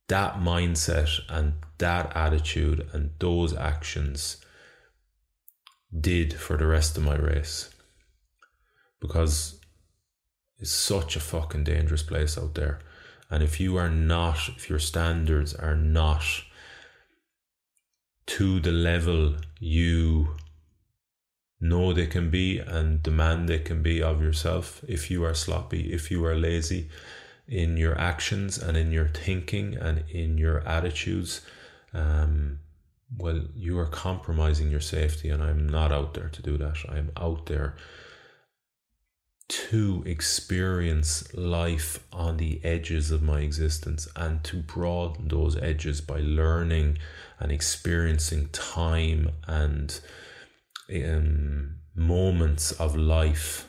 that 0.07 0.35
mindset 0.35 1.19
and 1.29 1.53
that 1.77 2.15
attitude 2.15 2.87
and 2.93 3.11
those 3.19 3.55
actions 3.55 4.37
did 5.99 6.33
for 6.33 6.57
the 6.57 6.67
rest 6.67 6.97
of 6.97 7.03
my 7.03 7.15
race? 7.15 7.69
Because 8.99 9.59
it's 10.59 10.71
such 10.71 11.15
a 11.15 11.19
fucking 11.19 11.63
dangerous 11.63 12.03
place 12.03 12.37
out 12.37 12.55
there. 12.55 12.79
And 13.29 13.43
if 13.43 13.59
you 13.59 13.75
are 13.77 13.89
not, 13.89 14.49
if 14.49 14.69
your 14.69 14.79
standards 14.79 15.53
are 15.53 15.75
not 15.75 16.23
to 18.27 18.59
the 18.59 18.71
level 18.71 19.35
you 19.59 20.29
know 21.59 21.93
they 21.93 22.07
can 22.07 22.29
be 22.29 22.59
and 22.59 23.01
demand 23.03 23.47
they 23.47 23.59
can 23.59 23.81
be 23.81 24.01
of 24.01 24.21
yourself 24.21 24.83
if 24.87 25.09
you 25.09 25.23
are 25.23 25.33
sloppy, 25.33 25.93
if 25.93 26.11
you 26.11 26.23
are 26.25 26.35
lazy 26.35 26.89
in 27.47 27.77
your 27.77 27.97
actions 27.97 28.57
and 28.57 28.75
in 28.75 28.91
your 28.91 29.07
thinking 29.07 29.75
and 29.75 30.03
in 30.09 30.37
your 30.37 30.59
attitudes. 30.67 31.41
Um, 31.93 32.59
well, 33.13 33.43
you 33.53 33.77
are 33.79 33.87
compromising 33.87 34.71
your 34.71 34.81
safety, 34.81 35.29
and 35.29 35.41
I'm 35.41 35.67
not 35.67 35.91
out 35.91 36.13
there 36.13 36.29
to 36.29 36.41
do 36.41 36.57
that. 36.57 36.77
I 36.89 36.97
am 36.97 37.11
out 37.17 37.45
there 37.45 37.75
to 39.47 40.03
experience 40.07 41.31
life 41.35 41.99
on 42.11 42.37
the 42.37 42.63
edges 42.63 43.11
of 43.11 43.21
my 43.21 43.41
existence 43.41 44.07
and 44.15 44.43
to 44.43 44.57
broaden 44.57 45.27
those 45.27 45.55
edges 45.57 46.01
by 46.01 46.19
learning 46.19 46.97
and 47.39 47.51
experiencing 47.51 48.49
time 48.49 49.29
and 49.47 49.99
um, 50.93 51.75
moments 51.95 52.71
of 52.73 52.95
life 52.95 53.67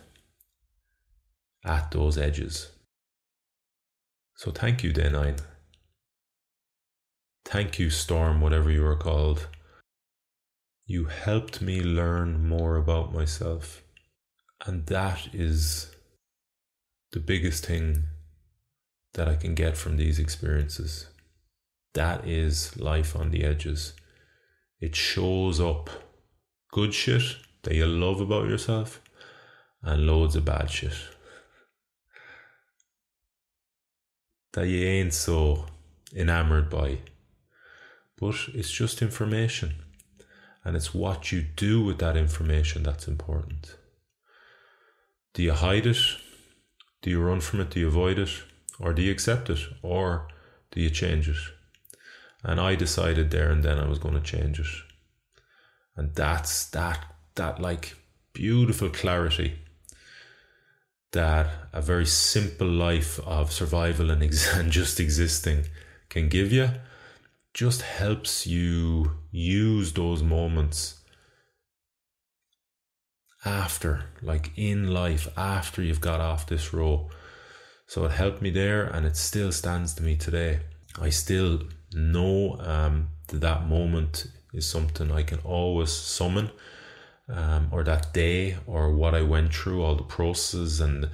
at 1.64 1.90
those 1.90 2.16
edges. 2.16 2.70
So 4.36 4.50
thank 4.50 4.82
you, 4.82 4.92
Day 4.92 5.10
9. 5.10 5.36
Thank 7.46 7.78
you, 7.78 7.90
Storm, 7.90 8.40
whatever 8.40 8.72
you 8.72 8.84
are 8.84 8.96
called. 8.96 9.46
You 10.84 11.04
helped 11.04 11.62
me 11.62 11.80
learn 11.80 12.48
more 12.48 12.76
about 12.76 13.14
myself. 13.14 13.82
And 14.66 14.84
that 14.86 15.28
is 15.32 15.94
the 17.12 17.20
biggest 17.20 17.64
thing 17.64 18.04
that 19.14 19.28
I 19.28 19.36
can 19.36 19.54
get 19.54 19.76
from 19.76 19.96
these 19.96 20.18
experiences. 20.18 21.06
That 21.94 22.26
is 22.26 22.76
life 22.76 23.14
on 23.14 23.30
the 23.30 23.44
edges. 23.44 23.92
It 24.80 24.96
shows 24.96 25.60
up 25.60 25.88
good 26.72 26.92
shit 26.92 27.22
that 27.62 27.74
you 27.74 27.86
love 27.86 28.20
about 28.20 28.48
yourself 28.48 29.00
and 29.82 30.04
loads 30.04 30.34
of 30.34 30.44
bad 30.44 30.68
shit 30.68 30.92
that 34.52 34.66
you 34.66 34.84
ain't 34.84 35.14
so 35.14 35.66
enamored 36.14 36.68
by. 36.68 36.98
But 38.18 38.36
it's 38.54 38.70
just 38.70 39.02
information, 39.02 39.82
and 40.64 40.76
it's 40.76 40.94
what 40.94 41.32
you 41.32 41.42
do 41.42 41.84
with 41.84 41.98
that 41.98 42.16
information 42.16 42.82
that's 42.82 43.06
important. 43.06 43.76
Do 45.34 45.42
you 45.42 45.52
hide 45.52 45.86
it? 45.86 45.98
Do 47.02 47.10
you 47.10 47.20
run 47.20 47.40
from 47.40 47.60
it? 47.60 47.70
Do 47.70 47.80
you 47.80 47.88
avoid 47.88 48.18
it? 48.18 48.30
Or 48.80 48.92
do 48.92 49.02
you 49.02 49.12
accept 49.12 49.50
it? 49.50 49.60
Or 49.82 50.28
do 50.70 50.80
you 50.80 50.90
change 50.90 51.28
it? 51.28 51.36
And 52.42 52.58
I 52.58 52.74
decided 52.74 53.30
there 53.30 53.50
and 53.50 53.62
then 53.62 53.78
I 53.78 53.86
was 53.86 53.98
going 53.98 54.14
to 54.14 54.20
change 54.20 54.58
it. 54.58 54.66
And 55.94 56.14
that's 56.14 56.66
that, 56.70 57.04
that 57.34 57.60
like 57.60 57.96
beautiful 58.32 58.88
clarity 58.88 59.58
that 61.12 61.48
a 61.72 61.80
very 61.80 62.06
simple 62.06 62.68
life 62.68 63.18
of 63.20 63.52
survival 63.52 64.10
and, 64.10 64.22
ex- 64.22 64.54
and 64.54 64.70
just 64.70 65.00
existing 65.00 65.64
can 66.08 66.28
give 66.28 66.52
you 66.52 66.70
just 67.56 67.80
helps 67.80 68.46
you 68.46 69.12
use 69.30 69.94
those 69.94 70.22
moments 70.22 71.00
after, 73.46 74.04
like 74.20 74.52
in 74.56 74.92
life, 74.92 75.26
after 75.38 75.80
you've 75.80 76.02
got 76.02 76.20
off 76.20 76.46
this 76.46 76.74
row. 76.74 77.08
So 77.86 78.04
it 78.04 78.10
helped 78.10 78.42
me 78.42 78.50
there 78.50 78.84
and 78.84 79.06
it 79.06 79.16
still 79.16 79.52
stands 79.52 79.94
to 79.94 80.02
me 80.02 80.16
today. 80.16 80.60
I 81.00 81.08
still 81.08 81.62
know 81.94 82.60
um, 82.60 83.08
that 83.28 83.40
that 83.40 83.66
moment 83.66 84.26
is 84.52 84.68
something 84.68 85.10
I 85.10 85.22
can 85.22 85.38
always 85.38 85.90
summon, 85.90 86.50
um, 87.30 87.68
or 87.72 87.82
that 87.84 88.12
day, 88.12 88.58
or 88.66 88.94
what 88.94 89.14
I 89.14 89.22
went 89.22 89.54
through, 89.54 89.82
all 89.82 89.94
the 89.94 90.02
processes, 90.02 90.78
and 90.78 91.08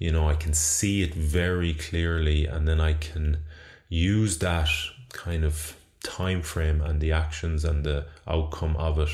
you 0.00 0.10
know, 0.10 0.28
I 0.28 0.34
can 0.34 0.54
see 0.54 1.02
it 1.02 1.14
very 1.14 1.72
clearly, 1.72 2.46
and 2.46 2.66
then 2.66 2.80
I 2.80 2.94
can 2.94 3.44
use 3.88 4.38
that 4.38 4.68
kind 5.10 5.44
of 5.44 5.76
time 6.04 6.42
frame 6.42 6.80
and 6.80 7.00
the 7.00 7.10
actions 7.10 7.64
and 7.64 7.82
the 7.82 8.06
outcome 8.28 8.76
of 8.76 8.98
it 9.00 9.10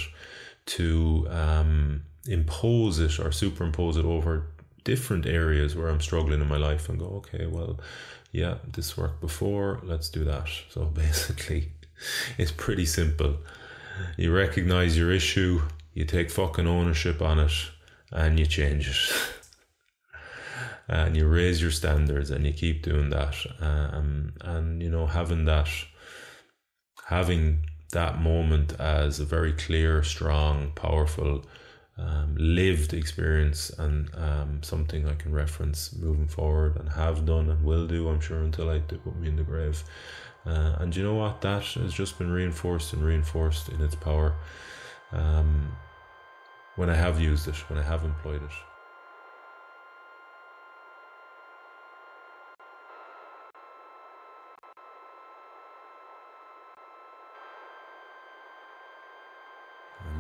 to 0.66 1.26
um, 1.30 2.02
impose 2.26 2.98
it 2.98 3.18
or 3.18 3.32
superimpose 3.32 3.96
it 3.96 4.04
over 4.04 4.46
different 4.84 5.26
areas 5.26 5.74
where 5.74 5.88
I'm 5.88 6.00
struggling 6.00 6.40
in 6.40 6.48
my 6.48 6.56
life 6.56 6.88
and 6.88 6.98
go, 6.98 7.06
okay, 7.18 7.46
well, 7.46 7.78
yeah, 8.32 8.56
this 8.66 8.96
worked 8.96 9.20
before, 9.20 9.80
let's 9.82 10.08
do 10.08 10.24
that. 10.24 10.48
So 10.70 10.84
basically, 10.84 11.72
it's 12.38 12.52
pretty 12.52 12.86
simple. 12.86 13.36
You 14.16 14.34
recognize 14.34 14.96
your 14.96 15.10
issue, 15.10 15.62
you 15.94 16.04
take 16.04 16.30
fucking 16.30 16.66
ownership 16.66 17.20
on 17.20 17.38
it, 17.38 17.52
and 18.12 18.38
you 18.38 18.46
change 18.46 18.88
it. 18.88 19.32
and 20.88 21.16
you 21.16 21.26
raise 21.26 21.60
your 21.62 21.70
standards 21.70 22.30
and 22.30 22.44
you 22.44 22.52
keep 22.52 22.82
doing 22.82 23.10
that. 23.10 23.36
Um, 23.60 24.32
and, 24.40 24.82
you 24.82 24.90
know, 24.90 25.06
having 25.06 25.44
that, 25.44 25.68
having 27.10 27.58
that 27.90 28.20
moment 28.20 28.72
as 28.78 29.18
a 29.18 29.24
very 29.24 29.52
clear, 29.52 30.00
strong, 30.04 30.70
powerful, 30.76 31.44
um, 31.98 32.36
lived 32.38 32.94
experience 32.94 33.68
and 33.78 34.08
um, 34.14 34.62
something 34.62 35.08
I 35.08 35.16
can 35.16 35.32
reference 35.32 35.92
moving 35.96 36.28
forward 36.28 36.76
and 36.76 36.88
have 36.90 37.26
done 37.26 37.50
and 37.50 37.64
will 37.64 37.88
do, 37.88 38.08
I'm 38.08 38.20
sure, 38.20 38.42
until 38.42 38.70
I 38.70 38.78
do 38.78 38.96
put 38.98 39.16
me 39.16 39.26
in 39.26 39.34
the 39.34 39.42
grave. 39.42 39.82
Uh, 40.46 40.76
and 40.78 40.94
you 40.94 41.02
know 41.02 41.16
what? 41.16 41.40
That 41.40 41.64
has 41.64 41.92
just 41.92 42.16
been 42.16 42.30
reinforced 42.30 42.92
and 42.92 43.02
reinforced 43.02 43.70
in 43.70 43.80
its 43.82 43.96
power 43.96 44.36
um, 45.10 45.76
when 46.76 46.88
I 46.88 46.94
have 46.94 47.20
used 47.20 47.48
it, 47.48 47.56
when 47.68 47.78
I 47.80 47.82
have 47.82 48.04
employed 48.04 48.42
it. 48.44 48.69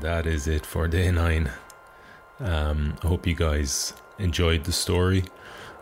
That 0.00 0.26
is 0.26 0.46
it 0.46 0.64
for 0.64 0.88
day 0.88 1.10
nine. 1.10 1.50
Um, 2.38 2.96
I 3.02 3.06
hope 3.06 3.26
you 3.26 3.34
guys 3.34 3.92
enjoyed 4.18 4.64
the 4.64 4.72
story, 4.72 5.24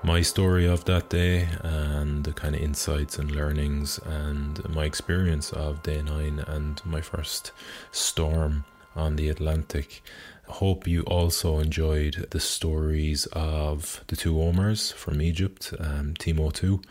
my 0.03 0.23
story 0.23 0.67
of 0.67 0.85
that 0.87 1.09
day, 1.09 1.49
and 1.63 2.25
the 2.25 2.33
kind 2.33 2.55
of 2.57 2.61
insights 2.61 3.19
and 3.19 3.31
learnings 3.31 3.99
and 4.05 4.69
my 4.69 4.85
experience 4.85 5.53
of 5.53 5.83
day 5.85 6.03
nine 6.03 6.41
and 6.47 6.85
my 6.85 7.01
first 7.01 7.53
storm 7.93 8.65
on 8.97 9.17
the 9.17 9.29
Atlantic. 9.29 10.03
Hope 10.49 10.89
you 10.89 11.03
also 11.03 11.59
enjoyed 11.61 12.27
the 12.31 12.41
stories 12.41 13.27
of 13.27 14.03
the 14.09 14.17
two 14.17 14.35
Omars 14.35 14.93
from 14.93 15.23
Egypt, 15.23 15.73
um, 15.79 16.15
Team 16.15 16.39
O2, 16.39 16.83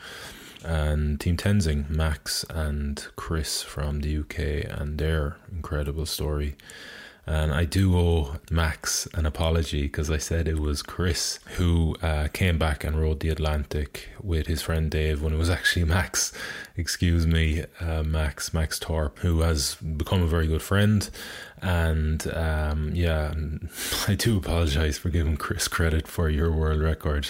and 0.64 1.20
Team 1.20 1.36
Tenzing, 1.36 1.90
Max 1.90 2.44
and 2.48 3.06
Chris 3.16 3.62
from 3.62 4.00
the 4.00 4.18
UK, 4.18 4.64
and 4.80 4.98
their 4.98 5.36
incredible 5.52 6.06
story. 6.06 6.56
And 7.28 7.52
I 7.52 7.66
do 7.66 7.94
owe 7.94 8.36
Max 8.50 9.06
an 9.12 9.26
apology 9.26 9.82
because 9.82 10.10
I 10.10 10.16
said 10.16 10.48
it 10.48 10.60
was 10.60 10.80
Chris 10.80 11.40
who 11.56 11.94
uh, 12.00 12.28
came 12.32 12.58
back 12.58 12.84
and 12.84 12.98
rode 12.98 13.20
the 13.20 13.28
Atlantic 13.28 14.08
with 14.22 14.46
his 14.46 14.62
friend 14.62 14.90
Dave 14.90 15.20
when 15.20 15.34
it 15.34 15.36
was 15.36 15.50
actually 15.50 15.84
Max. 15.98 16.32
Excuse 16.74 17.26
me, 17.26 17.64
uh, 17.80 18.02
Max, 18.02 18.54
Max 18.54 18.78
Torp, 18.78 19.18
who 19.18 19.40
has 19.40 19.74
become 19.74 20.22
a 20.22 20.26
very 20.26 20.46
good 20.46 20.62
friend. 20.62 21.10
And 21.60 22.26
um, 22.34 22.92
yeah, 22.94 23.34
I 24.08 24.14
do 24.14 24.38
apologize 24.38 24.96
for 24.96 25.10
giving 25.10 25.36
Chris 25.36 25.68
credit 25.68 26.08
for 26.08 26.30
your 26.30 26.50
world 26.50 26.80
record. 26.80 27.28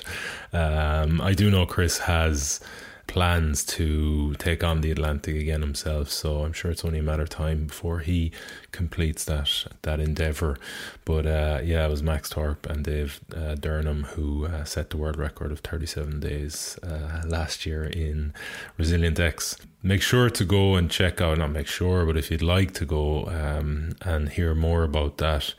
Um, 0.53 1.21
I 1.21 1.35
do 1.35 1.51
know 1.51 1.67
Chris 1.67 1.99
has 1.99 2.61
plans 3.09 3.65
to 3.65 4.35
take 4.35 4.63
on 4.63 4.83
the 4.83 4.93
Atlantic 4.93 5.35
again 5.35 5.63
himself. 5.63 6.11
So 6.11 6.45
I'm 6.45 6.53
sure 6.53 6.71
it's 6.71 6.85
only 6.85 7.01
a 7.01 7.03
matter 7.03 7.23
of 7.23 7.31
time 7.31 7.67
before 7.67 7.99
he 8.01 8.31
completes 8.71 9.25
that 9.25 9.67
that 9.83 9.99
endeavor. 9.99 10.59
But 11.05 11.27
uh, 11.27 11.61
yeah, 11.65 11.87
it 11.87 11.91
was 11.91 12.03
Max 12.03 12.29
Torp 12.29 12.67
and 12.67 12.85
Dave 12.85 13.21
uh, 13.35 13.57
Durnham 13.57 14.05
who 14.15 14.47
uh, 14.47 14.65
set 14.65 14.91
the 14.91 14.97
world 14.99 15.17
record 15.17 15.51
of 15.51 15.61
37 15.61 16.21
days 16.21 16.79
uh, 16.85 17.23
last 17.27 17.67
year 17.67 17.85
in 17.85 18.33
Resilient 18.77 19.19
X. 19.19 19.57
Make 19.83 20.03
sure 20.03 20.31
to 20.31 20.45
go 20.45 20.77
and 20.77 20.91
check 20.91 21.21
out. 21.21 21.39
Not 21.39 21.51
make 21.51 21.67
sure, 21.67 22.05
but 22.05 22.17
if 22.17 22.31
you'd 22.31 22.43
like 22.43 22.75
to 22.75 22.85
go 22.85 23.27
um, 23.29 23.97
and 24.03 24.29
hear 24.29 24.55
more 24.55 24.85
about 24.85 25.19
that. 25.19 25.55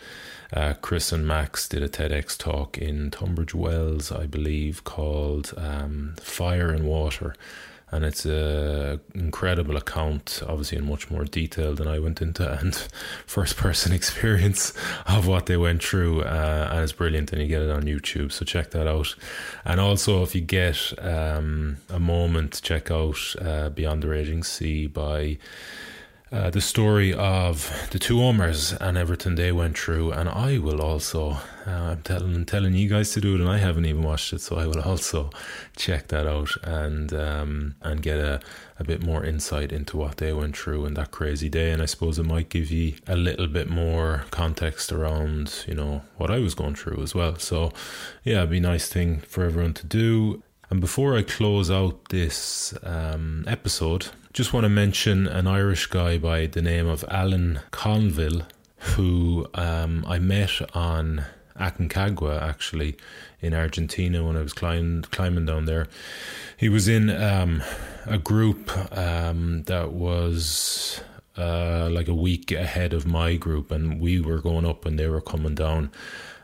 Uh, 0.51 0.73
Chris 0.81 1.11
and 1.11 1.27
Max 1.27 1.67
did 1.67 1.83
a 1.83 1.89
TEDx 1.89 2.37
talk 2.37 2.77
in 2.77 3.11
Tunbridge 3.11 3.53
Wells, 3.53 4.11
I 4.11 4.25
believe, 4.25 4.83
called 4.83 5.53
um, 5.57 6.15
Fire 6.19 6.69
and 6.71 6.85
Water. 6.85 7.35
And 7.91 8.05
it's 8.05 8.23
an 8.25 8.99
incredible 9.15 9.75
account, 9.75 10.43
obviously 10.47 10.77
in 10.77 10.87
much 10.87 11.09
more 11.09 11.23
detail 11.25 11.73
than 11.73 11.87
I 11.87 11.97
went 11.97 12.21
into, 12.21 12.51
and 12.59 12.75
first 13.25 13.57
person 13.57 13.93
experience 13.99 14.73
of 15.05 15.27
what 15.27 15.45
they 15.47 15.57
went 15.57 15.83
through. 15.83 16.21
Uh, 16.21 16.69
and 16.71 16.83
it's 16.83 16.93
brilliant, 16.93 17.31
and 17.31 17.41
you 17.41 17.47
get 17.47 17.61
it 17.61 17.71
on 17.71 17.83
YouTube. 17.83 18.31
So 18.31 18.45
check 18.45 18.71
that 18.71 18.87
out. 18.87 19.15
And 19.65 19.79
also, 19.79 20.23
if 20.23 20.35
you 20.35 20.41
get 20.41 20.93
um, 20.99 21.77
a 21.89 21.99
moment, 21.99 22.59
check 22.63 22.91
out 22.91 23.35
uh, 23.39 23.69
Beyond 23.69 24.03
the 24.03 24.07
Raging 24.07 24.43
Sea 24.43 24.87
by 24.87 25.37
uh, 26.32 26.49
the 26.51 26.61
story 26.61 27.11
of 27.13 27.71
the 27.91 27.97
two 27.97 28.17
Omars 28.17 28.77
and 28.80 28.97
everything 28.97 29.34
they 29.34 29.51
went 29.51 29.77
through, 29.77 30.11
and 30.11 30.30
I 30.30 30.59
will 30.59 30.82
also. 30.82 31.38
Uh, 31.65 31.91
I'm 31.91 32.01
telling 32.03 32.45
telling 32.45 32.73
you 32.73 32.88
guys 32.88 33.11
to 33.13 33.21
do 33.21 33.36
it, 33.36 33.41
and 33.41 33.49
I 33.49 33.57
haven't 33.57 33.86
even 33.86 34.03
watched 34.03 34.34
it, 34.34 34.41
so 34.41 34.57
I 34.57 34.67
will 34.67 34.82
also 34.82 35.32
check 35.75 36.07
that 36.09 36.27
out 36.27 36.51
and 36.63 37.11
um, 37.13 37.75
and 37.82 38.01
get 38.01 38.19
a, 38.19 38.39
a 38.77 38.84
bit 38.84 39.03
more 39.03 39.25
insight 39.25 39.71
into 39.71 39.97
what 39.97 40.17
they 40.17 40.32
went 40.32 40.55
through 40.55 40.86
in 40.86 40.93
that 40.95 41.11
crazy 41.11 41.49
day. 41.49 41.71
And 41.71 41.82
I 41.82 41.86
suppose 41.86 42.19
it 42.19 42.25
might 42.25 42.49
give 42.49 42.69
you 42.69 42.93
a 43.07 43.15
little 43.15 43.47
bit 43.47 43.69
more 43.69 44.25
context 44.30 44.91
around 44.91 45.65
you 45.67 45.73
know 45.73 46.03
what 46.17 46.30
I 46.30 46.38
was 46.39 46.53
going 46.53 46.75
through 46.75 47.01
as 47.01 47.15
well. 47.15 47.38
So 47.39 47.71
yeah, 48.23 48.38
it'd 48.38 48.51
be 48.51 48.57
a 48.57 48.61
nice 48.61 48.88
thing 48.88 49.19
for 49.21 49.43
everyone 49.43 49.73
to 49.75 49.86
do. 49.88 50.43
And 50.69 50.80
before 50.80 51.17
I 51.17 51.23
close 51.23 51.71
out 51.71 52.09
this 52.09 52.75
um, 52.84 53.43
episode, 53.47 54.09
just 54.39 54.53
want 54.53 54.63
to 54.63 54.69
mention 54.69 55.27
an 55.27 55.47
Irish 55.47 55.87
guy 55.87 56.17
by 56.17 56.45
the 56.45 56.61
name 56.61 56.87
of 56.87 57.03
Alan 57.09 57.59
Colville, 57.71 58.43
who 58.95 59.45
um, 59.53 60.05
I 60.07 60.17
met 60.17 60.61
on 60.73 61.25
Aconcagua 61.59 62.41
actually 62.41 62.95
in 63.41 63.53
Argentina 63.53 64.23
when 64.23 64.37
I 64.37 64.41
was 64.41 64.53
climbing 64.53 65.01
climbing 65.11 65.45
down 65.45 65.65
there. 65.65 65.89
He 66.55 66.69
was 66.69 66.87
in 66.87 67.09
um, 67.09 67.61
a 68.05 68.17
group 68.17 68.71
um, 68.97 69.63
that 69.63 69.91
was 69.91 71.01
uh, 71.37 71.89
like 71.91 72.07
a 72.07 72.15
week 72.15 72.53
ahead 72.53 72.93
of 72.93 73.05
my 73.05 73.35
group, 73.35 73.71
and 73.71 73.99
we 73.99 74.21
were 74.21 74.39
going 74.39 74.65
up 74.65 74.85
and 74.85 74.97
they 74.97 75.09
were 75.09 75.19
coming 75.19 75.55
down 75.55 75.91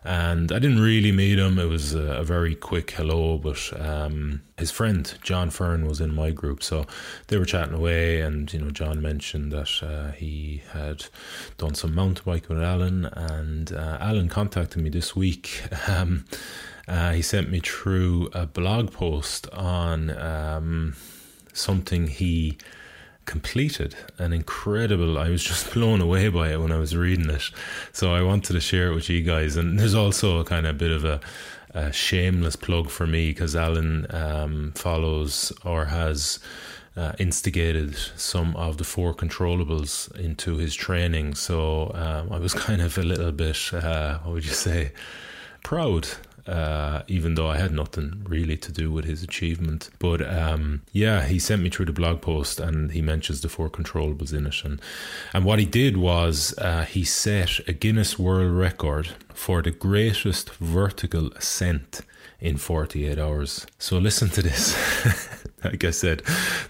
and 0.05 0.51
I 0.51 0.59
didn't 0.59 0.79
really 0.79 1.11
meet 1.11 1.39
him. 1.39 1.57
It 1.57 1.65
was 1.65 1.95
a, 1.95 2.17
a 2.17 2.23
very 2.23 2.53
quick 2.53 2.91
hello, 2.91 3.39
but 3.39 3.73
um, 3.79 4.43
his 4.57 4.69
friend 4.69 5.11
John 5.23 5.49
Fern 5.49 5.87
was 5.87 5.99
in 5.99 6.13
my 6.13 6.29
group, 6.29 6.61
so 6.61 6.85
they 7.27 7.37
were 7.37 7.45
chatting 7.45 7.73
away, 7.73 8.21
and 8.21 8.51
you 8.53 8.59
know 8.59 8.69
John 8.69 9.01
mentioned 9.01 9.51
that 9.51 9.81
uh, 9.81 10.11
he 10.11 10.61
had 10.71 11.05
done 11.57 11.73
some 11.73 11.95
mountain 11.95 12.23
biking 12.23 12.55
with 12.55 12.63
Alan, 12.63 13.05
and 13.05 13.73
uh, 13.73 13.97
Alan 13.99 14.29
contacted 14.29 14.81
me 14.81 14.89
this 14.89 15.15
week. 15.15 15.63
Um, 15.87 16.25
uh, 16.87 17.13
he 17.13 17.21
sent 17.21 17.49
me 17.49 17.59
through 17.59 18.29
a 18.33 18.45
blog 18.45 18.91
post 18.91 19.47
on 19.51 20.09
um, 20.17 20.95
something 21.53 22.07
he 22.07 22.57
completed 23.25 23.95
an 24.17 24.33
incredible 24.33 25.17
i 25.17 25.29
was 25.29 25.43
just 25.43 25.73
blown 25.73 26.01
away 26.01 26.27
by 26.29 26.51
it 26.51 26.59
when 26.59 26.71
i 26.71 26.77
was 26.77 26.95
reading 26.95 27.29
it 27.29 27.49
so 27.91 28.13
i 28.13 28.21
wanted 28.21 28.53
to 28.53 28.59
share 28.59 28.91
it 28.91 28.95
with 28.95 29.09
you 29.09 29.21
guys 29.21 29.55
and 29.55 29.79
there's 29.79 29.95
also 29.95 30.39
a 30.39 30.45
kind 30.45 30.65
of 30.65 30.77
bit 30.77 30.91
of 30.91 31.03
a 31.03 31.19
a 31.75 31.91
shameless 31.91 32.55
plug 32.55 32.89
for 32.89 33.05
me 33.05 33.29
because 33.29 33.53
Alan 33.55 34.07
um, 34.09 34.71
follows 34.75 35.51
or 35.65 35.85
has 35.85 36.39
uh, 36.95 37.11
instigated 37.19 37.97
some 38.15 38.55
of 38.55 38.77
the 38.77 38.85
four 38.85 39.13
controllables 39.13 40.09
into 40.17 40.55
his 40.55 40.73
training. 40.73 41.35
So 41.35 41.91
um, 41.93 42.31
I 42.31 42.39
was 42.39 42.53
kind 42.67 42.81
of 42.81 42.97
a 42.97 43.03
little 43.03 43.33
bit, 43.33 43.73
uh, 43.73 44.19
what 44.19 44.35
would 44.35 44.45
you 44.45 44.53
say, 44.53 44.93
proud. 45.63 46.07
Uh, 46.47 47.01
even 47.07 47.33
though 47.33 47.47
I 47.47 47.57
had 47.57 47.71
nothing 47.71 48.23
really 48.27 48.55
to 48.57 48.71
do 48.71 48.91
with 48.91 49.05
his 49.05 49.23
achievement, 49.23 49.89
but 49.97 50.21
um, 50.21 50.83
yeah, 50.91 51.25
he 51.25 51.39
sent 51.39 51.63
me 51.63 51.69
through 51.69 51.87
the 51.87 51.93
blog 51.93 52.21
post 52.21 52.59
and 52.59 52.91
he 52.91 53.01
mentions 53.01 53.41
the 53.41 53.49
four 53.49 53.69
controllables 53.69 54.31
in 54.31 54.45
it, 54.45 54.63
and 54.63 54.79
and 55.33 55.43
what 55.43 55.57
he 55.57 55.65
did 55.65 55.97
was 55.97 56.53
uh, 56.59 56.85
he 56.85 57.03
set 57.03 57.67
a 57.67 57.73
Guinness 57.73 58.19
World 58.19 58.51
Record 58.51 59.09
for 59.33 59.61
the 59.61 59.71
greatest 59.71 60.53
vertical 60.55 61.31
ascent 61.33 62.01
in 62.39 62.57
48 62.57 63.17
hours. 63.17 63.65
So 63.79 63.97
listen 63.97 64.29
to 64.29 64.41
this. 64.41 64.75
like 65.63 65.83
I 65.83 65.91
said, 65.91 66.21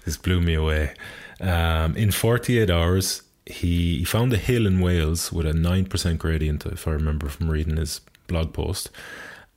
this 0.04 0.16
blew 0.16 0.40
me 0.40 0.54
away. 0.54 0.94
Um, 1.40 1.96
in 1.96 2.10
48 2.10 2.70
hours, 2.70 3.22
he, 3.44 3.98
he 3.98 4.04
found 4.04 4.32
a 4.32 4.38
hill 4.38 4.66
in 4.66 4.80
Wales 4.80 5.32
with 5.32 5.46
a 5.46 5.52
9% 5.52 6.18
gradient, 6.18 6.66
if 6.66 6.88
I 6.88 6.92
remember 6.92 7.28
from 7.28 7.50
reading 7.50 7.76
his 7.76 8.00
blog 8.26 8.52
post. 8.52 8.90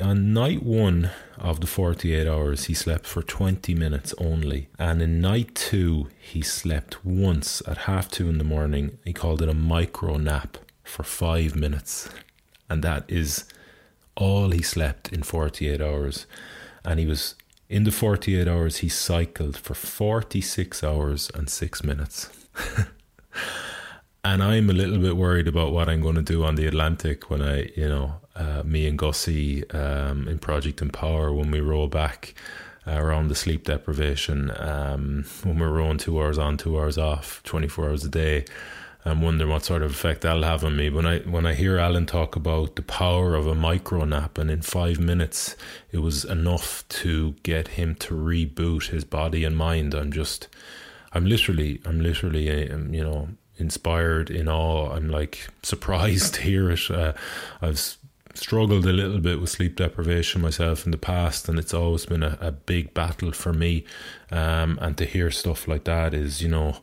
on 0.03 0.33
night 0.33 0.62
one 0.62 1.11
of 1.39 1.61
the 1.61 1.66
48 1.66 2.27
hours, 2.27 2.64
he 2.64 2.74
slept 2.74 3.07
for 3.07 3.22
20 3.22 3.74
minutes 3.74 4.14
only. 4.18 4.68
And 4.79 5.01
in 5.01 5.20
night 5.20 5.55
two, 5.55 6.09
he 6.18 6.43
slept 6.43 7.05
once 7.05 7.62
at 7.66 7.79
half 7.79 8.11
two 8.11 8.29
in 8.29 8.39
the 8.39 8.45
morning. 8.45 8.99
He 9.05 9.12
called 9.12 9.43
it 9.43 9.49
a 9.49 9.55
micro 9.55 10.16
nap 10.16 10.59
for 10.83 11.03
five 11.03 11.55
minutes. 11.55 12.09
And 12.68 12.83
that 12.83 13.05
is 13.09 13.45
all 14.16 14.51
he 14.51 14.62
slept 14.62 15.12
in 15.12 15.22
48 15.22 15.81
hours. 15.81 16.27
And 16.85 16.99
he 16.99 17.07
was 17.07 17.35
in 17.69 17.85
the 17.85 17.91
48 17.91 18.47
hours, 18.47 18.79
he 18.79 18.89
cycled 18.89 19.57
for 19.57 19.75
46 19.75 20.85
hours 20.85 21.31
and 21.35 21.49
six 21.49 21.83
minutes. 21.83 22.31
and 24.25 24.43
I'm 24.43 24.71
a 24.71 24.73
little 24.73 24.99
bit 24.99 25.17
worried 25.17 25.49
about 25.49 25.73
what 25.73 25.89
I'm 25.89 26.01
going 26.01 26.14
to 26.14 26.23
do 26.23 26.45
on 26.45 26.55
the 26.55 26.67
Atlantic 26.67 27.29
when 27.31 27.43
I, 27.43 27.71
you 27.77 27.89
know, 27.89 28.14
uh, 28.37 28.62
me 28.64 28.87
and 28.87 28.99
Gussie 28.99 29.69
um, 29.71 30.29
in 30.29 30.39
Project 30.39 30.81
Empower 30.83 31.33
when 31.33 31.51
we 31.51 31.61
roll 31.61 31.89
back 31.89 32.35
uh, 32.87 32.93
around 32.93 33.29
the 33.29 33.35
sleep 33.35 33.64
deprivation, 33.64 34.53
um, 34.59 35.25
when 35.43 35.59
we're 35.59 35.71
rowing 35.71 35.99
two 35.99 36.21
hours 36.21 36.39
on, 36.39 36.57
two 36.57 36.79
hours 36.79 36.99
off, 36.99 37.43
24 37.45 37.89
hours 37.89 38.05
a 38.05 38.09
day. 38.09 38.45
I'm 39.07 39.23
wondering 39.23 39.51
what 39.51 39.65
sort 39.65 39.83
of 39.83 39.93
effect 39.93 40.23
that'll 40.23 40.43
have 40.43 40.65
on 40.65 40.77
me. 40.77 40.91
When 40.91 41.07
I 41.07 41.21
when 41.21 41.47
I 41.47 41.55
hear 41.55 41.79
Alan 41.79 42.07
talk 42.07 42.35
about 42.35 42.75
the 42.75 42.83
power 42.83 43.37
of 43.37 43.47
a 43.47 43.55
micro 43.55 44.05
nap, 44.05 44.37
and 44.37 44.51
in 44.51 44.63
five 44.63 44.99
minutes 44.99 45.55
it 45.93 45.99
was 45.99 46.25
enough 46.25 46.85
to 46.89 47.37
get 47.45 47.69
him 47.69 47.95
to 47.97 48.15
reboot 48.15 48.89
his 48.89 49.05
body 49.05 49.45
and 49.45 49.57
mind. 49.57 49.95
I'm 49.95 50.11
just, 50.11 50.49
I'm 51.13 51.25
literally, 51.25 51.81
I'm 51.85 52.01
literally, 52.01 52.69
um, 52.69 52.93
you 52.93 53.05
know, 53.05 53.29
inspired 53.59 54.29
in 54.29 54.49
awe. 54.49 54.91
I'm 54.91 55.09
like 55.09 55.51
surprised 55.63 56.35
to 56.35 56.43
hear 56.43 56.69
it. 56.73 56.91
Uh, 56.91 57.13
I've 57.63 57.97
struggled 58.35 58.85
a 58.87 58.93
little 58.93 59.21
bit 59.21 59.41
with 59.41 59.51
sleep 59.51 59.77
deprivation 59.77 60.43
myself 60.43 60.85
in 60.85 60.91
the 60.91 60.99
past, 60.99 61.49
and 61.49 61.61
it's 61.61 61.73
always 61.73 62.07
been 62.07 62.25
a, 62.25 62.37
a 62.41 62.51
big 62.51 62.93
battle 62.93 63.31
for 63.31 63.53
me. 63.53 63.85
Um, 64.33 64.81
and 64.83 64.99
to 64.99 65.05
hear 65.05 65.31
stuff 65.31 65.69
like 65.69 65.85
that 65.85 66.13
is, 66.13 66.43
you 66.43 66.49
know 66.49 66.81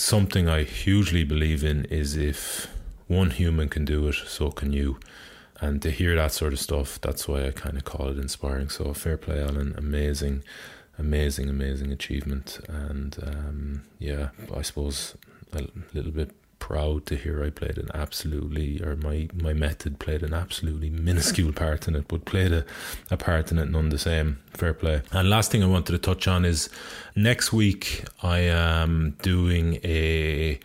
something 0.00 0.48
I 0.48 0.62
hugely 0.62 1.24
believe 1.24 1.62
in 1.62 1.84
is 1.86 2.16
if 2.16 2.68
one 3.06 3.30
human 3.30 3.68
can 3.68 3.84
do 3.84 4.08
it, 4.08 4.16
so 4.26 4.50
can 4.50 4.72
you. 4.72 4.98
And 5.60 5.82
to 5.82 5.90
hear 5.90 6.16
that 6.16 6.32
sort 6.32 6.54
of 6.54 6.58
stuff, 6.58 6.98
that's 7.00 7.28
why 7.28 7.46
I 7.46 7.50
kind 7.50 7.76
of 7.76 7.84
call 7.84 8.08
it 8.08 8.18
inspiring. 8.18 8.70
So 8.70 8.94
fair 8.94 9.18
play, 9.18 9.42
Alan. 9.42 9.74
Amazing, 9.76 10.42
amazing, 10.98 11.50
amazing 11.50 11.92
achievement. 11.92 12.60
And 12.66 13.18
um, 13.22 13.82
yeah, 13.98 14.30
I 14.54 14.62
suppose 14.62 15.16
a 15.52 15.66
little 15.92 16.12
bit 16.12 16.30
proud 16.60 17.06
to 17.06 17.16
hear 17.16 17.42
I 17.42 17.50
played 17.50 17.78
an 17.78 17.88
absolutely, 17.92 18.80
or 18.80 18.94
my, 18.94 19.28
my 19.34 19.52
method 19.52 19.98
played 19.98 20.22
an 20.22 20.32
absolutely 20.32 20.90
minuscule 20.90 21.52
part 21.52 21.88
in 21.88 21.96
it, 21.96 22.06
but 22.06 22.24
played 22.24 22.52
a, 22.52 22.64
a 23.10 23.16
part 23.16 23.50
in 23.50 23.58
it 23.58 23.68
none 23.70 23.88
the 23.88 23.98
same. 23.98 24.38
Fair 24.54 24.72
play. 24.74 25.02
And 25.10 25.28
last 25.28 25.50
thing 25.50 25.64
I 25.64 25.66
wanted 25.66 25.92
to 25.92 25.98
touch 25.98 26.28
on 26.28 26.44
is 26.44 26.70
next 27.16 27.52
week 27.52 28.04
I 28.22 28.40
am 28.40 29.16
doing 29.22 29.80
a 29.82 30.60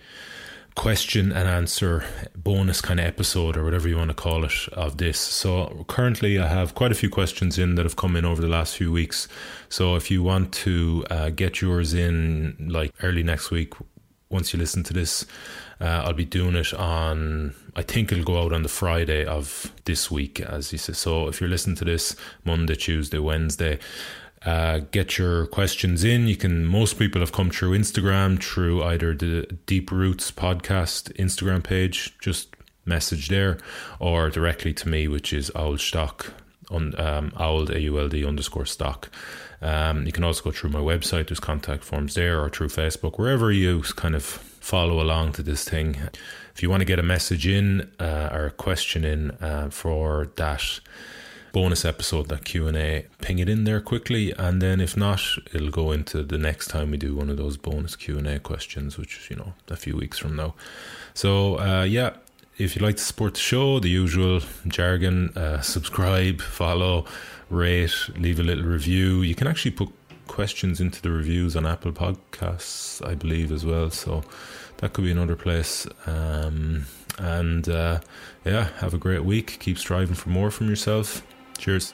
question 0.75 1.31
and 1.31 1.47
answer 1.47 2.03
bonus 2.35 2.81
kind 2.81 2.99
of 2.99 3.05
episode 3.05 3.55
or 3.55 3.63
whatever 3.63 3.87
you 3.87 3.97
want 3.97 4.09
to 4.09 4.13
call 4.13 4.43
it 4.43 4.67
of 4.73 4.97
this. 4.97 5.17
So 5.17 5.85
currently 5.87 6.37
I 6.37 6.47
have 6.47 6.75
quite 6.75 6.91
a 6.91 6.95
few 6.95 7.09
questions 7.09 7.57
in 7.57 7.75
that 7.75 7.85
have 7.85 7.95
come 7.95 8.15
in 8.15 8.25
over 8.25 8.41
the 8.41 8.49
last 8.49 8.75
few 8.75 8.91
weeks. 8.91 9.27
So 9.69 9.95
if 9.95 10.11
you 10.11 10.21
want 10.21 10.53
to 10.53 11.05
uh, 11.09 11.29
get 11.29 11.61
yours 11.61 11.93
in 11.93 12.67
like 12.69 12.93
early 13.01 13.23
next 13.23 13.51
week, 13.51 13.73
once 14.29 14.53
you 14.53 14.59
listen 14.59 14.83
to 14.83 14.93
this, 14.93 15.25
uh, 15.79 16.03
I'll 16.05 16.13
be 16.13 16.25
doing 16.25 16.55
it 16.55 16.73
on, 16.73 17.53
I 17.75 17.81
think 17.81 18.11
it'll 18.11 18.23
go 18.23 18.41
out 18.41 18.53
on 18.53 18.63
the 18.63 18.69
Friday 18.69 19.25
of 19.25 19.71
this 19.85 20.09
week, 20.09 20.39
as 20.39 20.71
you 20.71 20.77
say. 20.77 20.93
So 20.93 21.27
if 21.27 21.39
you're 21.39 21.49
listening 21.49 21.75
to 21.77 21.85
this 21.85 22.15
Monday, 22.43 22.75
Tuesday, 22.75 23.19
Wednesday, 23.19 23.79
uh, 24.45 24.79
get 24.91 25.17
your 25.17 25.47
questions 25.47 26.03
in. 26.03 26.27
You 26.27 26.37
can, 26.37 26.65
most 26.65 26.99
people 26.99 27.19
have 27.21 27.31
come 27.31 27.49
through 27.49 27.77
Instagram, 27.77 28.41
through 28.41 28.83
either 28.83 29.13
the 29.15 29.47
Deep 29.65 29.91
Roots 29.91 30.31
podcast 30.31 31.11
Instagram 31.13 31.63
page, 31.63 32.15
just 32.19 32.55
message 32.85 33.29
there, 33.29 33.57
or 33.99 34.29
directly 34.29 34.73
to 34.73 34.87
me, 34.87 35.07
which 35.07 35.33
is 35.33 35.49
Auld 35.55 35.79
Stock, 35.79 36.33
on 36.69 36.99
um, 36.99 37.31
Auld, 37.37 37.71
A-U-L-D 37.71 38.23
underscore 38.23 38.65
stock. 38.67 39.09
Um, 39.65 40.05
you 40.05 40.11
can 40.11 40.23
also 40.23 40.43
go 40.43 40.51
through 40.51 40.69
my 40.69 40.79
website, 40.79 41.27
there's 41.27 41.39
contact 41.39 41.83
forms 41.83 42.13
there, 42.13 42.39
or 42.39 42.49
through 42.49 42.67
Facebook, 42.67 43.17
wherever 43.17 43.51
you 43.51 43.81
kind 43.95 44.13
of 44.13 44.23
follow 44.23 45.01
along 45.01 45.31
to 45.33 45.41
this 45.41 45.63
thing. 45.63 45.97
If 46.53 46.61
you 46.61 46.69
want 46.69 46.81
to 46.81 46.85
get 46.85 46.99
a 46.99 47.03
message 47.03 47.47
in 47.47 47.91
uh, 47.99 48.29
or 48.31 48.45
a 48.45 48.51
question 48.51 49.03
in 49.03 49.31
uh, 49.31 49.69
for 49.71 50.29
that 50.35 50.79
bonus 51.51 51.83
episode, 51.83 52.27
that 52.27 52.45
Q 52.45 52.67
and 52.67 52.77
A, 52.77 53.07
ping 53.21 53.39
it 53.39 53.49
in 53.49 53.63
there 53.63 53.81
quickly, 53.81 54.31
and 54.33 54.61
then 54.61 54.79
if 54.79 54.95
not, 54.95 55.21
it'll 55.51 55.71
go 55.71 55.91
into 55.91 56.21
the 56.21 56.37
next 56.37 56.67
time 56.67 56.91
we 56.91 56.97
do 56.97 57.15
one 57.15 57.31
of 57.31 57.37
those 57.37 57.57
bonus 57.57 57.95
Q 57.95 58.19
and 58.19 58.27
A 58.27 58.39
questions, 58.39 58.99
which 58.99 59.17
is 59.17 59.31
you 59.31 59.35
know 59.35 59.53
a 59.67 59.75
few 59.75 59.97
weeks 59.97 60.19
from 60.19 60.35
now. 60.35 60.53
So 61.15 61.57
uh, 61.57 61.83
yeah, 61.83 62.17
if 62.59 62.75
you'd 62.75 62.83
like 62.83 62.97
to 62.97 63.03
support 63.03 63.33
the 63.33 63.39
show, 63.39 63.79
the 63.79 63.89
usual 63.89 64.41
jargon, 64.67 65.29
uh, 65.35 65.61
subscribe, 65.61 66.39
follow, 66.39 67.05
rate, 67.49 68.09
leave 68.17 68.39
a 68.39 68.43
little 68.43 68.63
review. 68.63 69.21
You 69.21 69.35
can 69.35 69.47
actually 69.47 69.71
put 69.71 69.89
questions 70.27 70.81
into 70.81 71.01
the 71.01 71.11
reviews 71.11 71.55
on 71.55 71.65
Apple 71.65 71.91
Podcasts, 71.91 73.05
I 73.05 73.15
believe, 73.15 73.51
as 73.51 73.65
well. 73.65 73.89
So 73.89 74.23
that 74.77 74.93
could 74.93 75.03
be 75.03 75.11
another 75.11 75.35
place. 75.35 75.87
Um, 76.05 76.85
and 77.17 77.67
uh, 77.69 77.99
yeah, 78.43 78.69
have 78.79 78.93
a 78.93 78.97
great 78.97 79.23
week. 79.23 79.57
Keep 79.59 79.77
striving 79.77 80.15
for 80.15 80.29
more 80.29 80.51
from 80.51 80.69
yourself. 80.69 81.25
Cheers. 81.57 81.93